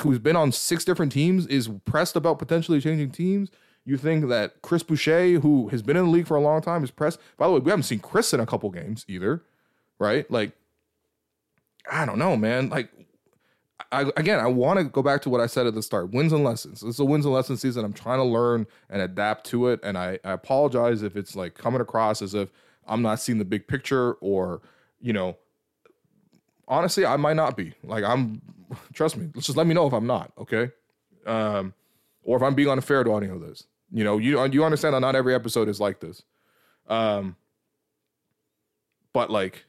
who's 0.00 0.18
been 0.18 0.36
on 0.36 0.52
six 0.52 0.84
different 0.84 1.12
teams, 1.12 1.46
is 1.46 1.68
pressed 1.84 2.16
about 2.16 2.38
potentially 2.38 2.80
changing 2.80 3.10
teams. 3.10 3.50
You 3.84 3.96
think 3.96 4.28
that 4.28 4.60
Chris 4.62 4.82
Boucher, 4.82 5.40
who 5.40 5.68
has 5.68 5.82
been 5.82 5.96
in 5.96 6.04
the 6.04 6.10
league 6.10 6.26
for 6.26 6.36
a 6.36 6.40
long 6.40 6.60
time, 6.60 6.84
is 6.84 6.90
pressed. 6.90 7.18
By 7.36 7.46
the 7.46 7.54
way, 7.54 7.60
we 7.60 7.70
haven't 7.70 7.84
seen 7.84 8.00
Chris 8.00 8.34
in 8.34 8.40
a 8.40 8.46
couple 8.46 8.68
games 8.70 9.04
either, 9.08 9.42
right? 9.98 10.30
Like, 10.30 10.52
I 11.90 12.04
don't 12.04 12.18
know, 12.18 12.36
man. 12.36 12.68
Like, 12.68 12.90
I, 13.90 14.02
again, 14.16 14.40
I 14.40 14.46
want 14.46 14.78
to 14.78 14.84
go 14.84 15.02
back 15.02 15.22
to 15.22 15.30
what 15.30 15.40
I 15.40 15.46
said 15.46 15.66
at 15.66 15.74
the 15.74 15.82
start 15.82 16.10
wins 16.10 16.32
and 16.32 16.44
lessons. 16.44 16.82
This 16.82 16.96
is 16.96 17.00
a 17.00 17.04
wins 17.04 17.24
and 17.24 17.32
lessons 17.32 17.62
season. 17.62 17.84
I'm 17.84 17.94
trying 17.94 18.18
to 18.18 18.24
learn 18.24 18.66
and 18.90 19.00
adapt 19.00 19.46
to 19.46 19.68
it. 19.68 19.80
And 19.82 19.96
I, 19.96 20.18
I 20.24 20.32
apologize 20.32 21.02
if 21.02 21.16
it's 21.16 21.34
like 21.34 21.54
coming 21.54 21.80
across 21.80 22.20
as 22.20 22.34
if 22.34 22.52
I'm 22.86 23.00
not 23.00 23.20
seeing 23.20 23.38
the 23.38 23.44
big 23.44 23.66
picture 23.66 24.14
or, 24.14 24.60
you 25.00 25.14
know, 25.14 25.38
honestly, 26.66 27.06
I 27.06 27.16
might 27.16 27.36
not 27.36 27.56
be. 27.56 27.72
Like, 27.82 28.04
I'm, 28.04 28.42
trust 28.92 29.16
me, 29.16 29.28
let's 29.34 29.46
just 29.46 29.56
let 29.56 29.66
me 29.66 29.74
know 29.74 29.86
if 29.86 29.92
I'm 29.92 30.06
not, 30.06 30.32
okay? 30.38 30.70
Um, 31.26 31.74
or 32.22 32.36
if 32.36 32.42
I'm 32.42 32.54
being 32.54 32.68
unfair 32.68 33.04
to 33.04 33.14
any 33.14 33.28
of 33.28 33.40
this. 33.40 33.64
You 33.90 34.04
know, 34.04 34.18
you, 34.18 34.44
you 34.46 34.64
understand 34.64 34.94
that 34.94 35.00
not 35.00 35.16
every 35.16 35.34
episode 35.34 35.68
is 35.68 35.80
like 35.80 36.00
this. 36.00 36.22
Um, 36.88 37.36
but 39.12 39.30
like, 39.30 39.64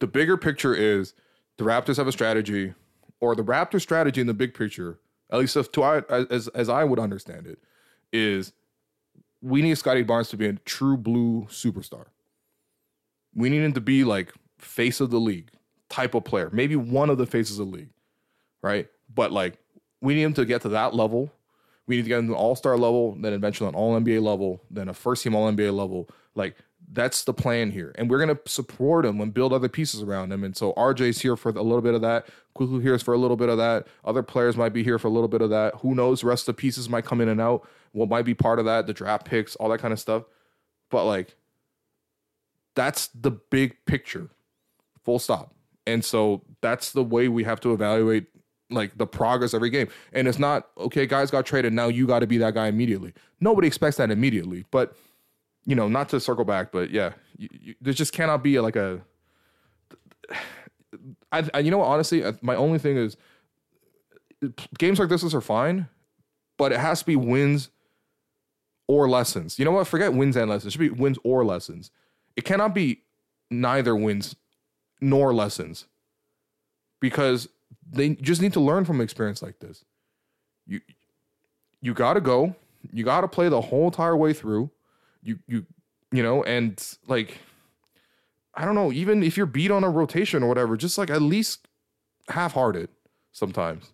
the 0.00 0.06
bigger 0.06 0.36
picture 0.36 0.74
is 0.74 1.14
the 1.56 1.64
Raptors 1.64 1.96
have 1.96 2.06
a 2.06 2.12
strategy 2.12 2.74
or 3.20 3.34
the 3.34 3.44
Raptor 3.44 3.80
strategy 3.80 4.20
in 4.20 4.26
the 4.26 4.34
big 4.34 4.52
picture, 4.54 4.98
at 5.30 5.38
least 5.38 5.56
if 5.56 5.72
to 5.72 5.82
I, 5.82 6.02
as 6.30 6.48
as 6.48 6.68
I 6.68 6.84
would 6.84 6.98
understand 6.98 7.46
it, 7.46 7.58
is 8.12 8.52
we 9.40 9.62
need 9.62 9.76
Scottie 9.78 10.02
Barnes 10.02 10.28
to 10.28 10.36
be 10.36 10.46
a 10.46 10.52
true 10.52 10.96
blue 10.96 11.46
superstar. 11.50 12.06
We 13.34 13.48
need 13.48 13.62
him 13.62 13.72
to 13.72 13.80
be 13.80 14.04
like 14.04 14.32
face 14.58 15.00
of 15.00 15.10
the 15.10 15.20
league 15.20 15.50
type 15.88 16.14
of 16.14 16.24
player, 16.24 16.50
maybe 16.52 16.76
one 16.76 17.08
of 17.08 17.18
the 17.18 17.26
faces 17.26 17.58
of 17.58 17.70
the 17.70 17.76
league, 17.76 17.90
right? 18.64 18.88
But 19.14 19.30
like 19.30 19.58
we 20.00 20.14
need 20.14 20.22
him 20.22 20.34
to 20.34 20.44
get 20.44 20.62
to 20.62 20.70
that 20.70 20.94
level. 20.94 21.30
We 21.86 21.96
need 21.96 22.02
to 22.02 22.08
get 22.08 22.18
him 22.18 22.28
to 22.28 22.34
all 22.34 22.56
star 22.56 22.78
level, 22.78 23.14
then 23.20 23.34
eventually 23.34 23.68
an 23.68 23.74
all 23.74 23.98
NBA 24.00 24.22
level, 24.22 24.62
then 24.70 24.88
a 24.88 24.94
first 24.94 25.22
team 25.22 25.34
all 25.34 25.52
NBA 25.52 25.76
level. 25.76 26.08
Like 26.34 26.56
that's 26.90 27.24
the 27.24 27.34
plan 27.34 27.70
here. 27.70 27.92
And 27.96 28.10
we're 28.10 28.24
going 28.24 28.34
to 28.34 28.40
support 28.50 29.04
him 29.04 29.20
and 29.20 29.34
build 29.34 29.52
other 29.52 29.68
pieces 29.68 30.02
around 30.02 30.32
him. 30.32 30.44
And 30.44 30.56
so 30.56 30.72
RJ's 30.74 31.20
here 31.20 31.36
for 31.36 31.50
a 31.50 31.62
little 31.62 31.82
bit 31.82 31.94
of 31.94 32.00
that. 32.00 32.26
Kuku 32.56 32.80
here 32.80 32.94
is 32.94 33.02
for 33.02 33.14
a 33.14 33.18
little 33.18 33.36
bit 33.36 33.48
of 33.48 33.58
that. 33.58 33.86
Other 34.04 34.22
players 34.22 34.56
might 34.56 34.72
be 34.72 34.82
here 34.82 34.98
for 34.98 35.08
a 35.08 35.10
little 35.10 35.28
bit 35.28 35.42
of 35.42 35.50
that. 35.50 35.74
Who 35.76 35.94
knows? 35.94 36.22
The 36.22 36.28
rest 36.28 36.48
of 36.48 36.56
the 36.56 36.60
pieces 36.60 36.88
might 36.88 37.04
come 37.04 37.20
in 37.20 37.28
and 37.28 37.40
out. 37.40 37.68
What 37.92 38.08
might 38.08 38.24
be 38.24 38.34
part 38.34 38.58
of 38.58 38.64
that, 38.64 38.86
the 38.86 38.92
draft 38.92 39.26
picks, 39.26 39.56
all 39.56 39.68
that 39.70 39.78
kind 39.78 39.92
of 39.92 40.00
stuff. 40.00 40.24
But 40.90 41.04
like, 41.04 41.36
that's 42.74 43.08
the 43.08 43.30
big 43.30 43.76
picture, 43.86 44.30
full 45.04 45.18
stop. 45.18 45.54
And 45.86 46.04
so 46.04 46.42
that's 46.60 46.92
the 46.92 47.04
way 47.04 47.28
we 47.28 47.44
have 47.44 47.60
to 47.60 47.72
evaluate 47.72 48.26
like 48.74 48.98
the 48.98 49.06
progress 49.06 49.54
every 49.54 49.70
game. 49.70 49.88
And 50.12 50.28
it's 50.28 50.38
not, 50.38 50.68
okay, 50.78 51.06
guys 51.06 51.30
got 51.30 51.46
traded. 51.46 51.72
Now 51.72 51.88
you 51.88 52.06
got 52.06 52.20
to 52.20 52.26
be 52.26 52.38
that 52.38 52.54
guy 52.54 52.66
immediately. 52.66 53.14
Nobody 53.40 53.66
expects 53.66 53.96
that 53.96 54.10
immediately. 54.10 54.64
But 54.70 54.96
you 55.66 55.74
know, 55.74 55.88
not 55.88 56.08
to 56.10 56.20
circle 56.20 56.44
back, 56.44 56.72
but 56.72 56.90
yeah, 56.90 57.12
you, 57.36 57.48
you, 57.52 57.74
there 57.80 57.94
just 57.94 58.12
cannot 58.12 58.42
be 58.42 58.60
like 58.60 58.76
a. 58.76 59.00
I, 61.32 61.48
I, 61.52 61.58
you 61.58 61.70
know 61.70 61.78
what? 61.78 61.88
Honestly, 61.88 62.22
my 62.40 62.54
only 62.54 62.78
thing 62.78 62.96
is, 62.96 63.16
games 64.78 65.00
like 65.00 65.08
this 65.08 65.34
are 65.34 65.40
fine, 65.40 65.88
but 66.56 66.70
it 66.70 66.78
has 66.78 67.00
to 67.00 67.06
be 67.06 67.16
wins 67.16 67.70
or 68.86 69.08
lessons. 69.08 69.58
You 69.58 69.64
know 69.64 69.72
what? 69.72 69.88
Forget 69.88 70.14
wins 70.14 70.36
and 70.36 70.48
lessons. 70.48 70.68
It 70.68 70.70
should 70.72 70.80
be 70.80 70.90
wins 70.90 71.18
or 71.24 71.44
lessons. 71.44 71.90
It 72.36 72.44
cannot 72.44 72.74
be 72.74 73.02
neither 73.50 73.96
wins 73.96 74.36
nor 75.00 75.34
lessons, 75.34 75.86
because 77.00 77.48
they 77.94 78.10
just 78.10 78.42
need 78.42 78.52
to 78.54 78.60
learn 78.60 78.84
from 78.84 79.00
experience 79.00 79.42
like 79.42 79.58
this. 79.58 79.84
You 80.66 80.80
you 81.80 81.94
got 81.94 82.14
to 82.14 82.20
go. 82.20 82.56
You 82.92 83.04
got 83.04 83.22
to 83.22 83.28
play 83.28 83.48
the 83.48 83.60
whole 83.60 83.86
entire 83.86 84.16
way 84.16 84.32
through 84.32 84.70
you 85.24 85.38
you 85.48 85.66
you 86.12 86.22
know, 86.22 86.44
and 86.44 86.80
like 87.08 87.38
I 88.54 88.64
don't 88.64 88.76
know, 88.76 88.92
even 88.92 89.24
if 89.24 89.36
you're 89.36 89.46
beat 89.46 89.72
on 89.72 89.82
a 89.82 89.90
rotation 89.90 90.44
or 90.44 90.48
whatever, 90.48 90.76
just 90.76 90.96
like 90.96 91.10
at 91.10 91.22
least 91.22 91.66
half-hearted 92.28 92.88
sometimes. 93.32 93.90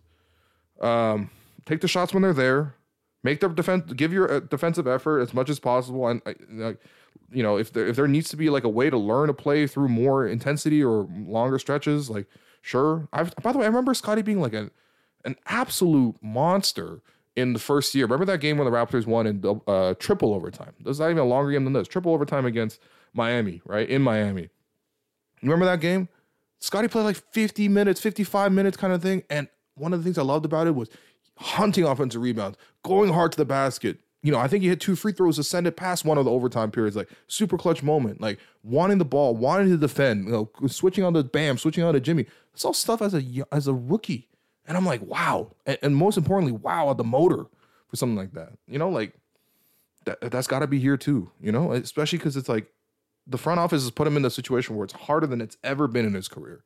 Um, 0.79 1.31
take 1.65 1.81
the 1.81 1.87
shots 1.87 2.13
when 2.13 2.21
they're 2.21 2.33
there. 2.33 2.75
Make 3.23 3.39
the 3.39 3.49
defense, 3.49 3.91
give 3.93 4.13
your 4.13 4.31
uh, 4.31 4.39
defensive 4.41 4.87
effort 4.87 5.19
as 5.19 5.33
much 5.33 5.49
as 5.49 5.59
possible, 5.59 6.07
and 6.07 6.21
uh, 6.25 6.73
you 7.31 7.43
know 7.43 7.57
if 7.57 7.71
there 7.71 7.87
if 7.87 7.95
there 7.95 8.07
needs 8.07 8.29
to 8.29 8.37
be 8.37 8.49
like 8.49 8.63
a 8.63 8.69
way 8.69 8.89
to 8.89 8.97
learn 8.97 9.27
to 9.27 9.33
play 9.33 9.67
through 9.67 9.89
more 9.89 10.27
intensity 10.27 10.83
or 10.83 11.07
longer 11.25 11.59
stretches, 11.59 12.09
like 12.09 12.27
sure. 12.61 13.07
I've 13.11 13.35
by 13.37 13.51
the 13.51 13.57
way, 13.57 13.65
I 13.65 13.67
remember 13.67 13.93
Scottie 13.93 14.21
being 14.21 14.41
like 14.41 14.53
a 14.53 14.71
an 15.25 15.35
absolute 15.47 16.15
monster 16.21 17.01
in 17.35 17.53
the 17.53 17.59
first 17.59 17.93
year. 17.95 18.05
Remember 18.05 18.25
that 18.25 18.39
game 18.39 18.57
when 18.57 18.65
the 18.65 18.75
Raptors 18.75 19.05
won 19.05 19.27
in 19.27 19.61
uh, 19.67 19.93
triple 19.99 20.33
overtime? 20.33 20.73
This 20.79 20.95
is 20.95 20.99
not 20.99 21.11
even 21.11 21.19
a 21.19 21.25
longer 21.25 21.51
game 21.51 21.63
than 21.63 21.73
this. 21.73 21.87
Triple 21.87 22.13
overtime 22.13 22.45
against 22.45 22.79
Miami, 23.13 23.61
right? 23.65 23.87
In 23.87 24.01
Miami. 24.01 24.49
Remember 25.41 25.65
that 25.65 25.79
game? 25.79 26.09
Scottie 26.59 26.87
played 26.87 27.03
like 27.03 27.17
50 27.31 27.67
minutes, 27.69 27.99
55 27.99 28.51
minutes 28.51 28.77
kind 28.77 28.93
of 28.93 29.01
thing. 29.01 29.23
And 29.29 29.47
one 29.75 29.93
of 29.93 29.99
the 29.99 30.03
things 30.03 30.17
I 30.17 30.23
loved 30.23 30.45
about 30.45 30.67
it 30.67 30.75
was 30.75 30.89
hunting 31.37 31.83
offensive 31.83 32.21
rebounds, 32.21 32.57
going 32.83 33.11
hard 33.11 33.31
to 33.31 33.37
the 33.37 33.45
basket. 33.45 33.99
You 34.23 34.31
know, 34.31 34.37
I 34.37 34.47
think 34.47 34.61
he 34.61 34.69
hit 34.69 34.79
two 34.79 34.95
free 34.95 35.13
throws 35.13 35.37
to 35.37 35.43
send 35.43 35.65
it 35.65 35.75
past 35.75 36.05
one 36.05 36.19
of 36.19 36.25
the 36.25 36.31
overtime 36.31 36.69
periods. 36.69 36.95
Like 36.95 37.09
super 37.27 37.57
clutch 37.57 37.81
moment, 37.81 38.21
like 38.21 38.37
wanting 38.61 38.99
the 38.99 39.05
ball, 39.05 39.35
wanting 39.35 39.69
to 39.69 39.77
defend. 39.77 40.25
You 40.25 40.31
know, 40.31 40.67
switching 40.67 41.03
on 41.03 41.15
to 41.15 41.23
Bam, 41.23 41.57
switching 41.57 41.83
on 41.83 41.95
to 41.95 41.99
Jimmy. 41.99 42.27
It's 42.53 42.65
all 42.65 42.73
stuff 42.73 43.01
as 43.01 43.13
a 43.13 43.23
as 43.51 43.67
a 43.67 43.73
rookie. 43.73 44.27
And 44.65 44.77
I'm 44.77 44.85
like, 44.85 45.01
wow. 45.01 45.55
And, 45.65 45.77
and 45.81 45.95
most 45.95 46.17
importantly, 46.17 46.53
wow, 46.53 46.93
the 46.93 47.03
motor 47.03 47.45
for 47.87 47.95
something 47.95 48.15
like 48.15 48.33
that. 48.33 48.53
You 48.67 48.79
know, 48.79 48.89
like 48.89 49.13
that, 50.05 50.19
that's 50.31 50.47
got 50.47 50.59
to 50.59 50.67
be 50.67 50.79
here 50.79 50.97
too, 50.97 51.31
you 51.41 51.51
know, 51.51 51.71
especially 51.73 52.19
because 52.19 52.37
it's 52.37 52.49
like 52.49 52.71
the 53.27 53.37
front 53.37 53.59
office 53.59 53.83
has 53.83 53.91
put 53.91 54.07
him 54.07 54.17
in 54.17 54.25
a 54.25 54.29
situation 54.29 54.75
where 54.75 54.85
it's 54.85 54.93
harder 54.93 55.27
than 55.27 55.41
it's 55.41 55.57
ever 55.63 55.87
been 55.87 56.05
in 56.05 56.13
his 56.13 56.27
career. 56.27 56.63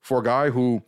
For 0.00 0.20
a 0.20 0.24
guy 0.24 0.50
who, 0.50 0.82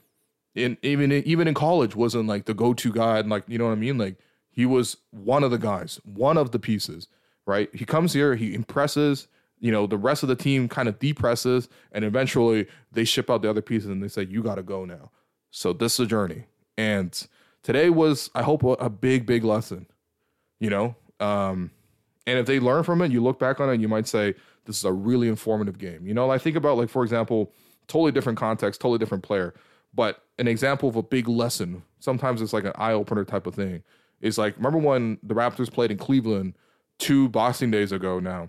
in 0.54 0.78
even 0.82 1.12
even 1.12 1.48
in 1.48 1.54
college, 1.54 1.94
wasn't 1.94 2.28
like 2.28 2.46
the 2.46 2.54
go-to 2.54 2.92
guy, 2.92 3.18
and 3.18 3.28
like 3.28 3.44
you 3.46 3.58
know 3.58 3.66
what 3.66 3.72
I 3.72 3.76
mean, 3.76 3.98
like 3.98 4.16
he 4.50 4.64
was 4.64 4.98
one 5.10 5.44
of 5.44 5.50
the 5.50 5.58
guys, 5.58 6.00
one 6.04 6.38
of 6.38 6.50
the 6.50 6.58
pieces, 6.58 7.08
right? 7.46 7.68
He 7.74 7.84
comes 7.84 8.12
here, 8.12 8.36
he 8.36 8.54
impresses, 8.54 9.28
you 9.62 9.70
know, 9.70 9.86
the 9.86 9.96
rest 9.96 10.24
of 10.24 10.28
the 10.28 10.34
team 10.34 10.68
kind 10.68 10.88
of 10.88 10.98
depresses 10.98 11.68
and 11.92 12.04
eventually 12.04 12.66
they 12.90 13.04
ship 13.04 13.30
out 13.30 13.42
the 13.42 13.48
other 13.48 13.62
pieces 13.62 13.88
and 13.88 14.02
they 14.02 14.08
say, 14.08 14.24
you 14.24 14.42
got 14.42 14.56
to 14.56 14.62
go 14.62 14.84
now. 14.84 15.12
So 15.52 15.72
this 15.72 15.94
is 15.94 16.00
a 16.00 16.06
journey. 16.06 16.46
And 16.76 17.26
today 17.62 17.88
was, 17.88 18.28
I 18.34 18.42
hope, 18.42 18.64
a 18.64 18.90
big, 18.90 19.24
big 19.24 19.44
lesson, 19.44 19.86
you 20.58 20.68
know? 20.68 20.96
Um, 21.20 21.70
and 22.26 22.40
if 22.40 22.46
they 22.46 22.58
learn 22.58 22.82
from 22.82 23.02
it, 23.02 23.12
you 23.12 23.22
look 23.22 23.38
back 23.38 23.60
on 23.60 23.70
it, 23.70 23.80
you 23.80 23.86
might 23.86 24.08
say, 24.08 24.34
this 24.64 24.76
is 24.76 24.84
a 24.84 24.92
really 24.92 25.28
informative 25.28 25.78
game. 25.78 26.08
You 26.08 26.14
know, 26.14 26.28
I 26.28 26.38
think 26.38 26.56
about, 26.56 26.76
like, 26.76 26.88
for 26.88 27.04
example, 27.04 27.52
totally 27.86 28.10
different 28.10 28.38
context, 28.38 28.80
totally 28.80 28.98
different 28.98 29.22
player, 29.22 29.54
but 29.94 30.24
an 30.38 30.48
example 30.48 30.88
of 30.88 30.96
a 30.96 31.02
big 31.04 31.28
lesson, 31.28 31.84
sometimes 32.00 32.42
it's 32.42 32.52
like 32.52 32.64
an 32.64 32.72
eye 32.74 32.92
opener 32.92 33.24
type 33.24 33.46
of 33.46 33.54
thing, 33.54 33.84
is 34.20 34.38
like, 34.38 34.56
remember 34.56 34.78
when 34.78 35.18
the 35.22 35.34
Raptors 35.34 35.72
played 35.72 35.92
in 35.92 35.98
Cleveland 35.98 36.54
two 36.98 37.28
Boxing 37.28 37.70
Days 37.70 37.92
ago 37.92 38.18
now? 38.18 38.48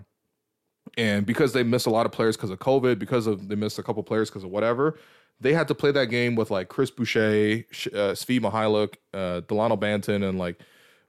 And 0.96 1.26
because 1.26 1.52
they 1.52 1.62
missed 1.62 1.86
a 1.86 1.90
lot 1.90 2.06
of 2.06 2.12
players 2.12 2.36
because 2.36 2.50
of 2.50 2.58
COVID, 2.58 2.98
because 2.98 3.26
of 3.26 3.48
they 3.48 3.56
missed 3.56 3.78
a 3.78 3.82
couple 3.82 4.02
players 4.02 4.30
because 4.30 4.44
of 4.44 4.50
whatever, 4.50 4.98
they 5.40 5.52
had 5.52 5.68
to 5.68 5.74
play 5.74 5.90
that 5.92 6.06
game 6.06 6.36
with 6.36 6.50
like 6.50 6.68
Chris 6.68 6.90
Boucher, 6.90 7.20
uh, 7.20 8.14
Svi 8.14 8.40
Mykhailiuk, 8.40 8.94
uh, 9.12 9.40
Delano 9.40 9.76
Banton, 9.76 10.28
and 10.28 10.38
like 10.38 10.60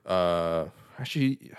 uh, 0.04 0.66
actually, 0.98 1.52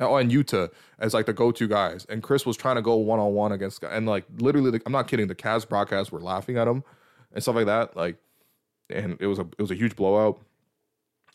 oh, 0.00 0.16
and 0.16 0.30
Yuta 0.30 0.70
as 0.98 1.14
like 1.14 1.26
the 1.26 1.32
go-to 1.32 1.68
guys. 1.68 2.06
And 2.08 2.22
Chris 2.22 2.44
was 2.44 2.56
trying 2.56 2.76
to 2.76 2.82
go 2.82 2.96
one 2.96 3.20
on 3.20 3.32
one 3.34 3.52
against, 3.52 3.82
and 3.84 4.06
like 4.06 4.24
literally, 4.38 4.70
the, 4.72 4.82
I'm 4.84 4.92
not 4.92 5.06
kidding. 5.06 5.28
The 5.28 5.34
Cavs 5.34 5.68
broadcast 5.68 6.10
were 6.10 6.20
laughing 6.20 6.56
at 6.58 6.66
him 6.66 6.82
and 7.32 7.42
stuff 7.42 7.54
like 7.54 7.66
that. 7.66 7.96
Like, 7.96 8.16
and 8.88 9.16
it 9.20 9.26
was 9.26 9.38
a 9.38 9.42
it 9.42 9.60
was 9.60 9.70
a 9.70 9.76
huge 9.76 9.94
blowout. 9.94 10.40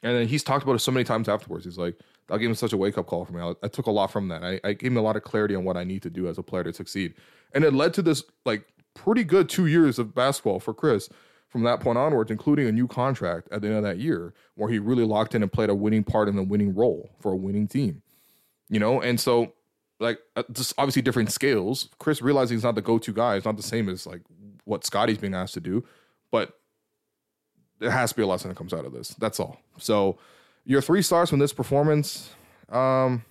And 0.04 0.16
then 0.16 0.28
he's 0.28 0.44
talked 0.44 0.64
about 0.64 0.76
it 0.76 0.80
so 0.80 0.92
many 0.92 1.04
times 1.04 1.28
afterwards. 1.28 1.66
He's 1.66 1.78
like, 1.78 1.98
that 2.28 2.40
gave 2.40 2.50
him 2.50 2.56
such 2.56 2.74
a 2.74 2.78
wake 2.78 2.98
up 2.98 3.08
call 3.08 3.26
for 3.26 3.34
me. 3.34 3.42
I, 3.42 3.54
I, 3.64 3.68
took 3.68 3.86
a 3.86 3.92
lot 3.92 4.12
from 4.12 4.30
that. 4.30 4.44
I, 4.44 4.60
I 4.64 4.74
gave 4.74 4.92
him 4.92 4.98
a 4.98 5.02
lot 5.02 5.16
of 5.16 5.24
clarity 5.24 5.56
on 5.56 5.64
what 5.64 5.78
I 5.78 5.84
need 5.84 6.02
to 6.04 6.10
do 6.10 6.28
as 6.28 6.38
a 6.38 6.44
player 6.44 6.64
to 6.64 6.74
succeed. 6.74 7.14
And 7.54 7.64
it 7.64 7.74
led 7.74 7.94
to 7.96 8.02
this 8.02 8.24
like 8.46 8.66
pretty 8.94 9.24
good 9.24 9.50
two 9.50 9.68
years 9.68 10.00
of 10.00 10.16
basketball 10.16 10.60
for 10.60 10.74
Chris 10.74 11.10
from 11.50 11.64
that 11.64 11.80
point 11.80 11.98
onwards, 11.98 12.32
including 12.32 12.68
a 12.68 12.72
new 12.72 12.88
contract 12.88 13.48
at 13.52 13.62
the 13.62 13.68
end 13.68 13.78
of 13.78 13.84
that 13.84 14.00
year 14.00 14.34
where 14.56 14.70
he 14.70 14.80
really 14.80 15.06
locked 15.06 15.36
in 15.36 15.44
and 15.44 15.52
played 15.52 15.70
a 15.70 15.76
winning 15.76 16.04
part 16.04 16.28
in 16.28 16.38
a 16.38 16.44
winning 16.44 16.74
role 16.74 17.12
for 17.20 17.32
a 17.32 17.36
winning 17.36 17.68
team. 17.68 18.02
You 18.70 18.80
know, 18.80 19.02
and 19.02 19.20
so 19.20 19.54
like 20.00 20.20
uh, 20.36 20.44
just 20.52 20.74
obviously 20.78 21.02
different 21.02 21.32
scales. 21.32 21.90
Chris 22.00 22.22
realizing 22.22 22.58
he's 22.58 22.64
not 22.64 22.76
the 22.76 22.82
go-to 22.82 23.14
guy. 23.14 23.36
It's 23.36 23.46
not 23.46 23.58
the 23.58 23.64
same 23.64 23.88
as 23.90 24.08
like 24.08 24.22
what 24.66 24.84
Scottie's 24.86 25.20
being 25.20 25.36
asked 25.36 25.54
to 25.54 25.62
do, 25.62 25.86
but 26.32 26.58
there 27.80 27.92
has 27.92 28.10
to 28.10 28.16
be 28.16 28.24
a 28.24 28.28
lesson 28.28 28.50
that 28.50 28.58
comes 28.58 28.74
out 28.74 28.86
of 28.86 28.94
this. 28.94 29.10
That's 29.10 29.40
all. 29.40 29.60
So 29.78 30.18
your 30.66 30.82
three 30.82 31.02
stars 31.02 31.30
from 31.30 31.40
this 31.40 31.54
performance. 31.54 32.32
Um, 32.70 33.24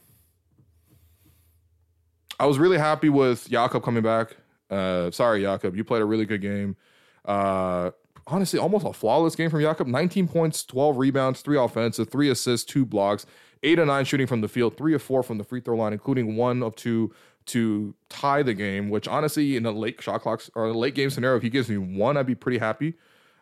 I 2.39 2.47
was 2.47 2.59
really 2.59 2.79
happy 2.79 3.09
with 3.09 3.49
Jakob 3.49 3.83
coming 3.83 4.03
back. 4.03 4.37
Uh, 4.71 5.11
sorry, 5.11 5.43
Jakob, 5.43 5.77
you 5.77 5.85
played 5.85 6.03
a 6.03 6.05
really 6.05 6.25
good 6.25 6.41
game. 6.41 6.77
Uh, 7.25 7.91
honestly, 8.27 8.59
almost 8.59 8.87
a 8.87 8.93
flawless 8.93 9.37
game 9.37 9.51
from 9.51 9.61
Jakob. 9.61 9.87
19 9.87 10.29
points, 10.29 10.65
12 10.65 10.97
rebounds, 10.97 11.41
three 11.43 11.59
offensive, 11.59 12.11
three 12.11 12.31
assists, 12.31 12.65
two 12.71 12.85
blocks, 12.85 13.27
eight 13.63 13.79
of 13.79 13.87
nine 13.87 14.05
shooting 14.05 14.27
from 14.27 14.41
the 14.41 14.49
field, 14.49 14.77
three 14.77 14.95
of 14.95 15.03
four 15.03 15.23
from 15.23 15.39
the 15.39 15.45
free 15.45 15.61
throw 15.61 15.77
line, 15.77 15.93
including 15.93 16.37
one 16.37 16.63
of 16.63 16.75
two 16.77 17.13
to 17.47 17.95
tie 18.09 18.43
the 18.43 18.55
game. 18.55 18.91
Which 18.91 19.09
honestly, 19.09 19.57
in 19.57 19.67
a 19.67 19.73
late 19.73 20.01
shot 20.03 20.23
clocks 20.23 20.51
or 20.55 20.67
a 20.67 20.73
late 20.73 20.95
game 20.95 21.11
scenario, 21.11 21.37
if 21.37 21.43
he 21.43 21.51
gives 21.51 21.69
me 21.69 21.79
one, 21.79 22.17
I'd 22.17 22.27
be 22.27 22.35
pretty 22.35 22.59
happy. 22.59 22.95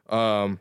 Um, 0.08 0.60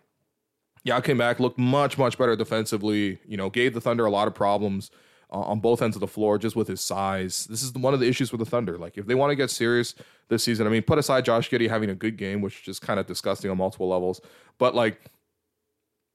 I 0.90 1.02
came 1.02 1.18
back, 1.18 1.40
looked 1.40 1.60
much, 1.60 1.98
much 1.98 2.18
better 2.18 2.36
defensively. 2.36 3.20
You 3.26 3.38
know, 3.38 3.50
gave 3.50 3.74
the 3.74 3.82
Thunder 3.82 4.06
a 4.06 4.12
lot 4.12 4.28
of 4.28 4.34
problems 4.34 4.90
uh, 5.32 5.40
on 5.40 5.60
both 5.60 5.82
ends 5.82 5.96
of 5.96 6.00
the 6.00 6.08
floor 6.08 6.38
just 6.38 6.56
with 6.56 6.68
his 6.68 6.82
size. 6.82 7.46
This 7.46 7.62
is 7.64 7.74
one 7.74 7.94
of 7.94 8.00
the 8.00 8.08
issues 8.08 8.32
with 8.32 8.40
the 8.40 8.46
Thunder. 8.46 8.78
Like, 8.78 8.98
if 8.98 9.06
they 9.06 9.16
want 9.16 9.32
to 9.32 9.36
get 9.36 9.50
serious 9.50 9.96
this 10.30 10.44
season, 10.44 10.68
I 10.68 10.70
mean, 10.70 10.82
put 10.82 10.98
aside 10.98 11.26
Josh 11.26 11.50
Giddey 11.50 11.70
having 11.70 11.90
a 11.90 11.96
good 11.96 12.18
game, 12.18 12.42
which 12.42 12.68
is 12.68 12.80
kind 12.80 13.00
of 13.00 13.06
disgusting 13.06 13.52
on 13.52 13.58
multiple 13.58 13.90
levels, 13.90 14.22
but 14.58 14.76
like, 14.76 15.02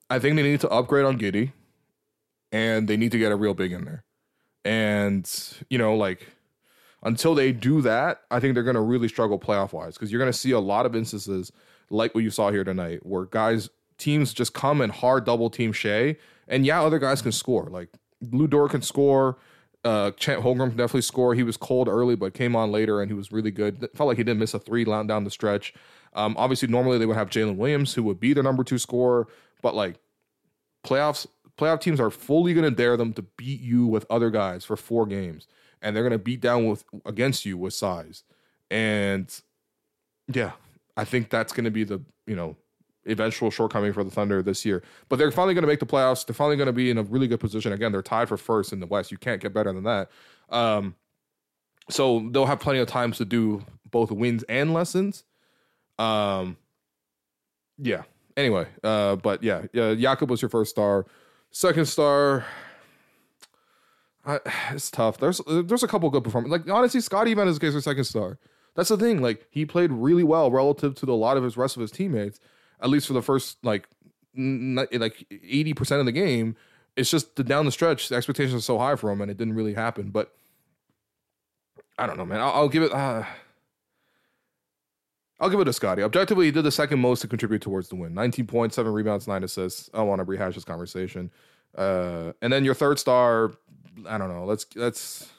I 0.09 0.19
think 0.19 0.37
they 0.37 0.43
need 0.43 0.61
to 0.61 0.69
upgrade 0.69 1.05
on 1.05 1.19
Giddey 1.19 1.53
and 2.53 2.89
they 2.89 2.97
need 2.97 3.13
to 3.13 3.19
get 3.19 3.33
a 3.33 3.37
real 3.37 3.55
big 3.55 3.73
in 3.73 3.85
there. 3.85 4.05
And, 4.65 5.29
you 5.69 5.79
know, 5.79 5.97
like, 5.97 6.27
until 7.03 7.35
they 7.35 7.53
do 7.53 7.83
that, 7.83 8.23
I 8.31 8.41
think 8.41 8.55
they're 8.55 8.63
going 8.63 8.75
to 8.75 8.81
really 8.81 9.09
struggle 9.09 9.39
playoff 9.39 9.73
wise 9.73 9.95
because 9.95 10.11
you're 10.11 10.19
going 10.21 10.33
to 10.33 10.39
see 10.39 10.53
a 10.53 10.61
lot 10.61 10.87
of 10.87 10.97
instances 10.97 11.53
like 11.91 12.15
what 12.15 12.25
you 12.25 12.31
saw 12.31 12.51
here 12.51 12.65
tonight 12.65 13.05
where 13.05 13.27
guys 13.27 13.69
teams 13.99 14.33
just 14.33 14.55
come 14.55 14.81
and 14.81 14.93
hard 14.93 15.25
double 15.25 15.51
team 15.51 15.73
Shai, 15.73 16.17
and 16.49 16.65
yeah, 16.67 16.83
other 16.83 16.99
guys 16.99 17.23
can 17.23 17.33
score. 17.33 17.65
Like 17.65 17.89
Lu 18.21 18.47
Dort 18.47 18.73
can 18.73 18.83
score. 18.83 19.39
Uh, 19.85 20.11
Chet 20.13 20.41
Holmgren 20.41 20.69
can 20.69 20.77
definitely 20.77 21.03
score. 21.03 21.35
He 21.35 21.45
was 21.45 21.57
cold 21.57 21.87
early, 21.87 22.17
but 22.17 22.35
came 22.35 22.57
on 22.57 22.73
later 22.73 23.01
and 23.01 23.11
he 23.11 23.15
was 23.15 23.31
really 23.31 23.53
good. 23.53 23.89
Felt 23.95 24.09
like 24.09 24.17
he 24.17 24.25
didn't 24.25 24.41
miss 24.41 24.53
a 24.53 24.59
three 24.59 24.85
down 24.85 25.25
the 25.25 25.31
stretch. 25.31 25.75
Um, 26.15 26.35
obviously, 26.39 26.69
normally 26.69 26.99
they 26.99 27.07
would 27.07 27.17
have 27.17 27.31
Jalen 27.31 27.57
Williams, 27.57 27.95
who 27.95 28.03
would 28.05 28.19
be 28.19 28.33
their 28.33 28.43
number 28.43 28.65
two 28.65 28.79
scorer, 28.79 29.29
but 29.63 29.75
like 29.75 30.01
playoffs, 30.85 31.27
playoff 31.59 31.81
teams 31.81 32.01
are 32.01 32.11
fully 32.11 32.55
going 32.55 32.65
to 32.65 32.75
dare 32.75 32.97
them 32.97 33.13
to 33.13 33.23
beat 33.37 33.61
you 33.61 33.87
with 33.87 34.07
other 34.11 34.31
guys 34.31 34.65
for 34.65 34.77
four 34.77 35.07
games, 35.07 35.47
and 35.83 35.95
they're 35.95 36.03
going 36.03 36.13
to 36.13 36.19
beat 36.19 36.41
down 36.41 36.67
with 36.67 36.85
against 37.05 37.45
you 37.45 37.59
with 37.59 37.75
size. 37.75 38.25
And 38.71 39.31
yeah, 40.33 40.53
I 40.97 41.05
think 41.05 41.31
that's 41.31 41.53
going 41.53 41.65
to 41.65 41.71
be 41.71 41.85
the 41.85 42.01
you 42.27 42.35
know 42.35 42.57
eventual 43.07 43.51
shortcoming 43.51 43.93
for 43.93 44.05
the 44.05 44.11
Thunder 44.11 44.43
this 44.43 44.65
year. 44.65 44.83
But 45.09 45.19
they're 45.19 45.31
finally 45.31 45.55
going 45.55 45.63
to 45.63 45.69
make 45.69 45.81
the 45.81 45.87
playoffs. 45.87 46.27
They're 46.27 46.35
finally 46.35 46.57
going 46.57 46.67
to 46.67 46.73
be 46.73 46.91
in 46.91 46.99
a 46.99 47.03
really 47.03 47.29
good 47.29 47.41
position. 47.41 47.73
Again, 47.73 47.93
they're 47.93 48.03
tied 48.03 48.29
for 48.29 48.37
first 48.37 48.73
in 48.73 48.81
the 48.81 48.87
West. 48.87 49.11
You 49.11 49.19
can't 49.19 49.41
get 49.41 49.53
better 49.53 49.73
than 49.73 49.85
that. 49.85 50.11
Um, 50.51 50.95
so 51.89 52.29
they'll 52.31 52.47
have 52.47 52.61
plenty 52.61 52.81
of 52.81 52.89
times 52.89 53.19
to 53.19 53.25
do 53.25 53.65
both 53.91 54.11
wins 54.11 54.43
and 54.45 54.75
lessons. 54.75 55.25
Um, 55.99 56.57
yeah. 57.79 58.03
Anyway, 58.37 58.67
uh, 58.85 59.17
but 59.17 59.43
yeah, 59.43 59.63
yeah, 59.73 59.95
Jakob 59.95 60.31
was 60.31 60.43
your 60.43 60.51
first 60.51 60.71
star. 60.71 61.07
Second 61.51 61.87
star, 61.87 62.45
I, 64.27 64.41
it's 64.73 64.91
tough. 64.91 65.17
There's 65.19 65.41
there's 65.47 65.83
a 65.83 65.89
couple 65.89 66.11
good 66.11 66.23
performances. 66.23 66.53
Like 66.53 66.71
honestly, 66.71 67.01
Scottie 67.01 67.33
Van 67.33 67.49
is 67.49 67.59
a 67.63 67.81
second 67.81 68.05
star. 68.05 68.39
That's 68.75 68.91
the 68.91 68.99
thing. 68.99 69.23
Like 69.23 69.47
he 69.51 69.65
played 69.65 69.91
really 69.91 70.23
well 70.23 70.51
relative 70.51 70.95
to 70.97 71.07
the, 71.07 71.13
a 71.13 71.15
lot 71.15 71.39
of 71.39 71.45
his 71.45 71.57
rest 71.57 71.77
of 71.77 71.81
his 71.81 71.91
teammates 71.91 72.39
at 72.81 72.89
least 72.89 73.07
for 73.07 73.13
the 73.13 73.23
first 73.23 73.59
like 73.63 73.89
like 74.37 75.27
eighty 75.31 75.75
percent 75.75 76.01
of 76.01 76.07
the 76.07 76.13
game. 76.13 76.57
It's 76.97 77.11
just 77.11 77.37
the 77.37 77.45
down 77.45 77.67
the 77.67 77.73
stretch, 77.73 78.09
the 78.09 78.17
expectations 78.17 78.55
are 78.55 78.61
so 78.61 78.79
high 78.79 78.97
for 78.97 79.11
him, 79.11 79.21
and 79.21 79.31
it 79.31 79.37
didn't 79.37 79.55
really 79.55 79.75
happen. 79.75 80.11
But 80.11 80.33
I 81.99 82.07
don't 82.07 82.17
know, 82.17 82.27
man. 82.27 82.41
I'll, 82.41 82.53
I'll 82.53 82.69
give 82.69 82.83
it. 82.83 82.93
Uh, 82.93 83.25
I'll 85.39 85.51
give 85.51 85.61
it 85.61 85.65
to 85.65 85.73
Scottie. 85.73 86.03
Objectively, 86.03 86.47
he 86.47 86.51
did 86.51 86.63
the 86.63 86.71
second 86.71 86.99
most 86.99 87.21
to 87.21 87.29
contribute 87.29 87.61
towards 87.61 87.89
the 87.89 87.97
win. 87.97 88.15
19 88.15 88.47
points, 88.47 88.77
seven 88.77 88.93
rebounds, 88.93 89.29
nine 89.29 89.45
assists. 89.45 89.91
I 89.93 89.99
don't 89.99 90.09
want 90.09 90.21
to 90.21 90.25
rehash 90.25 90.55
this 90.55 90.65
conversation. 90.65 91.31
Uh, 91.77 92.33
and 92.41 92.51
then 92.51 92.65
your 92.65 92.75
third 92.75 92.99
star, 92.99 93.53
I 94.09 94.17
don't 94.17 94.33
know. 94.33 94.47
Let's 94.47 94.67
let's 94.75 95.31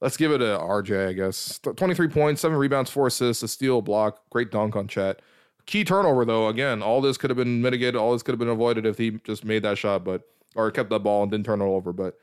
let's 0.00 0.16
give 0.16 0.32
it 0.32 0.42
a 0.42 0.58
RJ, 0.58 1.08
I 1.08 1.12
guess. 1.12 1.60
23 1.60 2.08
points, 2.08 2.40
seven 2.40 2.58
rebounds, 2.58 2.90
four 2.90 3.06
assists, 3.06 3.44
a 3.44 3.48
steal, 3.48 3.80
block, 3.80 4.22
great 4.30 4.50
dunk 4.50 4.74
on 4.74 4.88
Chet. 4.88 5.20
Key 5.66 5.84
turnover 5.84 6.24
though. 6.24 6.48
Again, 6.48 6.82
all 6.82 7.00
this 7.00 7.16
could 7.16 7.30
have 7.30 7.36
been 7.36 7.62
mitigated. 7.62 7.96
All 7.96 8.12
this 8.12 8.22
could 8.22 8.32
have 8.32 8.38
been 8.38 8.48
avoided 8.48 8.86
if 8.86 8.98
he 8.98 9.12
just 9.24 9.44
made 9.44 9.62
that 9.62 9.78
shot, 9.78 10.04
but 10.04 10.22
or 10.54 10.70
kept 10.70 10.90
that 10.90 11.00
ball 11.00 11.22
and 11.22 11.30
didn't 11.30 11.46
turn 11.46 11.60
it 11.60 11.64
over. 11.64 11.92
But 11.92 12.18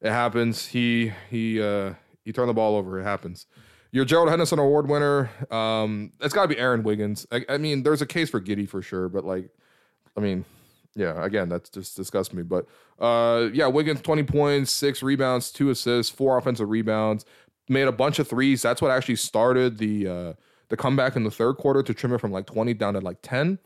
it 0.00 0.10
happens. 0.10 0.66
He 0.66 1.12
he 1.30 1.60
uh 1.60 1.94
he 2.24 2.32
turned 2.32 2.48
the 2.48 2.54
ball 2.54 2.76
over. 2.76 3.00
It 3.00 3.04
happens. 3.04 3.46
Your 3.92 4.06
Gerald 4.06 4.30
Henderson 4.30 4.58
Award 4.58 4.88
winner. 4.88 5.30
Um, 5.50 6.12
it's 6.20 6.32
got 6.32 6.42
to 6.42 6.48
be 6.48 6.58
Aaron 6.58 6.82
Wiggins. 6.82 7.26
I, 7.30 7.44
I, 7.46 7.58
mean, 7.58 7.82
there's 7.82 8.00
a 8.00 8.06
case 8.06 8.30
for 8.30 8.40
Giddey 8.40 8.66
for 8.66 8.80
sure, 8.80 9.10
but 9.10 9.22
like, 9.22 9.50
I 10.16 10.20
mean, 10.20 10.46
yeah, 10.94 11.22
again, 11.22 11.50
that's 11.50 11.68
just 11.68 11.96
disgusts 11.96 12.32
me. 12.32 12.42
But 12.42 12.66
uh, 12.98 13.50
yeah, 13.52 13.66
Wiggins, 13.66 14.00
20 14.00 14.22
points, 14.22 14.72
six 14.72 15.02
rebounds, 15.02 15.50
two 15.50 15.68
assists, 15.68 16.10
four 16.10 16.38
offensive 16.38 16.70
rebounds, 16.70 17.26
made 17.68 17.86
a 17.86 17.92
bunch 17.92 18.18
of 18.18 18.28
threes. 18.28 18.62
That's 18.62 18.80
what 18.80 18.90
actually 18.90 19.16
started 19.16 19.76
the 19.76 20.08
uh, 20.08 20.32
the 20.72 20.76
comeback 20.78 21.16
in 21.16 21.22
the 21.22 21.30
third 21.30 21.58
quarter 21.58 21.82
to 21.82 21.92
trim 21.92 22.14
it 22.14 22.18
from 22.18 22.32
like 22.32 22.46
20 22.46 22.72
down 22.72 22.94
to 22.94 23.00
like 23.00 23.18
10. 23.20 23.58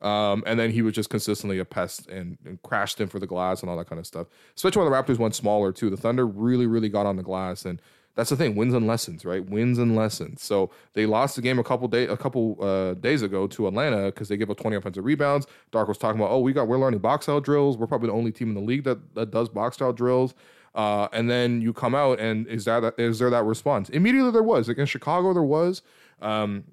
Um, 0.00 0.42
and 0.46 0.58
then 0.58 0.70
he 0.70 0.80
was 0.80 0.94
just 0.94 1.10
consistently 1.10 1.58
a 1.58 1.64
pest 1.66 2.08
and, 2.08 2.38
and, 2.46 2.60
crashed 2.62 3.02
in 3.02 3.08
for 3.08 3.18
the 3.18 3.26
glass 3.26 3.60
and 3.60 3.68
all 3.68 3.76
that 3.76 3.86
kind 3.86 3.98
of 3.98 4.06
stuff. 4.06 4.28
Especially 4.56 4.82
when 4.82 4.90
the 4.90 4.96
Raptors 4.96 5.18
went 5.18 5.34
smaller 5.34 5.72
too. 5.72 5.90
The 5.90 5.98
Thunder 5.98 6.26
really, 6.26 6.66
really 6.66 6.88
got 6.88 7.04
on 7.04 7.16
the 7.16 7.22
glass, 7.22 7.66
and 7.66 7.82
that's 8.14 8.30
the 8.30 8.36
thing: 8.36 8.54
wins 8.54 8.72
and 8.72 8.86
lessons, 8.86 9.26
right? 9.26 9.44
Wins 9.44 9.78
and 9.78 9.94
lessons. 9.94 10.42
So 10.42 10.70
they 10.94 11.04
lost 11.04 11.36
the 11.36 11.42
game 11.42 11.58
a 11.58 11.64
couple 11.64 11.86
day, 11.86 12.06
a 12.06 12.16
couple 12.16 12.56
uh, 12.62 12.94
days 12.94 13.20
ago 13.20 13.46
to 13.48 13.68
Atlanta 13.68 14.06
because 14.06 14.28
they 14.28 14.38
gave 14.38 14.48
up 14.50 14.56
20 14.56 14.74
offensive 14.76 15.04
rebounds. 15.04 15.46
Darko 15.70 15.88
was 15.88 15.98
talking 15.98 16.18
about, 16.18 16.32
oh, 16.32 16.40
we 16.40 16.54
got 16.54 16.66
we're 16.66 16.78
learning 16.78 17.00
box 17.00 17.28
out 17.28 17.44
drills. 17.44 17.76
We're 17.76 17.86
probably 17.86 18.08
the 18.08 18.14
only 18.14 18.32
team 18.32 18.48
in 18.48 18.54
the 18.54 18.62
league 18.62 18.84
that 18.84 19.14
that 19.14 19.30
does 19.30 19.50
box 19.50 19.82
out 19.82 19.96
drills. 19.96 20.34
Uh, 20.74 21.08
and 21.12 21.30
then 21.30 21.60
you 21.60 21.72
come 21.72 21.94
out, 21.94 22.18
and 22.18 22.46
is 22.46 22.64
that 22.64 22.94
is 22.98 23.18
there 23.18 23.30
that 23.30 23.44
response? 23.44 23.90
Immediately 23.90 24.32
there 24.32 24.42
was 24.42 24.68
against 24.68 24.92
Chicago. 24.92 25.34
There 25.34 25.42
was. 25.42 25.82
Um, 26.24 26.64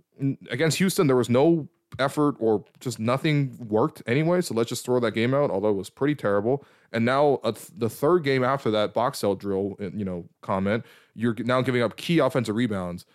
against 0.50 0.80
Houston, 0.80 1.08
there 1.08 1.16
was 1.18 1.30
no 1.30 1.68
effort 2.00 2.36
or 2.40 2.66
just 2.80 3.00
nothing 3.00 3.58
worked 3.70 4.02
anyway. 4.08 4.42
So 4.42 4.56
let's 4.56 4.70
just 4.70 4.86
throw 4.86 5.00
that 5.02 5.12
game 5.12 5.34
out, 5.36 5.52
although 5.52 5.70
it 5.70 5.76
was 5.78 5.90
pretty 5.92 6.16
terrible. 6.16 6.66
And 6.94 7.06
now 7.06 7.40
uh, 7.44 7.54
the 7.78 7.90
third 7.90 8.24
game 8.24 8.44
after 8.44 8.72
that 8.72 8.94
box 8.94 9.24
out 9.24 9.40
drill, 9.40 9.76
uh, 9.82 9.92
you 9.94 10.06
know, 10.06 10.26
comment, 10.42 10.86
you're 11.16 11.36
now 11.40 11.62
giving 11.62 11.84
up 11.84 11.98
key 11.98 12.20
offensive 12.20 12.56
rebounds. 12.56 13.06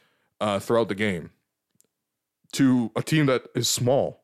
uh, 0.40 0.58
throughout 0.58 0.88
the 0.88 0.94
game 0.94 1.30
to 2.52 2.90
a 2.96 3.02
team 3.02 3.26
that 3.26 3.44
is 3.54 3.68
small. 3.68 4.22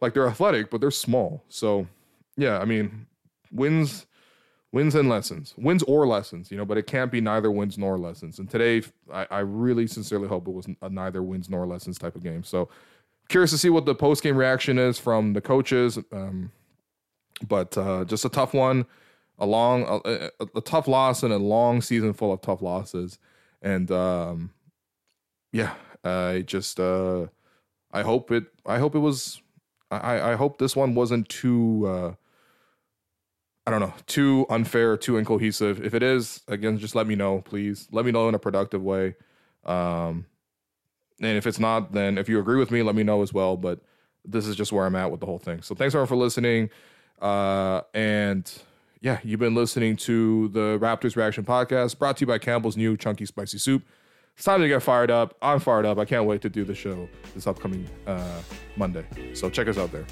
Like 0.00 0.14
they're 0.14 0.28
athletic, 0.28 0.70
but 0.70 0.80
they're 0.80 0.90
small. 0.90 1.44
So 1.48 1.86
yeah, 2.36 2.58
I 2.58 2.64
mean, 2.64 3.06
wins, 3.52 4.06
wins 4.72 4.94
and 4.94 5.08
lessons, 5.08 5.54
wins 5.56 5.82
or 5.84 6.06
lessons, 6.06 6.50
you 6.50 6.56
know. 6.56 6.64
But 6.64 6.78
it 6.78 6.86
can't 6.86 7.12
be 7.12 7.20
neither 7.20 7.50
wins 7.50 7.78
nor 7.78 7.98
lessons. 7.98 8.38
And 8.38 8.50
today, 8.50 8.82
I, 9.12 9.26
I 9.30 9.38
really 9.40 9.86
sincerely 9.86 10.28
hope 10.28 10.48
it 10.48 10.52
was 10.52 10.66
a 10.80 10.88
neither 10.88 11.22
wins 11.22 11.48
nor 11.48 11.66
lessons 11.66 11.98
type 11.98 12.16
of 12.16 12.22
game. 12.22 12.42
So 12.42 12.68
curious 13.28 13.50
to 13.50 13.58
see 13.58 13.70
what 13.70 13.86
the 13.86 13.94
post 13.94 14.22
game 14.22 14.36
reaction 14.36 14.78
is 14.78 14.98
from 14.98 15.34
the 15.34 15.40
coaches. 15.40 15.98
Um, 16.10 16.50
but 17.46 17.76
uh, 17.76 18.04
just 18.04 18.24
a 18.24 18.28
tough 18.28 18.54
one, 18.54 18.86
a 19.38 19.46
long, 19.46 19.82
a, 20.04 20.30
a, 20.40 20.46
a, 20.56 20.60
tough 20.60 20.88
loss, 20.88 21.22
and 21.22 21.32
a 21.32 21.38
long 21.38 21.80
season 21.80 22.12
full 22.12 22.32
of 22.32 22.40
tough 22.40 22.62
losses. 22.62 23.18
And 23.60 23.90
um, 23.90 24.50
yeah, 25.52 25.74
I 26.04 26.44
just 26.46 26.80
uh, 26.80 27.26
I 27.92 28.02
hope 28.02 28.30
it. 28.30 28.44
I 28.66 28.78
hope 28.78 28.94
it 28.94 29.00
was. 29.00 29.40
I 29.90 30.32
I 30.32 30.34
hope 30.34 30.58
this 30.58 30.76
one 30.76 30.94
wasn't 30.94 31.28
too. 31.28 31.86
Uh, 31.86 32.14
I 33.66 33.70
don't 33.70 33.80
know, 33.80 33.94
too 34.06 34.46
unfair, 34.50 34.96
too 34.96 35.18
incohesive. 35.18 35.84
If 35.84 35.94
it 35.94 36.02
is, 36.02 36.42
again, 36.48 36.78
just 36.78 36.94
let 36.94 37.06
me 37.06 37.14
know, 37.14 37.42
please. 37.42 37.88
Let 37.92 38.04
me 38.04 38.10
know 38.10 38.28
in 38.28 38.34
a 38.34 38.38
productive 38.38 38.82
way. 38.82 39.14
Um, 39.64 40.26
and 41.20 41.36
if 41.36 41.46
it's 41.46 41.60
not, 41.60 41.92
then 41.92 42.18
if 42.18 42.28
you 42.28 42.40
agree 42.40 42.58
with 42.58 42.72
me, 42.72 42.82
let 42.82 42.96
me 42.96 43.04
know 43.04 43.22
as 43.22 43.32
well. 43.32 43.56
But 43.56 43.80
this 44.24 44.46
is 44.46 44.56
just 44.56 44.72
where 44.72 44.84
I'm 44.84 44.96
at 44.96 45.10
with 45.10 45.20
the 45.20 45.26
whole 45.26 45.38
thing. 45.38 45.62
So 45.62 45.74
thanks 45.74 45.94
everyone 45.94 46.08
for 46.08 46.16
listening. 46.16 46.70
Uh, 47.20 47.82
and 47.94 48.52
yeah, 49.00 49.18
you've 49.22 49.40
been 49.40 49.54
listening 49.54 49.96
to 49.98 50.48
the 50.48 50.78
Raptors 50.80 51.14
Reaction 51.14 51.44
Podcast 51.44 51.98
brought 51.98 52.16
to 52.16 52.22
you 52.22 52.26
by 52.26 52.38
Campbell's 52.38 52.76
new 52.76 52.96
Chunky 52.96 53.26
Spicy 53.26 53.58
Soup. 53.58 53.82
It's 54.34 54.44
time 54.44 54.60
to 54.60 54.68
get 54.68 54.82
fired 54.82 55.10
up. 55.10 55.36
I'm 55.42 55.60
fired 55.60 55.86
up. 55.86 55.98
I 55.98 56.04
can't 56.04 56.24
wait 56.24 56.40
to 56.42 56.48
do 56.48 56.64
the 56.64 56.74
show 56.74 57.08
this 57.34 57.46
upcoming 57.46 57.88
uh, 58.06 58.40
Monday. 58.76 59.04
So 59.34 59.50
check 59.50 59.68
us 59.68 59.78
out 59.78 59.92
there. 59.92 60.06